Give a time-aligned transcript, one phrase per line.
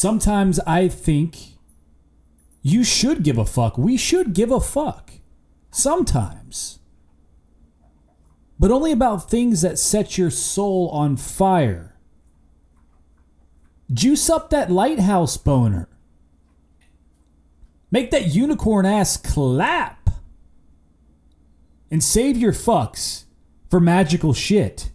[0.00, 1.58] sometimes I think
[2.62, 3.76] you should give a fuck.
[3.76, 5.12] We should give a fuck.
[5.70, 6.78] Sometimes.
[8.58, 11.96] But only about things that set your soul on fire.
[13.92, 15.88] Juice up that lighthouse boner.
[17.90, 20.08] Make that unicorn ass clap.
[21.90, 23.24] And save your fucks
[23.68, 24.90] for magical shit.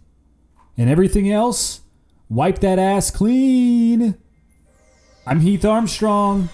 [0.76, 1.82] And everything else,
[2.28, 4.16] wipe that ass clean.
[5.28, 6.50] I'm Heath Armstrong.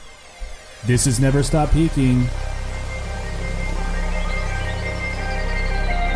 [0.87, 2.23] This is Never Stop Peaking.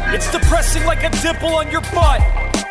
[0.09, 2.36] It's depressing like a dimple on your butt.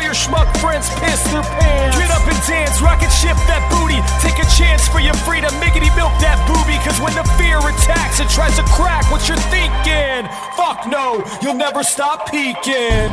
[0.00, 1.98] your schmuck friends piss their pants.
[1.98, 4.00] Get up and dance, rocket ship that booty.
[4.24, 6.78] Take a chance for your freedom, miggity milk that booby.
[6.84, 10.28] Cause when the fear attacks, it tries to crack what you're thinking.
[10.56, 13.10] Fuck no, you'll never stop peaking.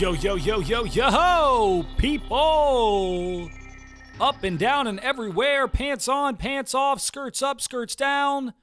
[0.00, 3.50] Yo, yo, yo, yo, yo, people!
[4.18, 8.54] Up and down and everywhere, pants on, pants off, skirts up, skirts down,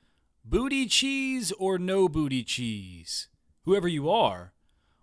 [0.50, 3.28] booty cheese or no booty cheese.
[3.64, 4.54] Whoever you are,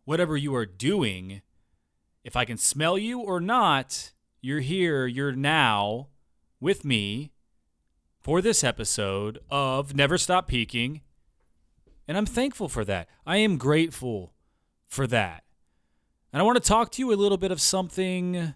[0.04, 1.42] whatever you are doing,
[2.22, 6.08] if I can smell you or not, you're here, you're now
[6.60, 7.32] with me
[8.20, 11.02] for this episode of Never Stop Peaking.
[12.08, 13.08] And I'm thankful for that.
[13.26, 14.32] I am grateful
[14.86, 15.44] for that.
[16.32, 18.54] And I want to talk to you a little bit of something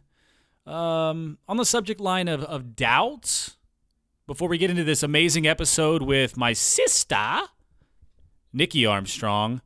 [0.66, 3.56] um, on the subject line of, of doubt
[4.28, 7.40] before we get into this amazing episode with my sister,
[8.52, 9.62] Nikki Armstrong,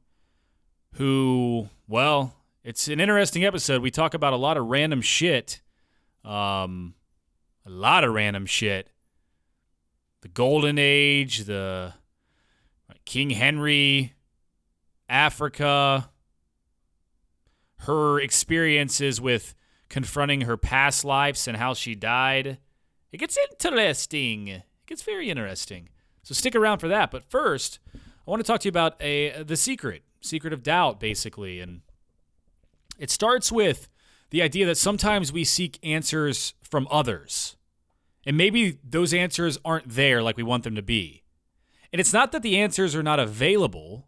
[0.94, 3.82] who, well, it's an interesting episode.
[3.82, 5.60] We talk about a lot of random shit.
[6.24, 6.94] Um,
[7.66, 8.86] a lot of random shit.
[10.20, 11.94] The Golden Age, the
[13.04, 14.12] King Henry,
[15.08, 16.08] Africa,
[17.78, 19.56] her experiences with
[19.88, 22.58] confronting her past lives and how she died.
[23.12, 24.48] It gets interesting.
[24.48, 25.90] It gets very interesting.
[26.22, 27.10] So stick around for that.
[27.10, 30.98] But first, I want to talk to you about a the secret, secret of doubt,
[30.98, 31.82] basically, and
[32.98, 33.88] it starts with
[34.30, 37.56] the idea that sometimes we seek answers from others,
[38.24, 41.22] and maybe those answers aren't there like we want them to be.
[41.92, 44.06] And it's not that the answers are not available.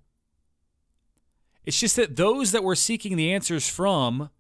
[1.66, 4.30] It's just that those that we're seeking the answers from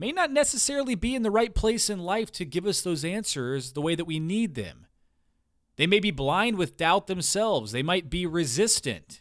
[0.00, 3.72] may not necessarily be in the right place in life to give us those answers
[3.72, 4.86] the way that we need them.
[5.76, 9.20] They may be blind with doubt themselves, they might be resistant.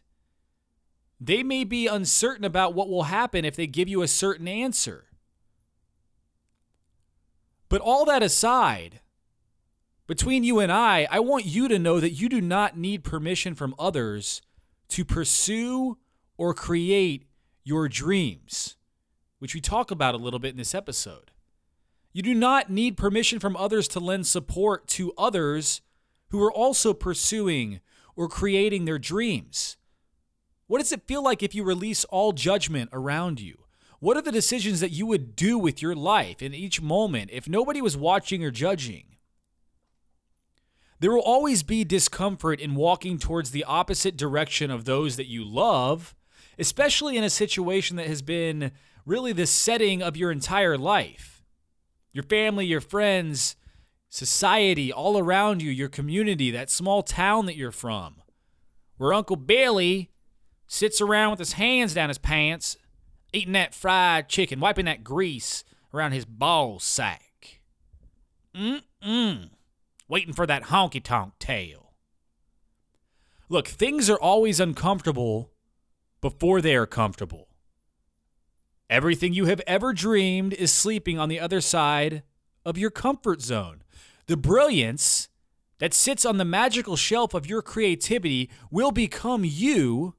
[1.22, 5.08] They may be uncertain about what will happen if they give you a certain answer.
[7.68, 9.02] But all that aside,
[10.08, 13.54] between you and I, I want you to know that you do not need permission
[13.54, 14.42] from others
[14.90, 15.98] to pursue
[16.38, 17.28] or create
[17.66, 18.78] your dreams,
[19.40, 21.32] which we talk about a little bit in this episode.
[22.14, 25.82] You do not need permission from others to lend support to others
[26.30, 27.82] who are also pursuing
[28.16, 29.78] or creating their dreams.
[30.68, 33.64] What does it feel like if you release all judgment around you?
[34.00, 37.50] What are the decisions that you would do with your life in each moment if
[37.50, 39.18] nobody was watching or judging?
[41.00, 45.46] There will always be discomfort in walking towards the opposite direction of those that you
[45.46, 46.16] love,
[46.58, 48.72] especially in a situation that has been
[49.10, 51.44] really the setting of your entire life.
[52.14, 53.56] Your family, your friends,
[54.10, 58.22] society, all around you, your community, that small town that you're from,
[58.98, 60.12] where Uncle Billy
[60.68, 62.78] sits around with his hands down his pants,
[63.34, 65.64] eating that fried chicken, wiping that grease
[65.94, 67.62] around his ball sack.
[68.56, 69.50] Mm-mm.
[70.08, 71.94] Waiting for that honky tonk tail.
[73.48, 75.52] Look, things are always uncomfortable
[76.22, 77.49] before they are comfortable.
[78.90, 82.24] Everything you have ever dreamed is sleeping on the other side
[82.66, 83.84] of your comfort zone.
[84.26, 85.30] The brilliance
[85.78, 90.16] that sits on the magical shelf of your creativity will become you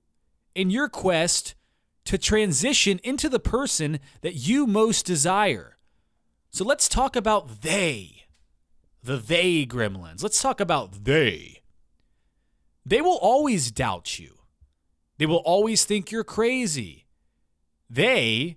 [0.54, 1.54] in your quest
[2.04, 5.76] to transition into the person that you most desire.
[6.50, 8.24] So let's talk about they,
[9.02, 10.22] the they gremlins.
[10.22, 11.62] Let's talk about they.
[12.86, 14.38] They will always doubt you,
[15.18, 17.06] they will always think you're crazy.
[17.88, 18.56] They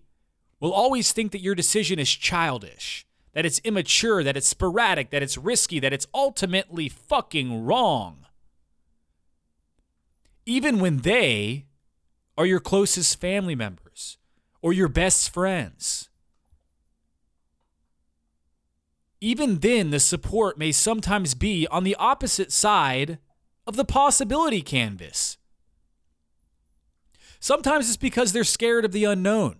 [0.63, 5.21] will always think that your decision is childish, that it's immature, that it's sporadic, that
[5.21, 8.25] it's risky, that it's ultimately fucking wrong.
[10.45, 11.65] Even when they
[12.37, 14.17] are your closest family members
[14.61, 16.07] or your best friends.
[19.19, 23.17] Even then, the support may sometimes be on the opposite side
[23.67, 25.37] of the possibility canvas.
[27.41, 29.59] Sometimes it's because they're scared of the unknown.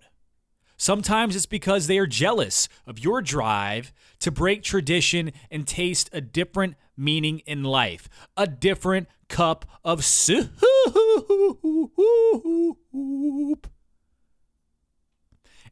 [0.76, 6.20] Sometimes it's because they are jealous of your drive to break tradition and taste a
[6.20, 10.50] different meaning in life, a different cup of soup.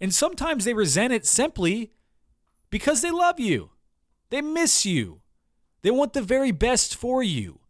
[0.00, 1.92] And sometimes they resent it simply
[2.70, 3.70] because they love you.
[4.30, 5.20] They miss you.
[5.82, 7.60] They want the very best for you.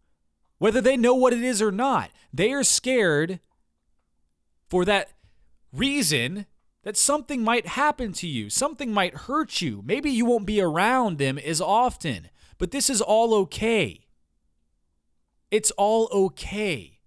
[0.58, 3.40] Whether they know what it is or not, they are scared
[4.68, 5.10] for that
[5.72, 6.46] reason
[6.82, 9.82] that something might happen to you, something might hurt you.
[9.84, 14.06] Maybe you won't be around them as often, but this is all okay.
[15.50, 17.00] It's all okay.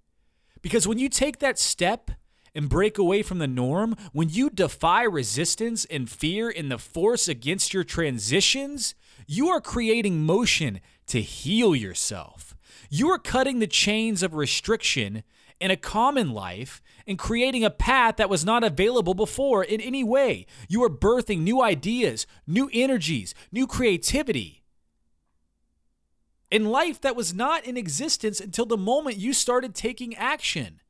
[0.61, 2.11] Because when you take that step
[2.53, 7.27] and break away from the norm, when you defy resistance and fear in the force
[7.27, 8.95] against your transitions,
[9.27, 12.55] you are creating motion to heal yourself.
[12.89, 15.23] You are cutting the chains of restriction
[15.59, 20.03] in a common life and creating a path that was not available before in any
[20.03, 20.45] way.
[20.67, 24.63] You are birthing new ideas, new energies, new creativity.
[26.49, 30.81] In life that was not in existence until the moment you started taking action.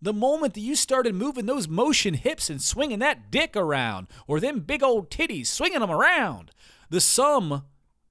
[0.00, 4.40] The moment that you started moving those motion hips and swinging that dick around, or
[4.40, 6.50] them big old titties, swinging them around,
[6.90, 7.64] the sum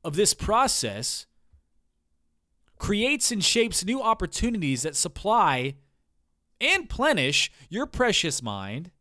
[0.04, 1.26] of this process
[2.78, 5.76] creates and shapes new opportunities that supply
[6.62, 8.92] and plenish your precious mind,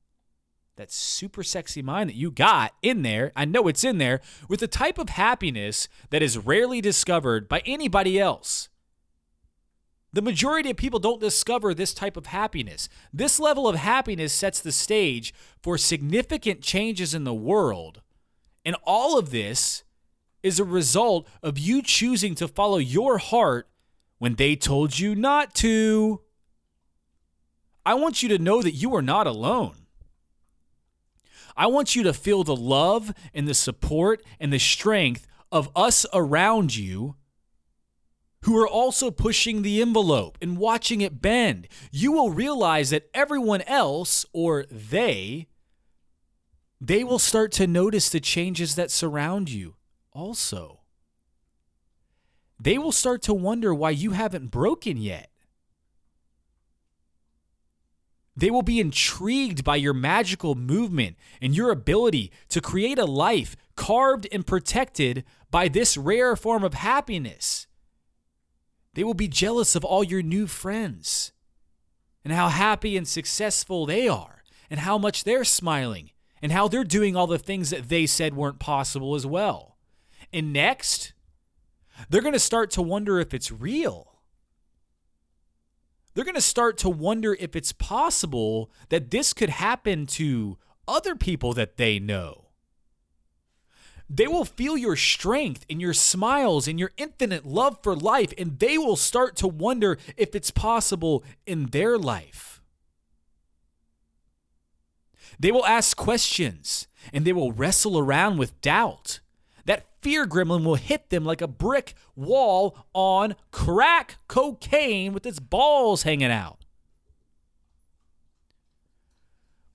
[0.77, 4.63] that super sexy mind that you got in there, I know it's in there, with
[4.63, 8.69] a type of happiness that is rarely discovered by anybody else.
[10.13, 12.89] The majority of people don't discover this type of happiness.
[13.13, 15.33] This level of happiness sets the stage
[15.63, 18.01] for significant changes in the world.
[18.65, 19.85] And all of this
[20.43, 23.69] is a result of you choosing to follow your heart
[24.19, 26.23] when they told you not to.
[27.85, 29.87] I want you to know that you are not alone.
[31.57, 36.07] I want you to feel the love and the support and the strength of us
[36.13, 37.17] around you
[38.43, 41.69] who are also pushing the envelope and watching it bend.
[41.91, 45.49] You will realize that everyone else, or they,
[46.81, 49.75] they will start to notice the changes that surround you
[50.13, 50.81] also.
[52.59, 55.30] They will start to wonder why you haven't broken yet.
[58.37, 63.57] They will be intrigued by your magical movement and your ability to create a life
[63.77, 67.67] carved and protected by this rare form of happiness.
[68.95, 71.33] They will be jealous of all your new friends
[72.25, 76.11] and how happy and successful they are and how much they're smiling
[76.43, 79.77] and how they're doing all the things that they said weren't possible as well.
[80.33, 81.13] And next,
[82.09, 84.10] they're going to start to wonder if it's real
[86.15, 90.59] they're going to start to wonder if it's possible that this could happen to
[90.89, 92.47] other people that they know.
[94.09, 98.59] They will feel your strength and your smiles and your infinite love for life, and
[98.59, 102.61] they will start to wonder if it's possible in their life.
[105.39, 109.21] They will ask questions and they will wrestle around with doubt
[110.01, 116.03] fear gremlin will hit them like a brick wall on crack cocaine with its balls
[116.03, 116.65] hanging out.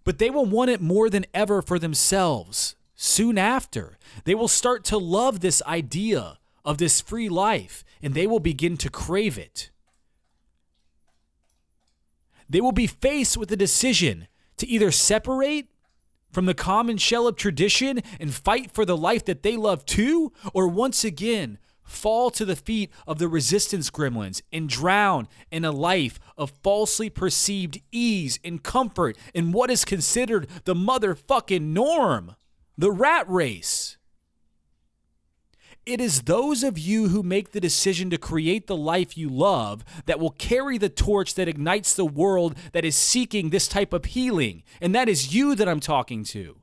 [0.03, 2.75] But they will want it more than ever for themselves.
[2.96, 8.27] Soon after, they will start to love this idea of this free life and they
[8.27, 9.72] will begin to crave it.
[12.48, 14.27] They will be faced with a decision
[14.58, 15.67] to either separate
[16.36, 20.34] from the common shell of tradition and fight for the life that they love too?
[20.54, 25.72] Or once again, fall to the feet of the resistance gremlins and drown in a
[25.72, 32.36] life of falsely perceived ease and comfort in what is considered the motherfucking norm,
[32.77, 33.96] the rat race?
[35.86, 39.86] It is those of you who make the decision to create the life you love
[40.08, 44.06] that will carry the torch that ignites the world that is seeking this type of
[44.06, 44.63] healing.
[44.82, 46.58] And that is you that I'm talking to.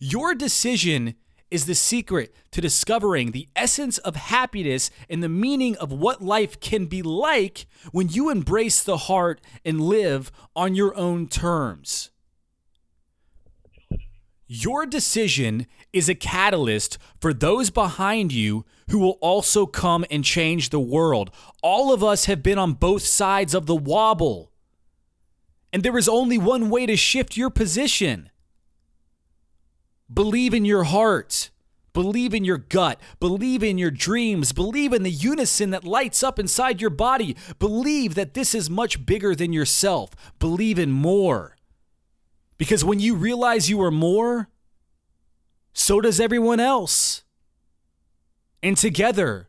[0.00, 1.14] Your decision
[1.52, 6.58] is the secret to discovering the essence of happiness and the meaning of what life
[6.58, 12.11] can be like when you embrace the heart and live on your own terms.
[14.54, 20.68] Your decision is a catalyst for those behind you who will also come and change
[20.68, 21.30] the world.
[21.62, 24.52] All of us have been on both sides of the wobble.
[25.72, 28.28] And there is only one way to shift your position.
[30.12, 31.48] Believe in your heart.
[31.94, 33.00] Believe in your gut.
[33.20, 34.52] Believe in your dreams.
[34.52, 37.36] Believe in the unison that lights up inside your body.
[37.58, 40.10] Believe that this is much bigger than yourself.
[40.38, 41.56] Believe in more.
[42.62, 44.48] Because when you realize you are more,
[45.72, 47.24] so does everyone else.
[48.62, 49.48] And together,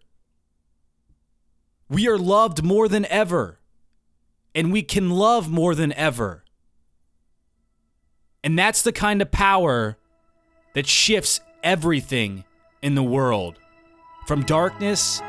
[1.87, 3.59] we are loved more than ever.
[4.55, 6.43] And we can love more than ever.
[8.43, 9.95] And that's the kind of power
[10.73, 12.45] that shifts everything
[12.81, 13.59] in the world
[14.25, 15.21] from darkness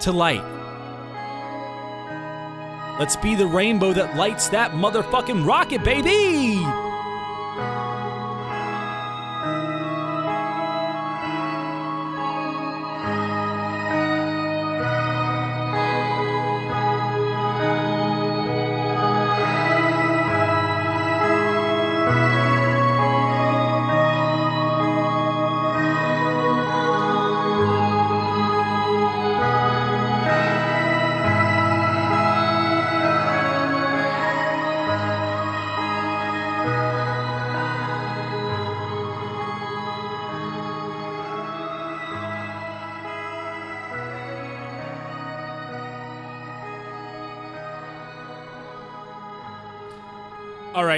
[0.00, 0.42] to light.
[2.98, 6.89] Let's be the rainbow that lights that motherfucking rocket, baby!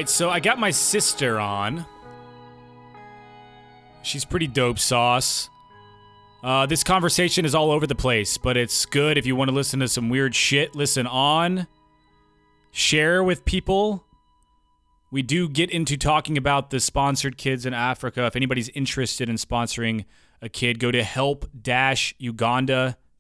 [0.03, 1.87] Right, so I got my sister on.
[4.03, 5.49] She's pretty dope sauce.
[6.43, 9.55] Uh, this conversation is all over the place, but it's good if you want to
[9.55, 10.75] listen to some weird shit.
[10.75, 11.69] Listen on,
[12.73, 14.05] share with people.
[15.13, 18.27] We do get into talking about the sponsored kids in Africa.
[18.27, 20.05] If anybody's interested in sponsoring
[20.41, 21.05] a kid, go to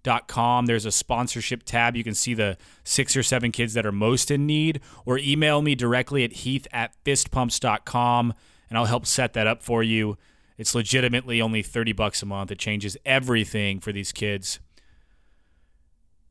[0.04, 0.66] help-uganda.com com.
[0.66, 1.96] There's a sponsorship tab.
[1.96, 5.62] You can see the six or seven kids that are most in need, or email
[5.62, 8.34] me directly at heath at fistpumps.com
[8.68, 10.16] and I'll help set that up for you.
[10.56, 12.50] It's legitimately only 30 bucks a month.
[12.50, 14.60] It changes everything for these kids.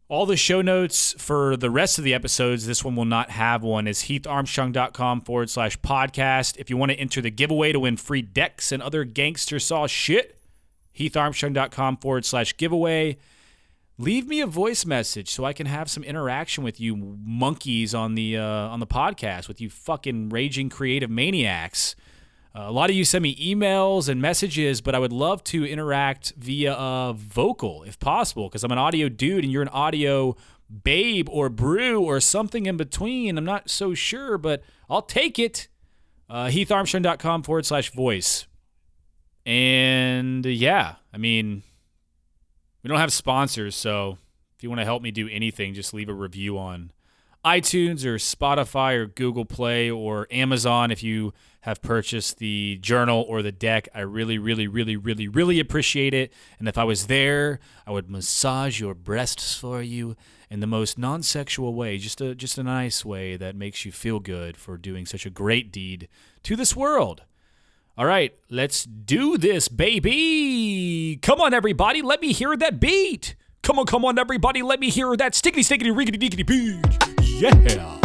[0.08, 3.62] All the show notes for the rest of the episodes, this one will not have
[3.64, 6.58] one, is heatharmstrong.com forward slash podcast.
[6.58, 9.88] If you want to enter the giveaway to win free decks and other gangster saw
[9.88, 10.38] shit,
[10.98, 13.18] heatharmstrong.com forward slash giveaway
[14.02, 18.16] leave me a voice message so I can have some interaction with you monkeys on
[18.16, 21.96] the uh, on the podcast with you fucking raging creative maniacs.
[22.54, 25.66] Uh, a lot of you send me emails and messages, but I would love to
[25.66, 30.36] interact via uh, vocal if possible because I'm an audio dude and you're an audio
[30.84, 33.38] babe or brew or something in between.
[33.38, 35.68] I'm not so sure, but I'll take it.
[36.30, 38.48] Uh, HeathArmstrong.com forward slash voice.
[39.46, 41.64] And yeah, I mean,
[42.84, 44.18] we don't have sponsors, so
[44.56, 46.92] if you want to help me do anything, just leave a review on
[47.44, 53.42] iTunes or Spotify or Google Play or Amazon if you have purchased the journal or
[53.42, 53.88] the deck.
[53.94, 56.32] I really, really, really, really, really appreciate it.
[56.60, 60.16] And if I was there, I would massage your breasts for you
[60.50, 64.20] in the most non-sexual way, just a just a nice way that makes you feel
[64.20, 66.10] good for doing such a great deed
[66.44, 67.24] to this world.
[67.98, 71.20] All right, let's do this, baby.
[71.22, 72.02] Come on, everybody.
[72.02, 73.36] Let me hear that beat.
[73.64, 74.62] Come on, come on, everybody.
[74.62, 76.80] Let me hear that stickety, stickety, rickety, dickety beat.
[77.42, 77.98] Yeah.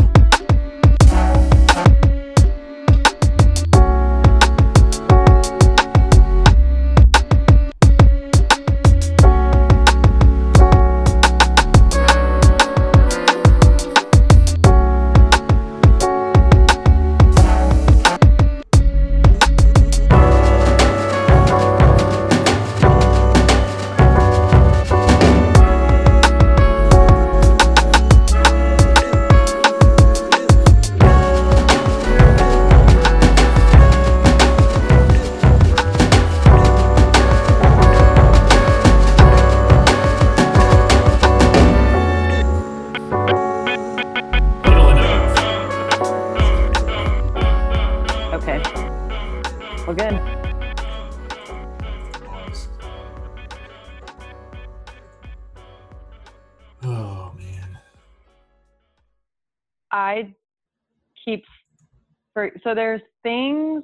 [62.34, 63.82] For so there's things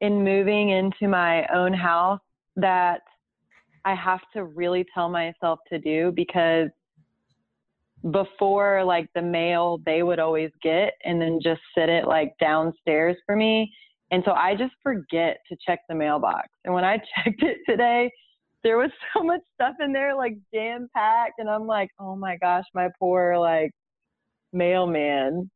[0.00, 2.20] in moving into my own house
[2.56, 3.00] that
[3.84, 6.68] I have to really tell myself to do because
[8.12, 13.16] before like the mail they would always get and then just sit it like downstairs
[13.26, 13.70] for me
[14.10, 16.48] And so I just forget to check the mailbox.
[16.64, 18.10] And when I checked it today,
[18.62, 21.38] there was so much stuff in there, like jam packed.
[21.38, 23.70] And I'm like, oh my gosh, my poor like
[24.52, 25.50] mailman.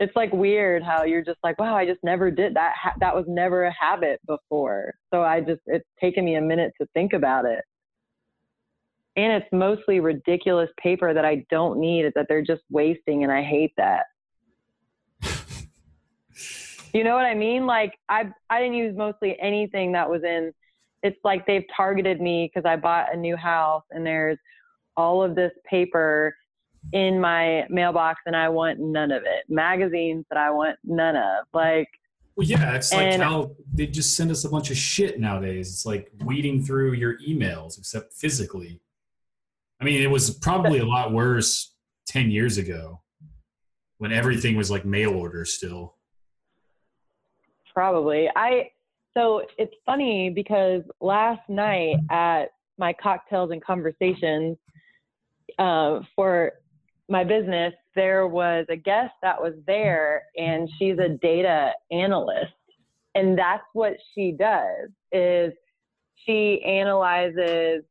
[0.00, 2.74] It's like weird how you're just like, wow, I just never did that.
[2.74, 4.94] Ha- that was never a habit before.
[5.12, 7.62] So I just, it's taken me a minute to think about it.
[9.16, 13.24] And it's mostly ridiculous paper that I don't need that they're just wasting.
[13.24, 14.06] And I hate that.
[16.94, 17.66] you know what I mean?
[17.66, 20.52] Like I, I didn't use mostly anything that was in,
[21.02, 24.38] it's like they've targeted me because I bought a new house and there's
[24.96, 26.34] all of this paper
[26.92, 29.44] in my mailbox and I want none of it.
[29.48, 31.46] Magazines that I want none of.
[31.52, 31.88] Like,
[32.36, 35.68] well, yeah, it's like And- how they just send us a bunch of shit nowadays.
[35.68, 38.80] It's like weeding through your emails, except physically.
[39.80, 41.74] I mean, it was probably a lot worse
[42.06, 43.00] 10 years ago
[43.98, 45.94] when everything was like mail order still.
[47.72, 48.28] Probably.
[48.34, 48.70] I
[49.16, 54.56] so it's funny because last night at my cocktails and conversations
[55.58, 56.52] uh, for
[57.10, 62.52] my business, there was a guest that was there, and she's a data analyst,
[63.14, 65.52] and that's what she does is
[66.24, 67.82] she analyzes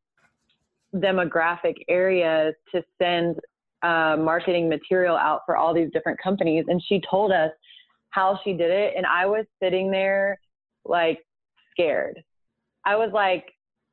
[0.95, 3.35] demographic areas to send
[3.83, 7.51] uh, marketing material out for all these different companies, and she told us
[8.11, 10.39] how she did it and I was sitting there
[10.85, 11.19] like
[11.71, 12.21] scared.
[12.85, 13.45] I was like,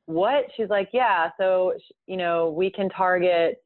[0.05, 1.73] "What?" She's like, "Yeah, so
[2.07, 3.63] you know, we can target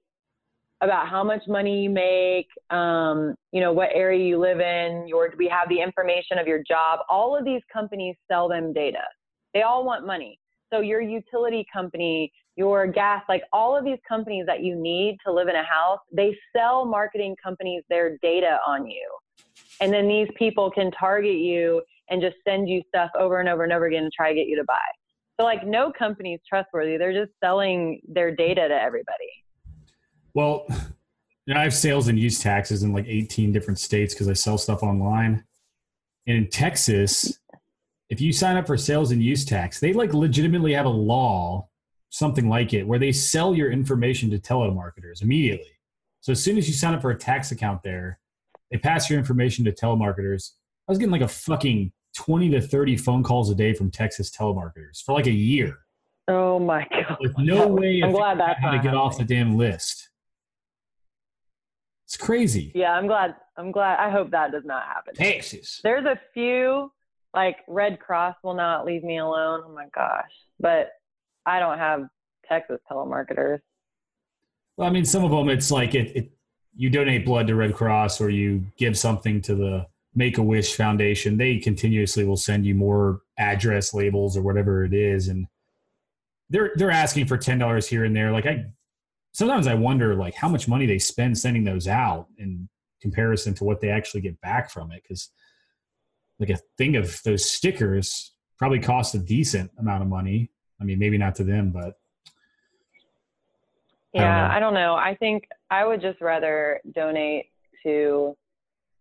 [0.82, 5.34] about how much money you make, um, you know, what area you live in, your
[5.38, 7.00] we have the information of your job.
[7.08, 9.04] All of these companies sell them data.
[9.54, 10.40] They all want money.
[10.74, 15.32] So your utility company, your gas, like all of these companies that you need to
[15.32, 19.08] live in a house, they sell marketing companies their data on you.
[19.82, 23.64] And then these people can target you and just send you stuff over and over
[23.64, 24.78] and over again and try to get you to buy.
[25.40, 26.98] So like no company is trustworthy.
[26.98, 29.30] They're just selling their data to everybody.
[30.34, 30.65] Well,
[31.46, 34.34] you know, I have sales and use taxes in like 18 different states because I
[34.34, 35.44] sell stuff online.
[36.28, 37.39] And in Texas,
[38.10, 41.67] if you sign up for sales and use tax, they like legitimately have a law,
[42.10, 45.72] something like it, where they sell your information to telemarketers immediately.
[46.20, 48.20] So as soon as you sign up for a tax account there,
[48.70, 50.52] they pass your information to telemarketers.
[50.88, 54.30] I was getting like a fucking 20 to 30 phone calls a day from Texas
[54.30, 55.78] telemarketers for like a year
[56.28, 57.17] Oh my god.
[57.20, 60.01] with no way I'm of glad that's how to get off the damn list.
[62.12, 62.74] It's crazy.
[62.76, 63.36] Yeah, I'm glad.
[63.56, 63.97] I'm glad.
[63.97, 65.15] I hope that does not happen.
[65.15, 65.80] Texas.
[65.82, 66.91] There's a few
[67.34, 69.62] like Red Cross will not leave me alone.
[69.65, 70.30] Oh my gosh.
[70.60, 70.89] But
[71.45, 72.10] I don't have
[72.45, 73.62] Texas telemarketers.
[74.76, 76.32] Well, I mean, some of them, it's like it, it,
[76.76, 80.76] you donate blood to Red Cross or you give something to the Make a Wish
[80.76, 81.38] Foundation.
[81.38, 85.47] They continuously will send you more address labels or whatever it is, and
[86.50, 88.34] they're they're asking for ten dollars here and there.
[88.34, 88.65] Like I,
[89.32, 92.67] sometimes I wonder like how much money they spend sending those out in
[93.02, 95.02] comparison to what they actually get back from it.
[95.04, 95.30] Because
[96.39, 100.52] like a thing of those stickers probably cost a decent amount of money.
[100.80, 101.94] I mean, maybe not to them, but
[104.17, 104.54] I don't Yeah, know.
[104.56, 104.96] I don't know.
[104.96, 107.46] I think I would just rather donate
[107.84, 108.36] to,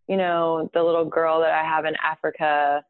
[0.09, 2.85] you know, the little girl that I have in Africa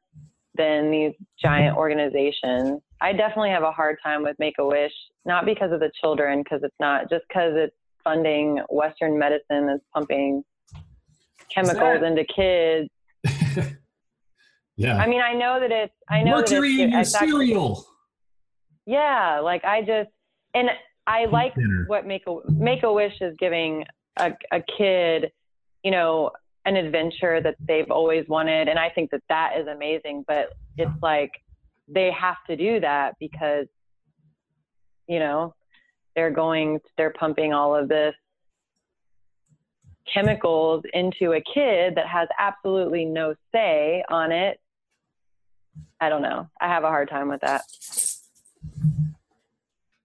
[0.56, 2.80] than these giant organizations.
[3.00, 4.92] I definitely have a hard time with Make a Wish,
[5.24, 9.84] not because of the children, because it's not, just because it's funding Western medicine that's
[9.94, 10.42] pumping
[11.54, 12.88] chemicals that- into kids.
[14.76, 14.96] yeah.
[14.96, 17.86] I mean, I know that it's, I know Mercury that in it's, your actually- cereal.
[18.86, 20.10] yeah, like I just
[20.54, 20.68] and
[21.06, 21.54] I like
[21.86, 23.84] what Make a Make a Wish is giving
[24.18, 25.30] a, a kid,
[25.82, 26.30] you know,
[26.70, 30.24] an adventure that they've always wanted, and I think that that is amazing.
[30.26, 31.32] But it's like
[31.88, 33.66] they have to do that because,
[35.08, 35.54] you know,
[36.14, 38.14] they're going, they're pumping all of this
[40.12, 44.58] chemicals into a kid that has absolutely no say on it.
[46.00, 46.48] I don't know.
[46.60, 47.62] I have a hard time with that.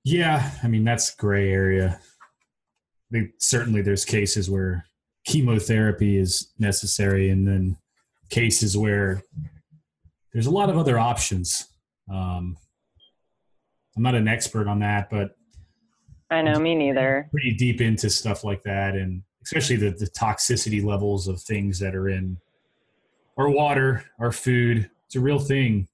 [0.04, 2.00] Yeah, I mean that's gray area.
[2.00, 4.86] I think certainly there's cases where
[5.26, 7.78] chemotherapy is necessary, and then
[8.30, 9.24] cases where
[10.34, 11.68] there's a lot of other options.
[12.12, 12.58] Um,
[13.96, 15.36] I'm not an expert on that, but
[16.30, 17.28] I know, me neither.
[17.32, 21.96] pretty deep into stuff like that, and especially the, the toxicity levels of things that
[21.96, 22.38] are in
[23.38, 24.90] our water, our food.
[25.06, 25.88] It's a real thing.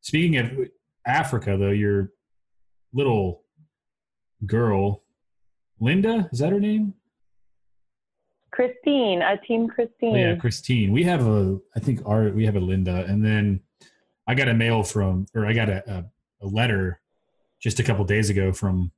[0.00, 0.52] Speaking of
[1.06, 2.10] Africa, though, your
[2.92, 3.42] little
[4.46, 5.02] girl,
[5.80, 6.94] Linda, is that her name?
[8.58, 10.16] Christine, a team Christine.
[10.16, 10.90] Oh, yeah, Christine.
[10.90, 13.60] We have a, I think our we have a Linda, and then
[14.26, 17.00] I got a mail from, or I got a, a, a letter
[17.60, 18.90] just a couple days ago from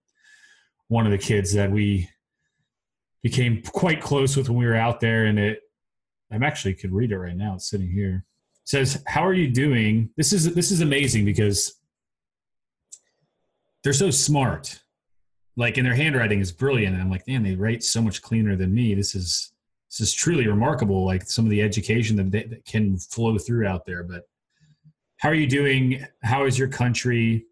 [0.89, 2.09] one of the kids that we
[3.23, 5.61] became quite close with when we were out there, and it.
[6.33, 7.57] I'm actually could read it right now.
[7.57, 8.25] It's sitting here.
[8.63, 11.75] It says, "How are you doing?" This is this is amazing because
[13.85, 14.80] they're so smart.
[15.61, 16.95] Like, and their handwriting is brilliant.
[16.95, 18.95] And I'm like, man, they write so much cleaner than me.
[18.95, 19.53] This is
[19.91, 21.05] this is truly remarkable.
[21.05, 24.03] Like some of the education that, they, that can flow through out there.
[24.03, 24.23] But
[25.19, 26.07] how are you doing?
[26.23, 27.45] How is your country?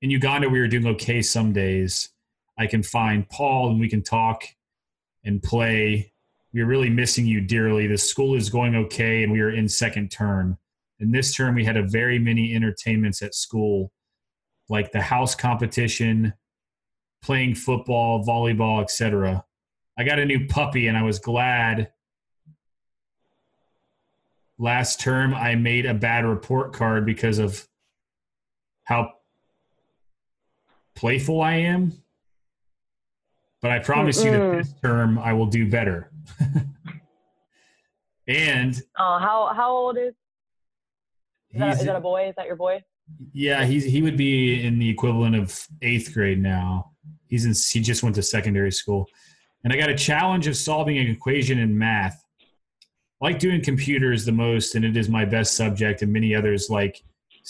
[0.00, 2.10] In Uganda, we were doing okay some days.
[2.56, 4.44] I can find Paul and we can talk
[5.24, 6.12] and play.
[6.52, 7.88] We're really missing you dearly.
[7.88, 10.56] The school is going okay, and we are in second term.
[11.00, 13.90] In this term, we had a very many entertainments at school,
[14.68, 16.32] like the house competition,
[17.24, 19.42] playing football, volleyball, etc.
[19.96, 21.90] I got a new puppy, and I was glad.
[24.58, 27.66] Last term, I made a bad report card because of
[28.84, 29.14] how
[30.94, 31.94] playful I am.
[33.62, 36.10] But I promise you that this term I will do better.
[38.28, 40.12] and Oh, how how old is
[41.50, 42.28] is that, is that a boy?
[42.28, 42.82] Is that your boy?
[43.32, 46.92] Yeah, he's he would be in the equivalent of eighth grade now.
[47.28, 49.06] He's in he just went to secondary school.
[49.62, 52.22] And I got a challenge of solving an equation in math.
[53.22, 56.68] I like doing computers the most, and it is my best subject, and many others
[56.68, 57.02] like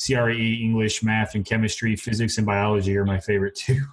[0.06, 3.84] CRE, English, math, and chemistry, physics, and biology are my favorite too.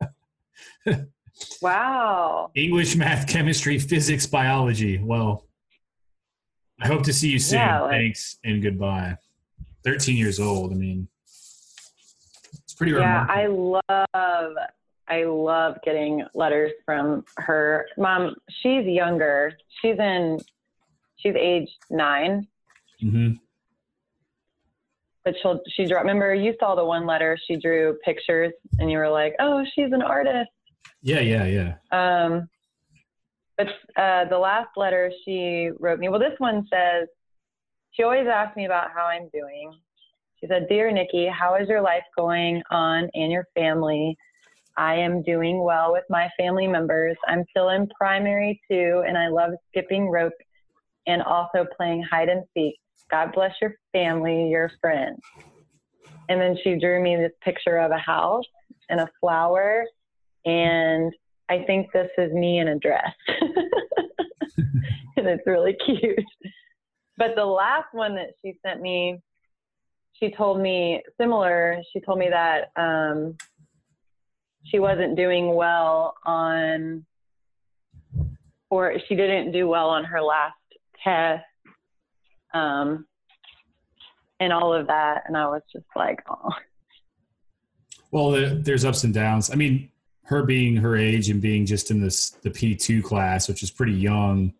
[1.62, 2.50] Wow.
[2.54, 4.98] English, math, chemistry, physics, biology.
[4.98, 5.46] Well,
[6.80, 7.58] I hope to see you soon.
[7.60, 9.16] Yeah, like- Thanks and goodbye.
[9.84, 10.72] 13 years old.
[10.72, 13.82] I mean, it's pretty Yeah, remarkable.
[13.88, 14.52] I love
[15.08, 18.36] I love getting letters from her mom.
[18.62, 19.52] She's younger.
[19.80, 20.38] She's in
[21.16, 22.46] she's age nine,
[23.02, 23.32] mm-hmm.
[25.24, 25.98] but she'll she drew.
[25.98, 29.92] Remember, you saw the one letter she drew pictures, and you were like, "Oh, she's
[29.92, 30.50] an artist."
[31.02, 32.24] Yeah, yeah, yeah.
[32.24, 32.48] Um,
[33.56, 33.68] but
[34.00, 37.08] uh, the last letter she wrote me, well, this one says,
[37.92, 39.72] she always asks me about how I'm doing.
[40.40, 44.16] She said, Dear Nikki, how is your life going on and your family?
[44.76, 47.16] I am doing well with my family members.
[47.28, 50.32] I'm still in primary two, and I love skipping rope
[51.06, 52.76] and also playing hide and seek.
[53.10, 55.18] God bless your family, your friends.
[56.28, 58.44] And then she drew me this picture of a house
[58.88, 59.84] and a flower
[60.44, 61.12] and
[61.48, 63.12] I think this is me in a dress.
[64.56, 66.24] and it's really cute.
[67.20, 69.20] But the last one that she sent me,
[70.14, 71.76] she told me similar.
[71.92, 73.36] She told me that um,
[74.64, 77.04] she wasn't doing well on,
[78.70, 80.54] or she didn't do well on her last
[81.04, 81.44] test,
[82.54, 83.04] um,
[84.40, 85.24] and all of that.
[85.26, 86.54] And I was just like, oh,
[88.12, 89.50] Well, there's ups and downs.
[89.50, 89.90] I mean,
[90.22, 93.92] her being her age and being just in this the P2 class, which is pretty
[93.92, 94.54] young,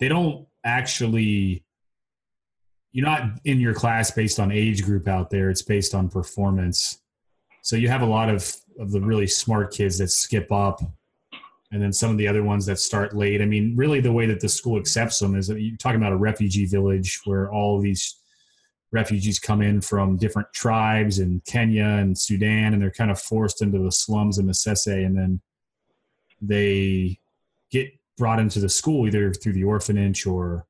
[0.00, 1.64] they don't actually.
[2.94, 5.50] You're not in your class based on age group out there.
[5.50, 7.02] It's based on performance.
[7.60, 10.80] So you have a lot of of the really smart kids that skip up,
[11.72, 13.42] and then some of the other ones that start late.
[13.42, 16.12] I mean, really, the way that the school accepts them is that you're talking about
[16.12, 18.20] a refugee village where all these
[18.92, 23.60] refugees come in from different tribes in Kenya and Sudan, and they're kind of forced
[23.60, 25.40] into the slums of Masese, and then
[26.40, 27.18] they
[27.70, 30.66] get brought into the school either through the orphanage or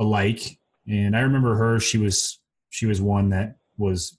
[0.00, 0.58] alike.
[0.88, 4.16] And I remember her; she was she was one that was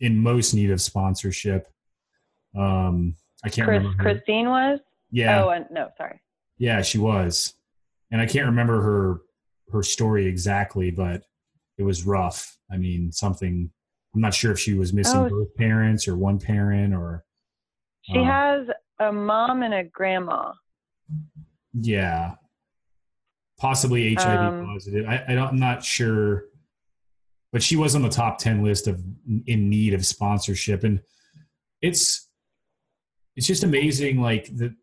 [0.00, 1.66] in most need of sponsorship.
[2.56, 4.02] Um, I can't Chris, remember.
[4.02, 4.80] her- Christine was?
[5.10, 6.20] Yeah, Oh, no, sorry.
[6.58, 7.54] yeah, she was,
[8.10, 9.20] and I can't remember her
[9.72, 11.22] her story exactly, but
[11.78, 12.56] it was rough.
[12.70, 13.70] I mean, something.
[14.14, 15.28] I'm not sure if she was missing Oh.
[15.28, 17.24] both parents or one parent or.
[18.02, 18.66] She um, has
[19.00, 20.52] a mom and a grandma.
[21.72, 22.34] Yeah,
[23.58, 25.06] possibly HIV Um, positive.
[25.08, 26.44] I, I don't, I'm not sure,
[27.52, 29.02] but she was on the top ten list of
[29.46, 31.00] in need of sponsorship, and
[31.80, 32.28] it's
[33.36, 34.74] it's just amazing, like the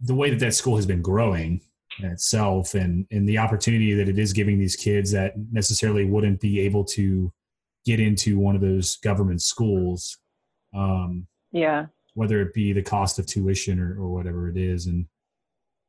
[0.00, 1.60] the way that that school has been growing
[1.98, 6.40] in itself, and and the opportunity that it is giving these kids that necessarily wouldn't
[6.40, 7.32] be able to
[7.84, 10.18] get into one of those government schools.
[10.74, 11.86] Um, Yeah.
[12.14, 14.86] whether it be the cost of tuition or, or whatever it is.
[14.86, 15.06] And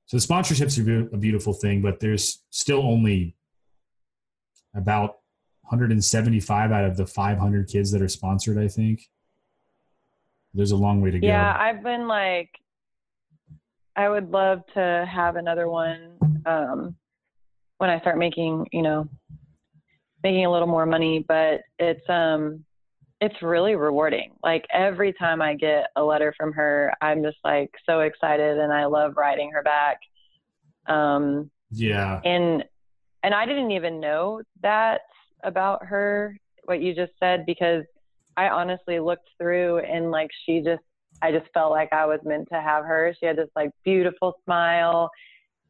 [0.06, 3.36] so the sponsorships are a beautiful thing, but there's still only
[4.76, 5.18] about
[5.62, 9.10] 175 out of the 500 kids that are sponsored, I think.
[10.54, 11.28] There's a long way to go.
[11.28, 12.50] Yeah, I've been like,
[13.96, 16.96] I would love to have another one um,
[17.78, 19.08] when I start making, you know,
[20.24, 22.66] making a little more money, but it's um
[23.22, 24.34] it's really rewarding.
[24.44, 28.74] Like every time I get a letter from her, I'm just like so excited and
[28.74, 30.00] I love writing her back.
[30.88, 32.20] Um Yeah.
[32.26, 32.64] and
[33.24, 35.02] and I didn't even know that
[35.44, 37.84] about her what you just said because
[38.36, 40.84] I honestly looked through and like she just
[41.22, 43.16] I just felt like I was meant to have her.
[43.18, 45.10] She had this like beautiful smile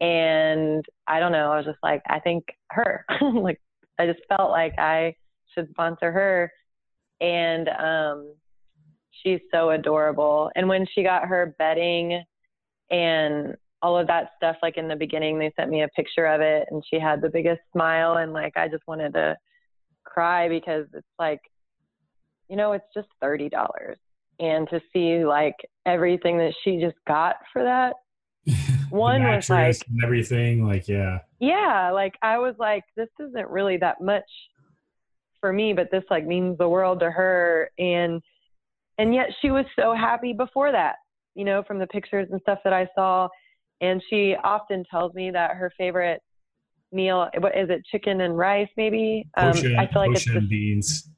[0.01, 3.05] and I don't know, I was just like I think her.
[3.21, 3.61] like
[3.99, 5.15] I just felt like I
[5.53, 6.51] should sponsor her
[7.21, 8.33] and um
[9.23, 10.51] she's so adorable.
[10.55, 12.23] And when she got her bedding
[12.91, 16.39] and all of that stuff like in the beginning they sent me a picture of
[16.41, 19.35] it and she had the biggest smile and like I just wanted to
[20.05, 21.41] cry because it's like
[22.49, 23.49] you know it's just $30
[24.39, 27.95] and to see like everything that she just got for that
[28.89, 30.65] one was like and everything.
[30.65, 31.19] Like, yeah.
[31.39, 34.23] yeah like i was like this isn't really that much
[35.43, 38.21] for me but this like means the world to her and
[38.97, 40.95] and yet she was so happy before that
[41.35, 43.27] you know from the pictures and stuff that i saw
[43.81, 46.21] and she often tells me that her favorite
[46.93, 50.39] meal what is it chicken and rice maybe um, Posho, i feel like it's the
[50.39, 51.09] beans.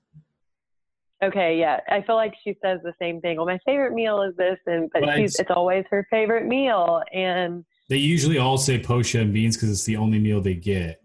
[1.24, 1.80] Okay, yeah.
[1.90, 3.38] I feel like she says the same thing.
[3.38, 6.46] Well, my favorite meal is this, and but Well, she's it's- it's always her favorite
[6.46, 7.02] meal.
[7.14, 11.02] And They usually all say posho and beans because it's the only meal they get.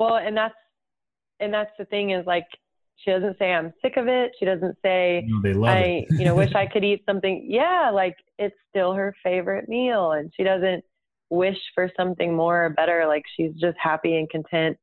[0.00, 0.56] well, and that's
[1.42, 2.46] and that's the thing is like
[2.96, 4.32] she doesn't say I'm sick of it.
[4.38, 7.46] She doesn't say You know, they love I you know wish I could eat something.
[7.48, 10.84] Yeah, like it's still her favorite meal, and she doesn't
[11.30, 13.06] wish for something more or better.
[13.06, 14.76] Like she's just happy and content,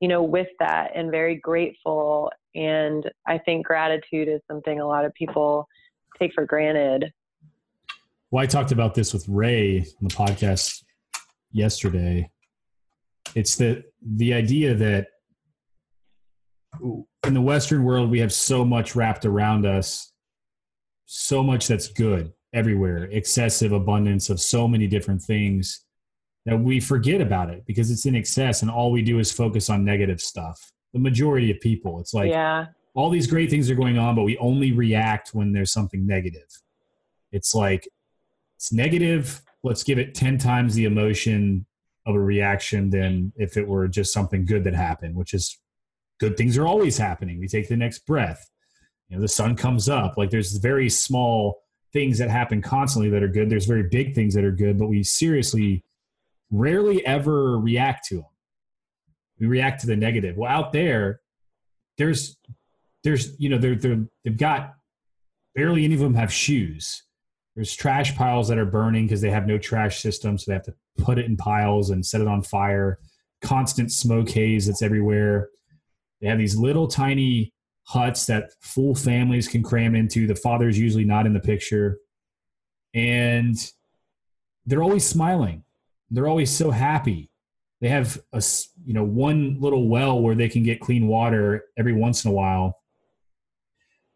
[0.00, 2.32] you know, with that, and very grateful.
[2.54, 5.68] And I think gratitude is something a lot of people
[6.18, 7.12] take for granted.
[8.30, 10.82] Well, I talked about this with Ray on the podcast
[11.52, 12.30] yesterday.
[13.34, 15.08] It's the the idea that
[16.80, 20.12] in the Western world we have so much wrapped around us,
[21.06, 25.84] so much that's good everywhere, excessive abundance of so many different things
[26.46, 29.68] that we forget about it because it's in excess, and all we do is focus
[29.68, 30.72] on negative stuff.
[30.92, 32.66] The majority of people, it's like yeah.
[32.94, 36.48] all these great things are going on, but we only react when there's something negative.
[37.30, 37.88] It's like
[38.56, 39.42] it's negative.
[39.62, 41.66] Let's give it 10 times the emotion
[42.06, 45.58] of a reaction than if it were just something good that happened, which is
[46.20, 47.40] good things are always happening.
[47.40, 48.48] We take the next breath.
[49.08, 50.16] You know, the sun comes up.
[50.16, 53.50] Like there's very small things that happen constantly that are good.
[53.50, 55.82] There's very big things that are good, but we seriously
[56.50, 58.24] rarely ever react to them.
[59.40, 60.36] We react to the negative.
[60.36, 61.20] Well, out there,
[61.98, 62.36] there's
[63.02, 64.74] there's you know they're they're they've got
[65.54, 67.02] barely any of them have shoes.
[67.56, 70.64] There's trash piles that are burning because they have no trash system, so they have
[70.64, 72.98] to put it in piles and set it on fire.
[73.42, 75.48] Constant smoke haze that's everywhere.
[76.20, 77.52] They have these little tiny
[77.84, 80.26] huts that full families can cram into.
[80.26, 81.98] The father's usually not in the picture,
[82.94, 83.56] and
[84.66, 85.64] they're always smiling.
[86.10, 87.30] They're always so happy.
[87.80, 88.42] They have a
[88.84, 92.34] you know one little well where they can get clean water every once in a
[92.34, 92.80] while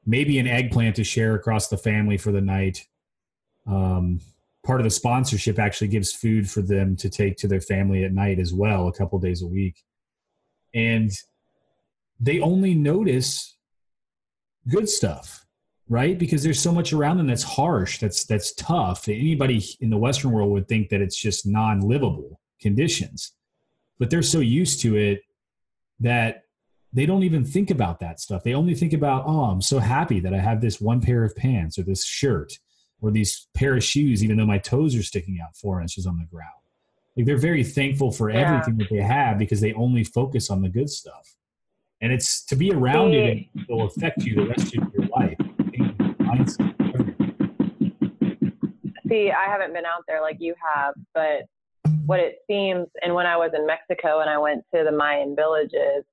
[0.07, 2.87] maybe an eggplant to share across the family for the night.
[3.67, 4.21] Um,
[4.65, 8.13] part of the sponsorship actually gives food for them to take to their family at
[8.13, 9.83] night as well, a couple days a week.
[10.75, 11.11] And
[12.21, 13.57] they only notice
[14.69, 15.45] good stuff,
[15.89, 16.19] right?
[16.19, 19.09] Because there's so much around them that's harsh, that's that's tough.
[19.09, 23.33] Anybody in the Western world would think that it's just non-livable conditions,
[23.99, 25.21] but they're so used to it
[26.01, 26.43] that
[26.93, 28.45] they don't even think about that stuff.
[28.45, 31.35] They only think about, oh, I'm so happy that I have this one pair of
[31.35, 32.59] pants or this shirt
[33.01, 36.19] or these pair of shoes, even though my toes are sticking out four inches on
[36.19, 36.51] the ground.
[37.17, 38.41] Like they're very thankful for Yeah.
[38.47, 41.35] everything that they have because they only focus on the good stuff.
[42.05, 45.39] And it's to be around it and will affect you the rest of your life.
[49.09, 51.45] See, I haven't been out there like you have, but
[52.05, 55.35] what it seems, and when I was in Mexico and I went to the Mayan
[55.35, 56.05] villages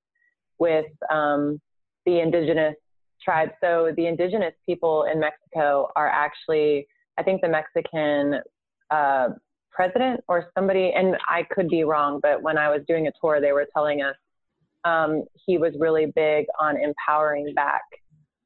[0.60, 1.60] with um,
[2.06, 2.75] the indigenous
[3.21, 3.51] tribes.
[3.62, 8.39] So the indigenous people in Mexico are actually, I think the Mexican
[8.91, 9.27] uh,
[9.71, 13.41] president or somebody, and I could be wrong, but when I was doing a tour,
[13.41, 14.15] they were telling us
[14.84, 17.84] um, he was really big on empowering back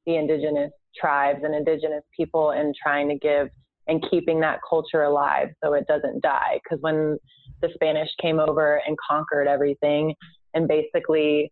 [0.06, 3.50] the indigenous tribes and indigenous people and trying to give
[3.88, 6.60] and keeping that culture alive so it doesn't die.
[6.64, 7.18] Because when
[7.62, 10.14] the Spanish came over and conquered everything
[10.54, 11.52] and basically,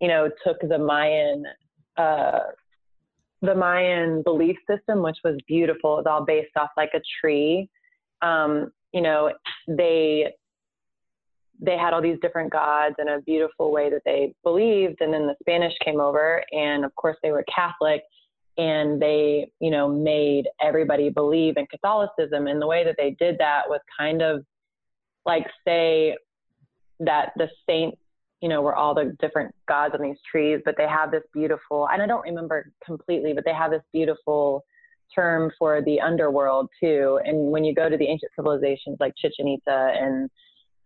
[0.00, 1.44] you know, took the Mayan,
[1.96, 2.38] uh,
[3.42, 7.68] the Mayan belief system, which was beautiful, it was all based off like a tree.
[8.22, 9.32] Um, you know,
[9.68, 10.32] they
[11.60, 15.00] they had all these different gods and a beautiful way that they believed.
[15.00, 18.02] And then the Spanish came over, and of course, they were Catholic
[18.58, 22.46] and they, you know, made everybody believe in Catholicism.
[22.46, 24.44] And the way that they did that was kind of
[25.26, 26.16] like say
[27.00, 27.98] that the saints,
[28.40, 31.88] you know, were all the different gods on these trees, but they have this beautiful,
[31.92, 34.64] and I don't remember completely, but they have this beautiful
[35.14, 37.20] term for the underworld too.
[37.24, 40.30] And when you go to the ancient civilizations like Chichen Itza and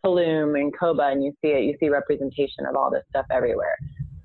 [0.04, 3.76] Tulum and Coba and you see it, you see representation of all this stuff everywhere.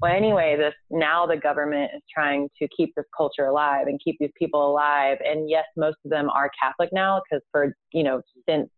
[0.02, 4.18] Well, anyway, this now the government is trying to keep this culture alive and keep
[4.20, 5.18] these people alive.
[5.26, 8.70] And yes, most of them are Catholic now because for you know since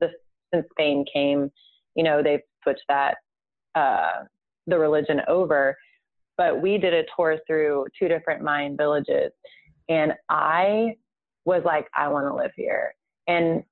[0.00, 0.10] the
[0.52, 1.50] since Spain came,
[1.94, 3.16] you know they've switched that
[3.74, 4.24] uh,
[4.66, 5.76] the religion over.
[6.36, 9.30] But we did a tour through two different Mayan villages,
[9.88, 10.96] and I
[11.44, 12.94] was like, I want to live here.
[13.28, 13.62] And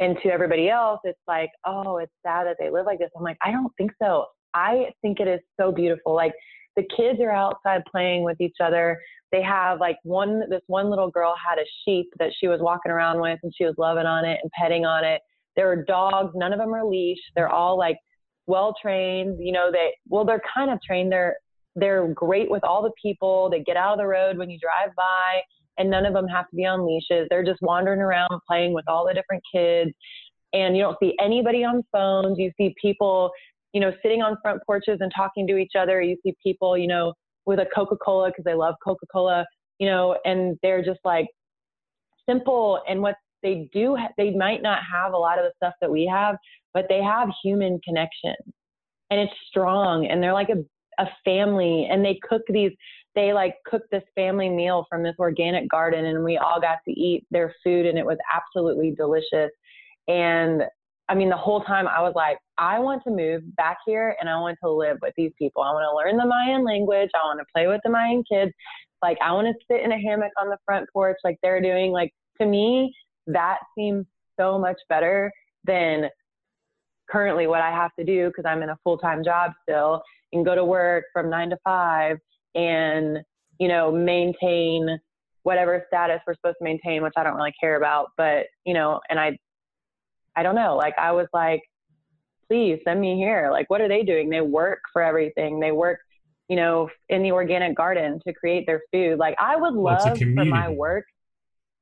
[0.00, 3.10] and to everybody else, it's like, oh, it's sad that they live like this.
[3.16, 4.26] I'm like, I don't think so.
[4.54, 6.14] I think it is so beautiful.
[6.14, 6.32] Like
[6.76, 9.00] the kids are outside playing with each other.
[9.32, 12.92] They have like one, this one little girl had a sheep that she was walking
[12.92, 15.20] around with and she was loving on it and petting on it.
[15.56, 16.32] There are dogs.
[16.34, 17.32] None of them are leashed.
[17.34, 17.96] They're all like
[18.46, 19.38] well trained.
[19.40, 21.10] You know, they, well, they're kind of trained.
[21.10, 21.36] They're,
[21.74, 23.50] they're great with all the people.
[23.50, 25.40] They get out of the road when you drive by
[25.78, 27.26] and none of them have to be on leashes.
[27.30, 29.90] They're just wandering around playing with all the different kids.
[30.52, 32.38] And you don't see anybody on phones.
[32.38, 33.30] You see people,
[33.72, 36.00] you know, sitting on front porches and talking to each other.
[36.00, 37.12] You see people, you know,
[37.44, 39.44] with a Coca Cola because they love Coca Cola,
[39.78, 41.26] you know, and they're just like
[42.28, 42.80] simple.
[42.88, 46.06] And what they do, they might not have a lot of the stuff that we
[46.06, 46.36] have,
[46.74, 48.34] but they have human connection
[49.10, 50.06] and it's strong.
[50.06, 50.64] And they're like a,
[51.02, 52.72] a family and they cook these
[53.16, 56.92] they like cooked this family meal from this organic garden and we all got to
[56.92, 59.50] eat their food and it was absolutely delicious.
[60.06, 60.62] And
[61.08, 64.28] I mean, the whole time I was like, I want to move back here and
[64.28, 65.62] I want to live with these people.
[65.62, 67.10] I want to learn the Mayan language.
[67.14, 68.52] I want to play with the Mayan kids.
[69.02, 71.92] Like, I want to sit in a hammock on the front porch like they're doing.
[71.92, 72.92] Like, to me,
[73.28, 74.04] that seems
[74.38, 75.32] so much better
[75.64, 76.08] than
[77.08, 80.02] currently what I have to do because I'm in a full time job still
[80.32, 82.18] and go to work from nine to five
[82.56, 83.18] and
[83.60, 84.98] you know maintain
[85.42, 89.00] whatever status we're supposed to maintain which i don't really care about but you know
[89.10, 89.36] and i
[90.34, 91.62] i don't know like i was like
[92.48, 93.48] please send me here.
[93.50, 94.30] Like what are they doing?
[94.30, 95.58] They work for everything.
[95.58, 95.98] They work
[96.48, 99.18] you know in the organic garden to create their food.
[99.18, 101.04] Like i would love for my work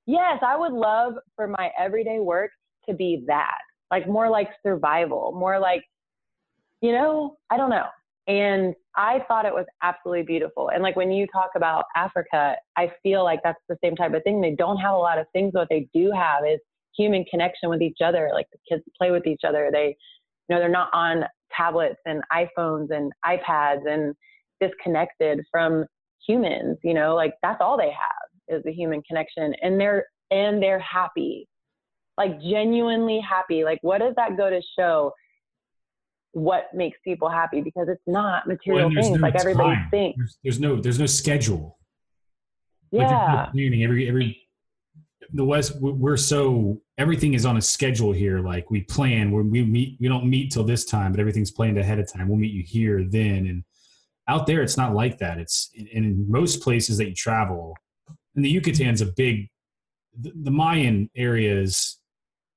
[0.06, 2.50] yes i would love for my everyday work
[2.88, 3.58] to be that
[3.90, 5.82] like more like survival more like
[6.80, 7.86] you know i don't know
[8.26, 10.70] and I thought it was absolutely beautiful.
[10.70, 14.22] And like when you talk about Africa, I feel like that's the same type of
[14.22, 14.40] thing.
[14.40, 15.52] They don't have a lot of things.
[15.52, 16.58] What they do have is
[16.96, 18.30] human connection with each other.
[18.32, 19.68] Like the kids play with each other.
[19.72, 19.96] They,
[20.48, 24.14] you know, they're not on tablets and iPhones and iPads and
[24.60, 25.84] disconnected from
[26.26, 26.78] humans.
[26.82, 30.80] You know, like that's all they have is the human connection, and they're and they're
[30.80, 31.48] happy,
[32.16, 33.64] like genuinely happy.
[33.64, 35.12] Like what does that go to show?
[36.34, 40.18] What makes people happy because it's not material well, things no like everybody thinks.
[40.18, 41.78] There's, there's, no there's no schedule.
[42.90, 43.48] Yeah.
[43.52, 44.40] Like no every every
[45.32, 48.40] the West we're so everything is on a schedule here.
[48.40, 51.78] Like we plan, we we meet we don't meet till this time, but everything's planned
[51.78, 52.28] ahead of time.
[52.28, 53.64] We'll meet you here then and
[54.28, 55.38] out there it's not like that.
[55.38, 57.76] It's in most places that you travel,
[58.34, 59.48] and the Yucatan's a big
[60.20, 61.98] the Mayan areas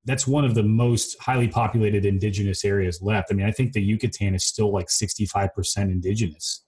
[0.07, 3.27] that's one of the most highly populated indigenous areas left.
[3.29, 6.63] I mean, I think the Yucatan is still like 65% indigenous.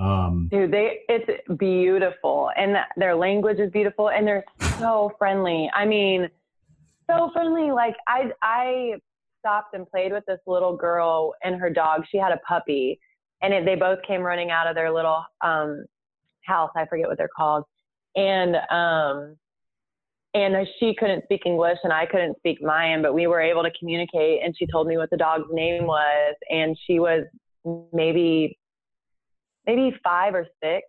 [0.00, 4.44] Um, Dude, they it's beautiful, and their language is beautiful, and they're
[4.78, 5.70] so friendly.
[5.74, 6.30] I mean,
[7.08, 7.70] so friendly.
[7.70, 8.94] Like I I
[9.40, 12.04] stopped and played with this little girl and her dog.
[12.10, 12.98] She had a puppy,
[13.42, 15.84] and it, they both came running out of their little um,
[16.46, 16.70] house.
[16.74, 17.64] I forget what they're called,
[18.16, 19.36] and um,
[20.34, 23.70] and she couldn't speak English and I couldn't speak Mayan, but we were able to
[23.78, 24.42] communicate.
[24.42, 27.24] And she told me what the dog's name was, and she was
[27.92, 28.58] maybe
[29.66, 30.86] maybe five or six.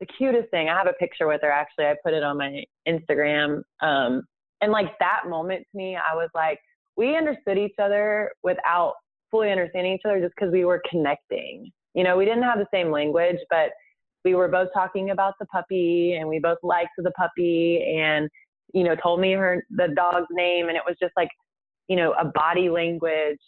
[0.00, 0.68] The cutest thing.
[0.68, 1.86] I have a picture with her actually.
[1.86, 3.62] I put it on my Instagram.
[3.82, 4.22] Um,
[4.60, 6.58] and like that moment to me, I was like,
[6.96, 8.94] we understood each other without
[9.30, 11.70] fully understanding each other, just because we were connecting.
[11.94, 13.70] You know, we didn't have the same language, but
[14.24, 18.28] we were both talking about the puppy, and we both liked the puppy, and
[18.72, 21.30] you know, told me her the dog's name, and it was just like,
[21.88, 23.38] you know, a body language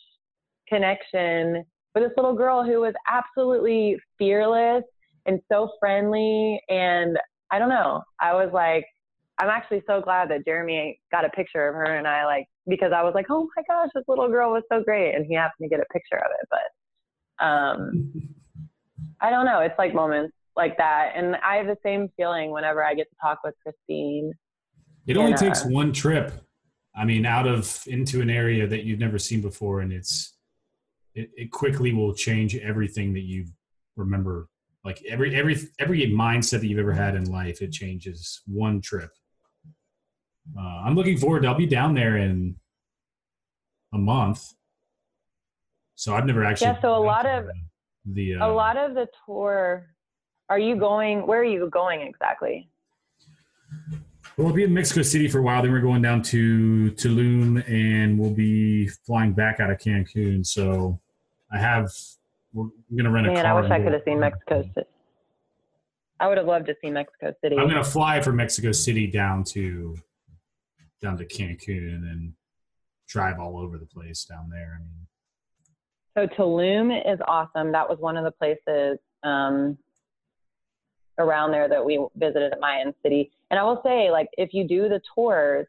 [0.68, 1.64] connection
[1.94, 4.84] with this little girl who was absolutely fearless
[5.26, 6.60] and so friendly.
[6.68, 7.18] And
[7.50, 8.84] I don't know, I was like,
[9.38, 12.92] I'm actually so glad that Jeremy got a picture of her and I like because
[12.94, 15.64] I was like, oh my gosh, this little girl was so great, and he happened
[15.64, 16.48] to get a picture of it.
[16.50, 18.12] But um,
[19.20, 19.60] I don't know.
[19.60, 23.16] It's like moments like that, and I have the same feeling whenever I get to
[23.22, 24.32] talk with Christine.
[25.08, 26.32] It only And, uh, takes one trip.
[26.94, 30.36] I mean, out of into an area that you've never seen before, and it's
[31.14, 33.46] it, it quickly will change everything that you
[33.96, 34.48] remember.
[34.84, 39.10] Like every every every mindset that you've ever had in life, it changes one trip.
[40.56, 41.42] Uh, I'm looking forward.
[41.42, 42.56] To, I'll be down there in
[43.94, 44.44] a month,
[45.94, 46.68] so I've never actually.
[46.68, 47.48] Yeah, so a lot of-
[48.04, 49.86] the uh, A lot of the tour.
[50.50, 51.26] Are you going?
[51.26, 52.70] Where are you going exactly?
[54.38, 55.62] Well, be in Mexico City for a while.
[55.62, 60.46] Then we're going down to Tulum, and we'll be flying back out of Cancun.
[60.46, 61.00] So
[61.52, 61.90] I have
[62.52, 63.58] we're gonna rent a Man, car.
[63.58, 64.86] I wish I could have seen Mexico City.
[66.20, 67.58] I would have loved to see Mexico City.
[67.58, 69.96] I'm gonna fly from Mexico City down to
[71.02, 72.34] down to Cancun and then
[73.08, 74.78] drive all over the place down there.
[74.78, 77.72] I mean, So Tulum is awesome.
[77.72, 79.76] That was one of the places um,
[81.18, 83.32] around there that we visited at Mayan City.
[83.50, 85.66] And I will say, like, if you do the tours,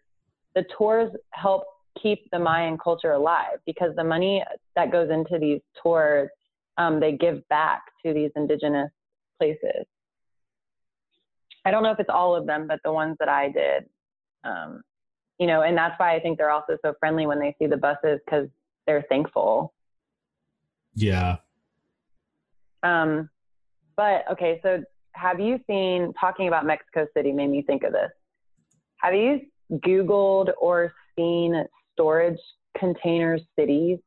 [0.56, 1.64] the tours help
[2.02, 4.44] keep the Mayan culture alive because the money
[4.76, 6.30] that goes into these tours,
[6.78, 8.90] um, they give back to these indigenous
[9.38, 9.86] places.
[11.66, 13.86] I don't know if it's all of them, but the ones that I did,
[14.44, 14.82] um,
[15.40, 17.78] you know, and that's why I think they're also so friendly when they see the
[17.78, 18.48] buses because
[18.88, 19.74] they're thankful.
[20.96, 21.38] yeah,
[22.84, 23.30] Um,
[23.96, 28.10] but okay, so have you seen talking about Mexico City made me think of this.
[28.98, 29.42] Have you
[29.72, 32.40] Googled or seen storage
[32.78, 34.00] container cities?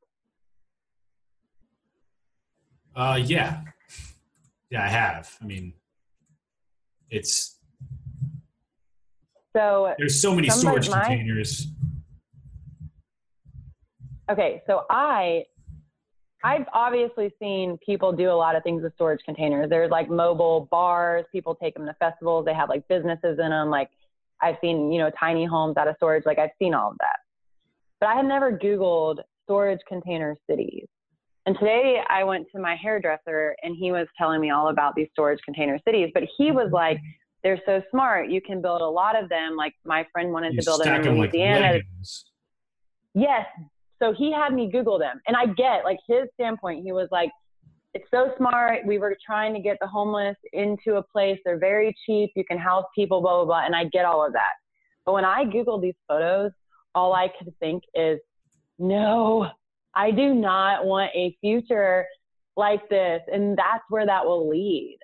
[2.95, 3.63] uh, yeah,
[4.71, 4.85] yeah.
[4.85, 5.37] I have.
[5.41, 5.73] I mean,
[7.11, 7.59] it's
[9.57, 11.67] So there's so many storage my- containers.
[14.31, 15.45] okay, so I
[16.45, 19.71] I've obviously seen people do a lot of things with storage containers.
[19.71, 23.71] There's like mobile bars, people take them to festivals, they have like businesses in them.
[23.71, 23.91] Like
[24.41, 26.25] I've seen, you know, tiny homes out of storage.
[26.27, 27.17] Like I've seen all of that.
[28.01, 30.87] But I had never Googled storage container cities.
[31.47, 35.09] And today I went to my hairdresser and he was telling me all about these
[35.13, 36.11] storage container cities.
[36.13, 36.75] But he was mm-hmm.
[36.75, 36.99] like,
[37.43, 38.31] they're so smart.
[38.31, 39.57] You can build a lot of them.
[39.57, 41.33] Like my friend wanted You to build them in them like
[43.15, 43.47] Yes.
[44.03, 45.21] So he had me Google them.
[45.29, 46.83] And I get like his standpoint.
[46.83, 47.31] He was like,
[47.95, 48.85] it's so smart.
[48.85, 51.39] We were trying to get the homeless into a place.
[51.45, 52.31] They're very cheap.
[52.35, 53.67] You can house people, blah, blah, blah.
[53.67, 54.55] And I get all of that.
[55.07, 56.51] But when I Googled these photos,
[56.95, 58.19] all I could think is,
[58.79, 59.49] no,
[59.95, 62.07] I do not want a future
[62.57, 63.21] like this.
[63.33, 64.99] And that's where that will lead.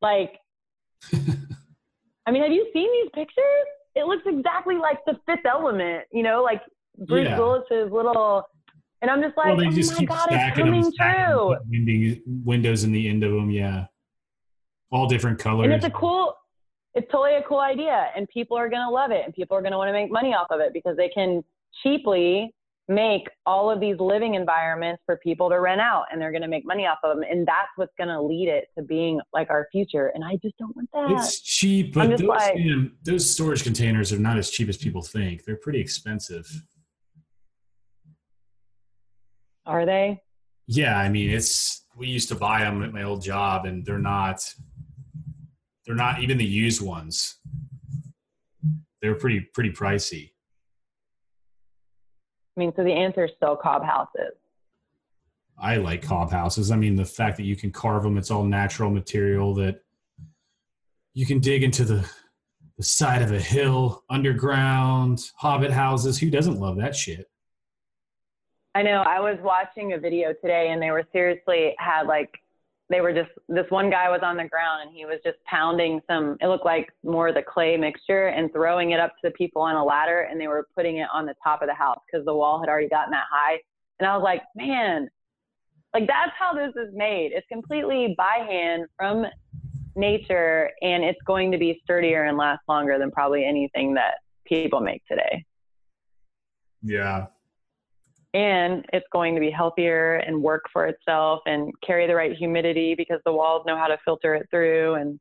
[0.00, 0.38] Like,
[1.12, 3.66] I mean, have you seen these pictures?
[3.96, 6.62] It looks exactly like the fifth element, you know, like
[6.98, 7.38] Bruce Yeah.
[7.38, 8.44] Willis's little,
[9.00, 12.22] and I'm just like, well, they oh just keep God, it's stacking them, coming stacking
[12.44, 13.50] windows in the end of them.
[13.50, 13.86] Yeah,
[14.92, 15.64] all different colors.
[15.64, 16.34] And it's a cool,
[16.94, 18.10] it's totally a cool idea.
[18.14, 19.24] And people are going to love it.
[19.24, 21.42] And people are going to want to make money off of it because they can
[21.82, 22.54] cheaply
[22.88, 26.48] make all of these living environments for people to rent out and they're going to
[26.48, 27.24] make money off of them.
[27.28, 30.12] And that's what's going to lead it to being like our future.
[30.14, 31.10] And I just don't want that.
[31.12, 35.00] It's cheap, but those, like- man, those storage containers are not as cheap as people
[35.00, 35.44] think.
[35.44, 36.46] They're pretty expensive.
[39.66, 40.20] Are they?
[40.66, 43.98] Yeah, I mean, it's we used to buy them at my old job, and they're
[43.98, 44.42] not.
[45.84, 47.38] They're not even the used ones.
[49.00, 50.30] They're pretty pretty pricey.
[52.56, 54.34] I mean, so the answer is still cob houses.
[55.58, 56.70] I like cob houses.
[56.70, 59.82] I mean, the fact that you can carve them, it's all natural material that
[61.14, 62.08] you can dig into the
[62.78, 66.18] the side of a hill, underground, hobbit houses.
[66.18, 67.26] Who doesn't love that shit?
[68.74, 69.02] I know.
[69.06, 72.30] I was watching a video today and they were seriously had like,
[72.88, 76.00] they were just, this one guy was on the ground and he was just pounding
[76.10, 79.30] some, it looked like more of the clay mixture and throwing it up to the
[79.32, 82.00] people on a ladder and they were putting it on the top of the house
[82.06, 83.58] because the wall had already gotten that high.
[83.98, 85.08] And I was like, man,
[85.94, 87.32] like that's how this is made.
[87.32, 89.26] It's completely by hand from
[89.94, 94.14] nature and it's going to be sturdier and last longer than probably anything that
[94.46, 95.44] people make today.
[96.82, 97.26] Yeah,
[98.34, 102.94] and it's going to be healthier and work for itself and carry the right humidity
[102.94, 105.20] because the walls know how to filter it through and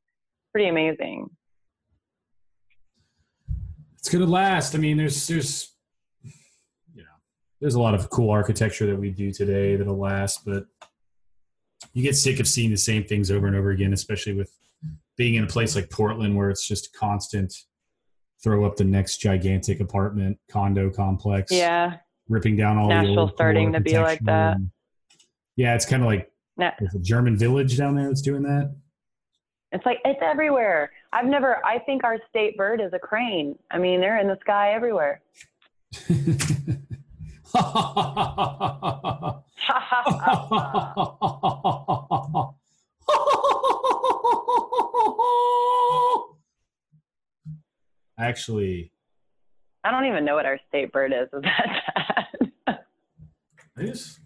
[0.54, 1.30] pretty amazing.
[3.98, 4.76] it's gonna last.
[4.76, 5.76] I mean, there's there's
[6.24, 7.10] you know
[7.60, 10.66] there's a lot of cool architecture that we do today that'll last, but
[11.94, 14.52] you get sick of seeing the same things over and over again, especially with
[15.18, 17.54] being in a place like Portland where it's just constant
[18.44, 21.52] throw up the next gigantic apartment condo complex.
[21.52, 21.98] Yeah.
[22.32, 24.56] Ripping down all the Nashville's starting to be like that.
[24.56, 24.72] and-
[25.58, 28.74] yeah, it's kind of like Na- there's a German village down there that's doing that.
[29.74, 30.92] It's like it's everywhere.
[31.14, 31.64] I've never.
[31.66, 33.58] I think our state bird is a crane.
[33.70, 35.22] I mean, they're in the sky everywhere.
[48.18, 48.92] Actually,
[49.84, 51.28] I don't even know what our state bird is.
[53.78, 54.20] Is that just,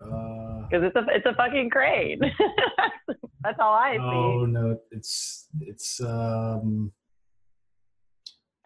[0.00, 2.20] uh, Because it's a it's a fucking crane.
[3.42, 3.98] That's all I see.
[4.00, 6.92] oh no, it's it's um,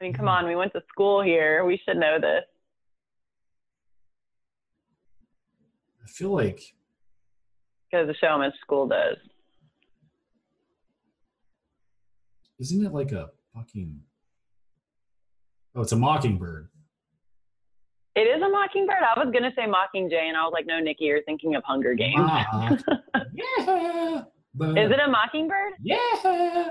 [0.01, 0.47] I mean, come on.
[0.47, 1.65] We went to school here.
[1.65, 2.45] We should know this.
[6.05, 6.61] I feel like
[7.91, 9.17] Because show how much school does.
[12.61, 14.01] isn't it like a fucking?
[15.77, 16.71] Oh, it's a mockingbird.
[18.15, 18.97] It is a mockingbird.
[19.03, 21.93] I was gonna say mockingjay, and I was like, no, Nikki, you're thinking of Hunger
[21.93, 22.15] Games.
[22.19, 22.77] Ah,
[23.35, 24.23] yeah,
[24.55, 24.79] bird.
[24.79, 25.75] Is it a mockingbird?
[25.83, 26.71] Yeah,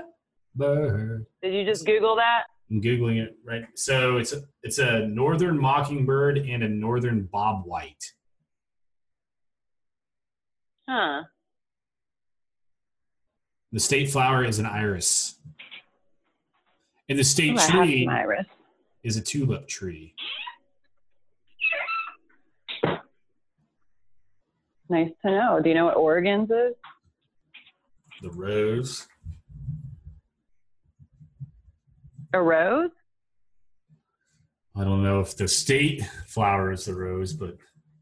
[0.56, 1.26] bird.
[1.42, 2.44] Did you just Google that?
[2.68, 3.64] I'm googling it right.
[3.76, 8.04] So it's a, it's a northern mockingbird and a northern bobwhite.
[10.88, 11.22] Huh.
[13.70, 15.38] The state flower is an iris,
[17.08, 18.46] and the state Ooh, tree iris.
[19.06, 20.12] Is a tulip tree.
[24.88, 25.60] Nice to know.
[25.62, 26.74] Do you know what Oregon's is?
[28.22, 29.06] The rose.
[32.34, 32.90] A rose?
[34.76, 37.56] I don't know if the state flower is the rose, but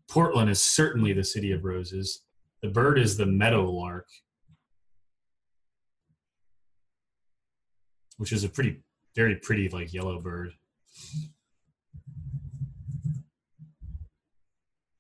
[0.09, 2.23] Portland is certainly the city of roses.
[2.63, 4.09] The bird is the meadowlark,
[8.17, 8.81] which is a pretty,
[9.15, 10.53] very pretty, like yellow bird.
[10.95, 11.29] The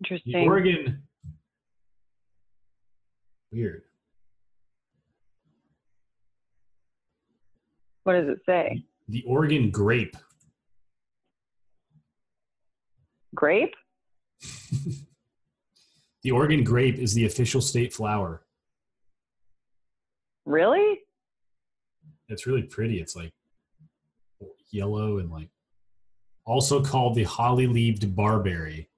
[0.02, 0.48] Interesting.
[0.48, 1.02] Oregon.
[3.52, 3.82] Weird.
[8.02, 8.84] What does it say?
[9.08, 10.16] The Oregon grape.
[13.34, 13.74] Grape?
[16.24, 18.46] The Oregon grape is the official state flower.
[20.46, 21.00] Really?
[22.30, 22.98] It's really pretty.
[22.98, 23.34] It's like
[24.70, 25.50] yellow and like
[26.44, 28.90] also called the holly-leaved barberry.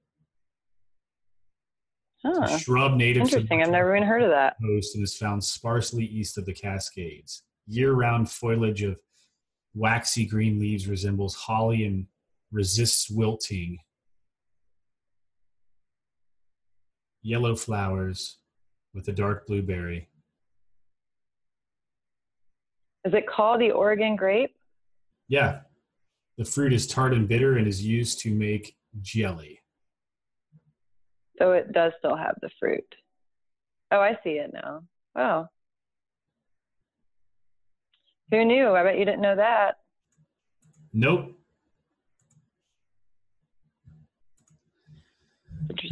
[2.24, 2.44] It's Huh.
[2.56, 3.62] a shrub native to Interesting.
[3.62, 4.56] I've never even heard of that.
[4.60, 7.44] coast and is found sparsely east of the Cascades.
[7.66, 8.98] Year-round foliage of
[9.74, 12.06] waxy green leaves resembles holly and
[12.50, 13.78] resists wilting.
[17.22, 18.38] Yellow flowers
[18.94, 20.08] with a dark blueberry.
[23.04, 24.56] Is it called the Oregon grape?
[25.28, 25.60] Yeah.
[26.38, 29.60] The fruit is tart and bitter and is used to make jelly.
[31.38, 32.94] So it does still have the fruit.
[33.90, 34.82] Oh, I see it now.
[35.16, 35.46] Oh.
[38.30, 38.74] Who knew?
[38.74, 39.76] I bet you didn't know that.
[40.92, 41.32] Nope.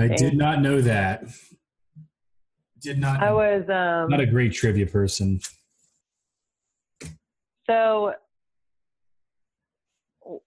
[0.00, 1.24] I did not know that.
[2.80, 3.22] Did not.
[3.22, 5.40] I was um not a great trivia person.
[7.66, 8.14] so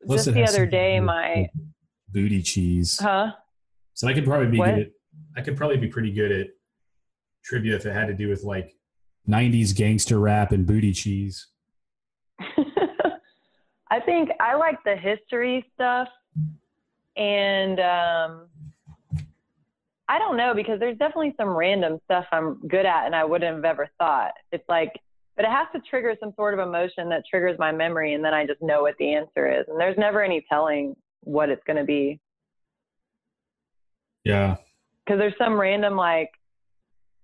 [0.06, 1.48] Plus just the other day my
[2.10, 2.98] booty cheese.
[3.00, 3.32] huh?
[3.94, 4.76] So I could probably be What?
[4.76, 4.88] good at.
[5.36, 6.48] I could probably be pretty good at
[7.44, 8.74] trivia if it had to do with like
[9.28, 11.48] '90s gangster rap and booty cheese.
[13.90, 16.10] I think I like the history stuff
[17.16, 18.48] and um
[20.10, 23.56] I don't know because there's definitely some random stuff I'm good at and I wouldn't
[23.56, 24.32] have ever thought.
[24.52, 24.94] It's like
[25.38, 28.34] but it has to trigger some sort of emotion that triggers my memory and then
[28.34, 29.66] I just know what the answer is.
[29.70, 32.20] And there's never any telling what it's going to be
[34.26, 34.58] Yeah.
[35.06, 36.32] because there's some random like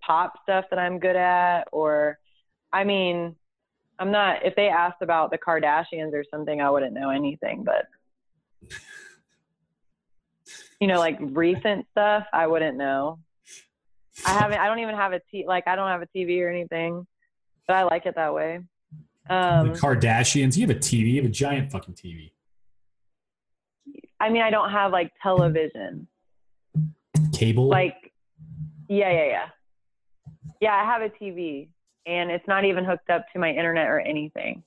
[0.06, 2.20] pop stuff that I'm good at, or
[2.72, 3.36] I mean,
[4.00, 4.46] I'm not.
[4.46, 7.64] If they asked about the Kardashians or something, I wouldn't know anything.
[7.64, 7.88] But
[10.82, 13.20] you know, like recent stuff, I wouldn't know.
[14.26, 14.60] I haven't.
[14.60, 15.46] I don't even have a t.
[15.48, 17.08] Like I don't have a TV or anything,
[17.68, 18.60] but I like it that way.
[19.30, 20.58] Um, the Kardashians.
[20.58, 21.12] You have a TV.
[21.14, 22.32] You have a giant fucking TV.
[24.20, 26.08] I mean, I don't have like television.
[27.34, 27.68] Cable.
[27.68, 27.96] like
[28.90, 29.46] yeah yeah yeah
[30.62, 31.70] yeah i have a tv
[32.06, 34.64] and it's not even hooked up to my internet or anything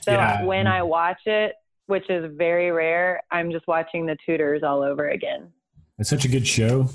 [0.00, 0.44] so Yeah.
[0.44, 1.54] when i watch it
[1.86, 5.50] which is very rare i'm just watching the Tudors all over again
[5.98, 6.88] It's such a good show.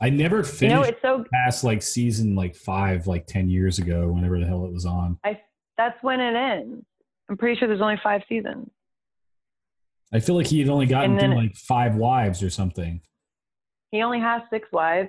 [0.00, 3.78] I never finished you know it's so past like season like five, like ten years
[3.78, 5.18] ago, whenever the hell it was on.
[5.24, 5.40] i
[5.76, 6.84] that's when it ends
[7.28, 8.68] I'm pretty sure there's only five seasons.
[10.12, 13.00] I feel like he had only gotten then- like five wives or something.
[13.90, 15.08] He only has six wives,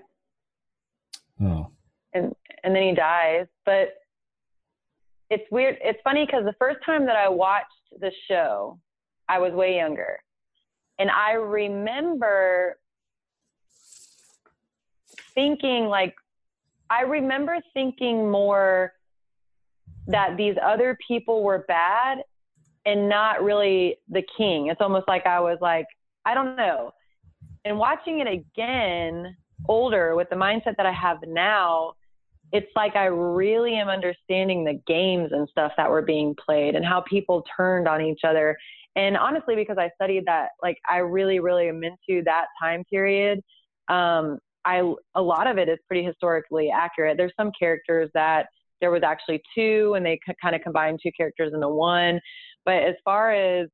[1.42, 1.72] Oh,
[2.14, 2.34] and
[2.64, 3.46] and then he dies.
[3.66, 3.90] But
[5.30, 5.78] it's weird.
[5.82, 7.68] It's funny because the first time that I watched
[8.00, 8.80] the show,
[9.28, 10.20] I was way younger,
[10.98, 12.78] and I remember
[15.40, 16.14] thinking like,
[16.90, 18.92] I remember thinking more
[20.08, 22.18] that these other people were bad
[22.86, 24.68] and not really the king.
[24.68, 25.86] It's almost like I was like,
[26.26, 26.92] I don't know.
[27.64, 29.36] And watching it again,
[29.68, 31.94] older with the mindset that I have now,
[32.52, 36.84] it's like I really am understanding the games and stuff that were being played and
[36.84, 38.58] how people turned on each other.
[38.96, 43.42] And honestly, because I studied that, like I really, really am into that time period.
[43.88, 47.18] Um, I a lot of it is pretty historically accurate.
[47.18, 48.48] There's some characters that
[48.82, 52.20] there was actually two, and they kind of combined two characters into one.
[52.66, 53.68] But as far as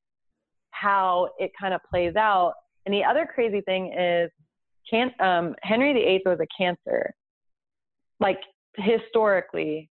[0.71, 2.53] how it kind of plays out,
[2.85, 4.29] and the other crazy thing is,
[4.89, 7.11] can, um, Henry VIII was a cancer.
[8.19, 8.39] Like
[8.77, 9.89] historically,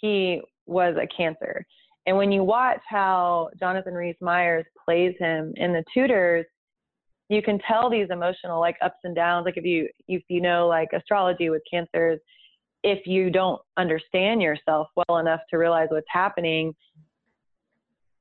[0.00, 1.64] he was a cancer.
[2.06, 6.46] And when you watch how Jonathan Rhys Myers plays him in the Tudors,
[7.30, 9.44] you can tell these emotional like ups and downs.
[9.46, 12.18] Like if you if you know like astrology with cancers,
[12.82, 16.74] if you don't understand yourself well enough to realize what's happening,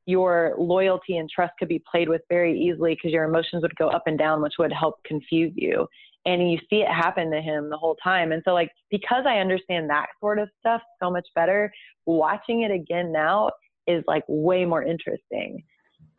[0.06, 3.88] your loyalty and trust could be played with very easily because your emotions would go
[3.90, 5.88] up and down, which would help confuse you.
[6.26, 8.32] And you see it happen to him the whole time.
[8.32, 11.72] And so, like, because I understand that sort of stuff so much better,
[12.06, 13.50] watching it again now
[13.88, 15.64] is like way more interesting.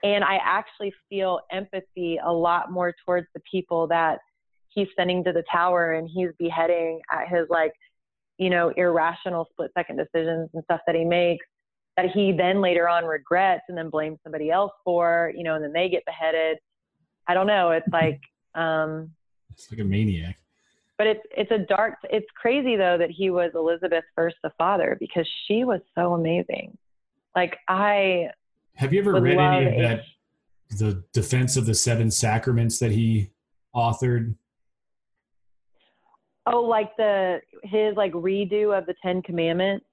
[0.02, 4.18] And I actually feel empathy a lot more towards the people that
[4.68, 7.72] he's sending to the tower and he's beheading at his like,
[8.38, 11.44] you know, irrational split second decisions and stuff that he makes
[11.96, 15.64] that he then later on regrets and then blames somebody else for, you know, and
[15.64, 16.56] then they get beheaded.
[17.26, 17.72] I don't know.
[17.72, 18.20] It's like,
[18.54, 19.10] um,
[19.52, 20.38] it's like a maniac.
[20.96, 21.94] but it's it's a dark.
[22.04, 26.78] It's crazy though that he was Elizabeth first, the father, because she was so amazing.
[27.36, 28.30] Like I
[28.80, 30.04] Have you ever read any of that?
[30.70, 33.30] The Defense of the Seven Sacraments that he
[33.76, 34.36] authored.
[36.46, 39.84] Oh, like the his like redo of the Ten Commandments.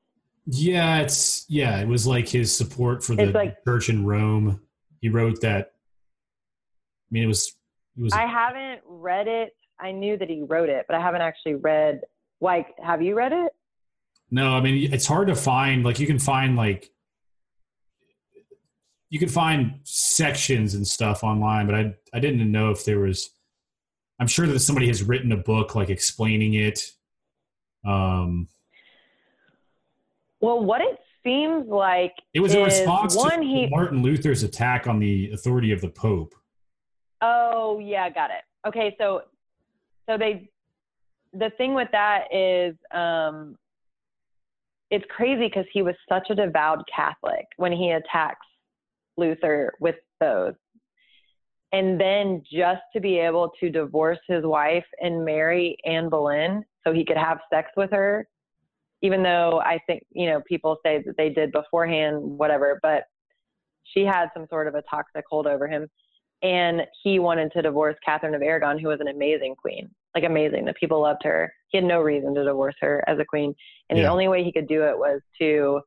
[0.46, 1.82] Yeah, it's yeah.
[1.82, 4.62] It was like his support for the like- church in Rome.
[5.02, 5.74] He wrote that.
[5.74, 7.58] I mean, it was
[7.98, 9.54] it was I haven't read it.
[9.82, 12.02] I knew that he wrote it, but I haven't actually read.
[12.40, 13.52] Like, have you read it?
[14.32, 15.84] No, I mean it's hard to find.
[15.84, 16.90] Like you can find like
[19.10, 23.30] you can find sections and stuff online, but I I didn't know if there was.
[24.20, 26.92] I'm sure that somebody has written a book like explaining it.
[27.86, 28.48] Um,
[30.42, 33.68] Well, what it seems like it was a response to he.
[33.70, 36.34] Martin Luther's attack on the authority of the Pope.
[37.22, 38.44] Oh yeah, got it.
[38.68, 39.22] Okay, so
[40.10, 40.50] so they
[41.34, 43.56] the thing with that is um
[44.90, 48.46] it's crazy because he was such a devout Catholic when he attacks
[49.18, 50.54] Luther with those.
[51.74, 56.94] And then just to be able to divorce his wife and marry Anne Boleyn so
[56.94, 58.26] he could have sex with her,
[59.02, 63.04] even though I think, you know, people say that they did beforehand, whatever, but
[63.84, 65.88] she had some sort of a toxic hold over him
[66.44, 70.66] and he wanted to divorce Catherine of Aragon, who was an amazing queen, like amazing.
[70.66, 71.52] The people loved her.
[71.70, 73.56] He had no reason to divorce her as a queen,
[73.90, 75.82] and the only way he could do it was to,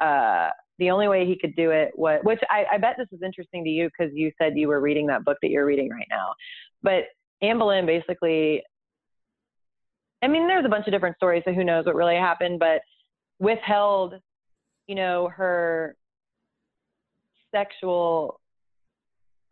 [0.00, 0.50] uh,
[0.80, 3.62] the only way he could do it was, which I, I bet this is interesting
[3.64, 6.32] to you because you said you were reading that book that you're reading right now,
[6.82, 7.04] but
[7.42, 8.62] Anne Boleyn basically,
[10.22, 12.80] I mean, there's a bunch of different stories, so who knows what really happened, but
[13.38, 14.14] withheld,
[14.88, 15.94] you know, her
[17.54, 18.40] sexual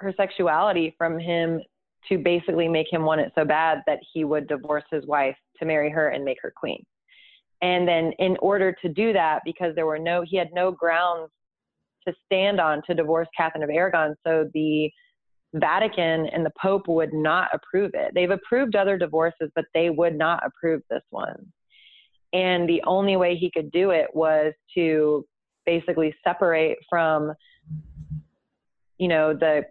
[0.01, 1.61] her sexuality from him
[2.09, 5.66] to basically make him want it so bad that he would divorce his wife to
[5.66, 6.85] marry her and make her queen.
[7.61, 11.30] And then in order to do that, because there were no, he had no grounds
[12.06, 14.14] to stand on to divorce Catherine of Aragon.
[14.24, 14.90] So the
[15.54, 18.12] Vatican and the Pope would not approve it.
[18.14, 21.52] They've approved other divorces, but they would not approve this one.
[22.32, 25.24] And the only way he could do it was to
[25.64, 27.32] basically separate from,
[28.98, 29.64] you know, the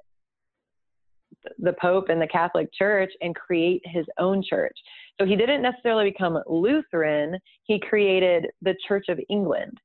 [1.59, 4.75] the Pope and the Catholic Church and create his own church.
[5.19, 9.77] So he didn't necessarily become Lutheran, he created the Church of England.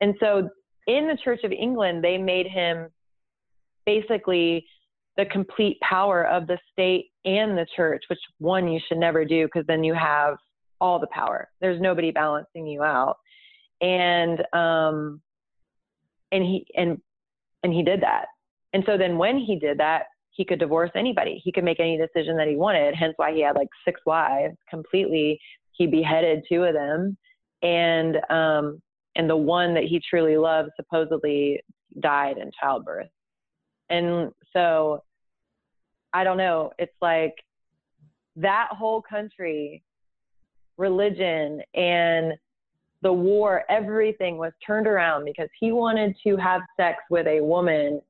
[0.00, 0.48] And so
[0.86, 2.88] in the Church of England, they made him
[3.84, 4.66] basically
[5.16, 9.46] the complete power of the state and the church, which one you should never do
[9.46, 10.36] because then you have
[10.80, 11.48] all the power.
[11.60, 13.16] There's nobody balancing you out.
[13.80, 15.20] And um
[16.30, 16.98] and he and
[17.62, 18.26] and he did that.
[18.72, 21.40] And so then when he did that, he could divorce anybody.
[21.44, 22.94] He could make any decision that he wanted.
[22.94, 25.38] Hence why he had like six wives completely.
[25.72, 27.16] He beheaded two of them,
[27.62, 28.82] and um,
[29.16, 31.62] and the one that he truly loved supposedly
[32.00, 33.08] died in childbirth.
[33.90, 35.02] And so
[36.12, 36.72] I don't know.
[36.78, 37.34] It's like
[38.36, 39.82] that whole country,
[40.78, 42.32] religion and
[43.02, 48.00] the war, everything was turned around because he wanted to have sex with a woman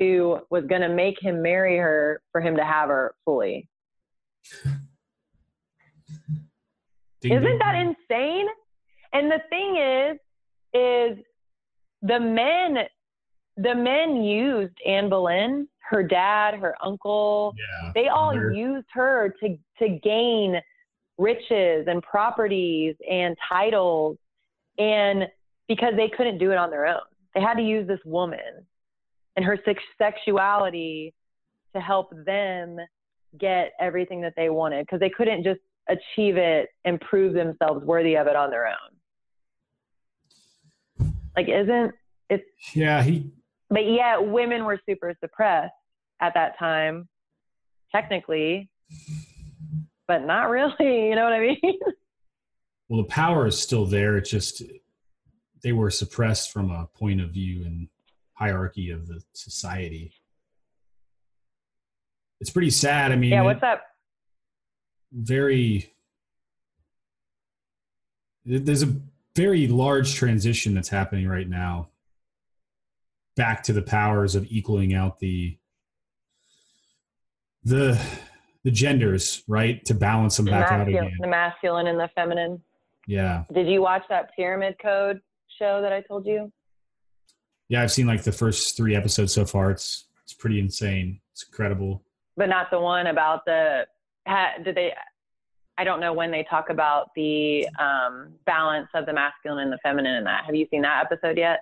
[0.00, 3.68] who was going to make him marry her for him to have her fully.
[7.20, 8.46] Ding, Isn't ding, that insane?
[9.12, 10.18] And the thing is,
[10.72, 11.24] is
[12.02, 12.78] the men,
[13.58, 17.92] the men used Anne Boleyn, her dad, her uncle, Yeah.
[17.94, 18.52] they all Mother.
[18.52, 20.60] used her to to gain
[21.18, 24.16] riches and properties and titles
[24.78, 25.28] and
[25.68, 27.00] because they couldn't do it on their own
[27.34, 28.66] they had to use this woman
[29.36, 31.14] and her sex- sexuality
[31.74, 32.76] to help them
[33.38, 38.16] get everything that they wanted because they couldn't just achieve it and prove themselves worthy
[38.16, 38.74] of it on their own
[41.36, 41.92] like isn't
[42.28, 43.30] it Yeah, he
[43.68, 45.72] but yet women were super suppressed
[46.20, 47.08] at that time
[47.92, 48.68] technically
[50.06, 51.78] but not really you know what i mean
[52.90, 54.18] well the power is still there.
[54.18, 54.62] It's just
[55.62, 57.88] they were suppressed from a point of view and
[58.40, 60.12] hierarchy of the society.
[62.40, 63.12] It's pretty sad.
[63.12, 63.82] I mean, yeah what's up?
[65.12, 65.92] very
[68.44, 68.96] there's a
[69.36, 71.88] very large transition that's happening right now
[73.36, 75.56] back to the powers of equaling out the
[77.64, 78.00] the
[78.64, 79.84] the genders right?
[79.86, 81.12] To balance them the, back out again.
[81.18, 82.60] the masculine and the feminine.
[83.06, 83.44] Yeah.
[83.52, 85.20] Did you watch that pyramid code
[85.58, 86.50] show that i told you
[87.70, 89.70] yeah i've seen like the first three episodes so far.
[89.70, 91.20] It's it's pretty insane.
[91.32, 92.02] It's incredible.
[92.36, 93.86] But not the one about the
[94.26, 94.92] ha, did they
[95.78, 99.78] i don't know when they talk about the um, balance of the masculine and the
[99.82, 100.44] feminine in that.
[100.44, 101.60] Have you seen that episode yet?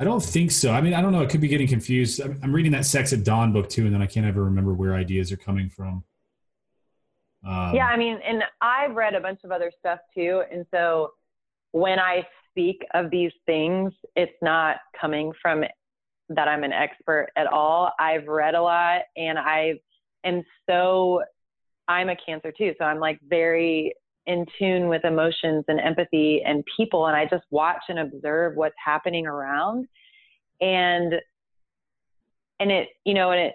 [0.00, 0.72] I don't think so.
[0.72, 1.22] I mean i don't know.
[1.22, 2.20] It could be getting confused.
[2.20, 4.74] I'm, I'm reading that sex at dawn book too and then i can't ever remember
[4.74, 6.02] where ideas are coming from.
[7.44, 10.44] Um, yeah, I mean, and I've read a bunch of other stuff too.
[10.52, 11.14] And so
[11.72, 15.64] when I speak of these things, it's not coming from
[16.28, 17.92] that I'm an expert at all.
[17.98, 19.74] I've read a lot and I
[20.24, 21.22] am so,
[21.88, 22.74] I'm a cancer too.
[22.78, 23.94] So I'm like very
[24.26, 27.06] in tune with emotions and empathy and people.
[27.06, 29.88] And I just watch and observe what's happening around.
[30.60, 31.14] And,
[32.60, 33.54] and it, you know, and it,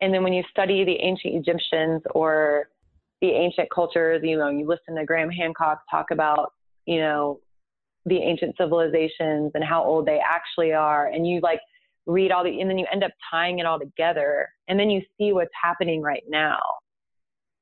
[0.00, 2.68] and then when you study the ancient Egyptians or
[3.22, 6.52] the ancient cultures, you know, you listen to Graham Hancock talk about,
[6.84, 7.40] you know,
[8.06, 11.08] the ancient civilizations and how old they actually are.
[11.08, 11.60] And you like
[12.06, 14.48] read all the, and then you end up tying it all together.
[14.68, 16.58] And then you see what's happening right now.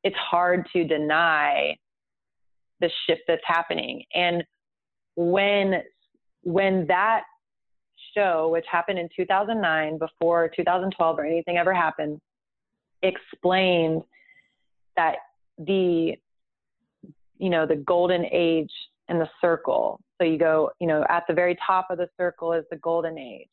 [0.05, 1.77] It's hard to deny
[2.81, 4.05] the shift that's happening.
[4.15, 4.43] And
[5.15, 5.83] when,
[6.43, 7.23] when that
[8.17, 12.21] show, which happened in 2009, before 2012 or anything ever happened,
[13.03, 14.03] explained
[14.97, 15.17] that
[15.59, 16.15] the
[17.39, 18.71] you know the golden age
[19.09, 20.01] and the circle.
[20.21, 23.19] So you go you know at the very top of the circle is the golden
[23.19, 23.49] age.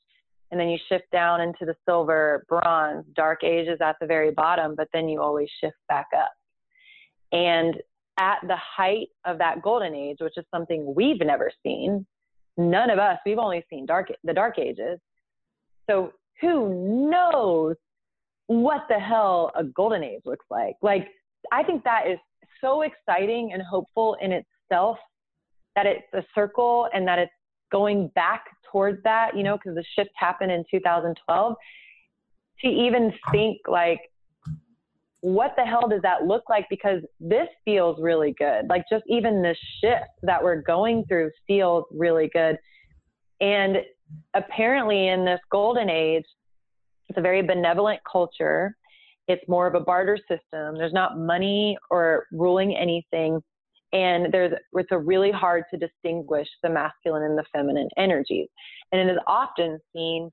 [0.51, 4.31] And then you shift down into the silver bronze dark age is at the very
[4.31, 6.31] bottom but then you always shift back up.
[7.31, 7.75] And
[8.19, 12.05] at the height of that golden age which is something we've never seen
[12.57, 14.99] none of us we've only seen dark the dark ages.
[15.89, 17.75] So who knows
[18.47, 20.75] what the hell a golden age looks like?
[20.81, 21.07] Like
[21.51, 22.17] I think that is
[22.61, 24.97] so exciting and hopeful in itself
[25.75, 27.31] that it's a circle and that it's
[27.71, 31.55] going back towards that, you know, because the shift happened in 2012.
[32.61, 34.01] To even think like,
[35.21, 36.65] what the hell does that look like?
[36.69, 38.67] Because this feels really good.
[38.67, 42.57] Like, just even the shift that we're going through feels really good.
[43.39, 43.77] And
[44.33, 46.25] apparently, in this golden age,
[47.07, 48.75] it's a very benevolent culture
[49.29, 50.75] it's more of a barter system.
[50.75, 53.41] There's not money or ruling anything.
[53.91, 58.47] And there's, it's a really hard to distinguish the masculine and the feminine energies.
[58.91, 60.29] And it is often seen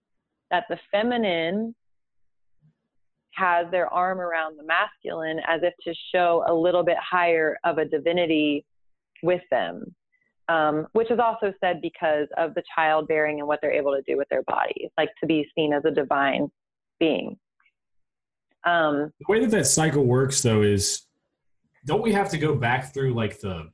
[0.51, 1.75] that the feminine
[3.35, 7.79] has their arm around the masculine as if to show a little bit higher of
[7.79, 8.65] a divinity
[9.23, 9.95] with them,
[10.49, 14.17] um, which is also said because of the childbearing and what they're able to do
[14.17, 16.49] with their bodies, like to be seen as a divine
[16.99, 17.37] being.
[18.65, 21.03] Um, the way that that cycle works though is
[21.87, 23.71] don't we have to go back through like the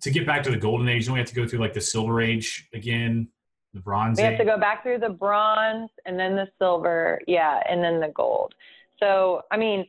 [0.00, 1.80] to get back to the golden age don't we have to go through like the
[1.80, 3.28] silver age again
[3.74, 4.16] The bronze.
[4.18, 8.00] We have to go back through the bronze and then the silver, yeah, and then
[8.00, 8.54] the gold.
[8.98, 9.86] So, I mean,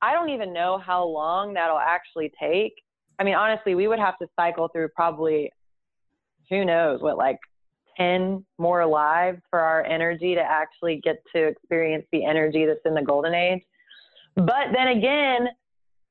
[0.00, 2.72] I don't even know how long that'll actually take.
[3.18, 5.52] I mean, honestly, we would have to cycle through probably,
[6.48, 7.38] who knows, what, like
[7.98, 12.94] 10 more lives for our energy to actually get to experience the energy that's in
[12.94, 13.62] the golden age.
[14.34, 15.48] But then again,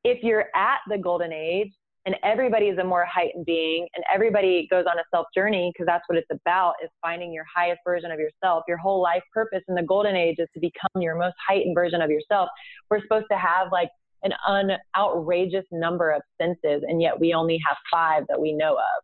[0.04, 1.72] if you're at the golden age,
[2.06, 5.86] and everybody is a more heightened being and everybody goes on a self journey because
[5.86, 8.64] that's what it's about is finding your highest version of yourself.
[8.68, 12.02] Your whole life purpose in the golden age is to become your most heightened version
[12.02, 12.50] of yourself.
[12.90, 13.90] We're supposed to have like
[14.24, 18.74] an un outrageous number of senses and yet we only have five that we know
[18.74, 19.04] of.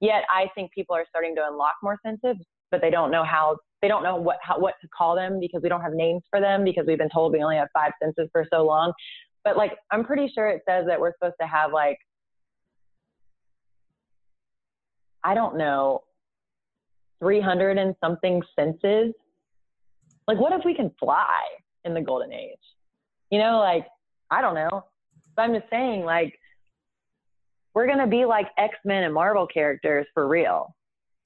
[0.00, 2.36] Yet i think people are starting to unlock more senses
[2.70, 5.62] but they don't know how they don't know what how, what to call them because
[5.62, 8.28] we don't have names for them because we've been told we only have five senses
[8.32, 8.92] for so long
[9.46, 11.98] but like i'm pretty sure it says that we're supposed to have like
[15.26, 16.04] I don't know,
[17.18, 19.12] 300 and something senses.
[20.28, 21.42] Like, what if we can fly
[21.84, 22.60] in the golden age?
[23.32, 23.88] You know, like,
[24.30, 24.84] I don't know.
[25.34, 26.38] But I'm just saying, like,
[27.74, 30.76] we're going to be like X Men and Marvel characters for real.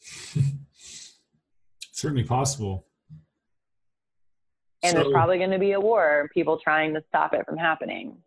[1.92, 2.86] Certainly possible.
[4.82, 7.44] And So- there's probably going to be a war, and people trying to stop it
[7.44, 8.22] from happening.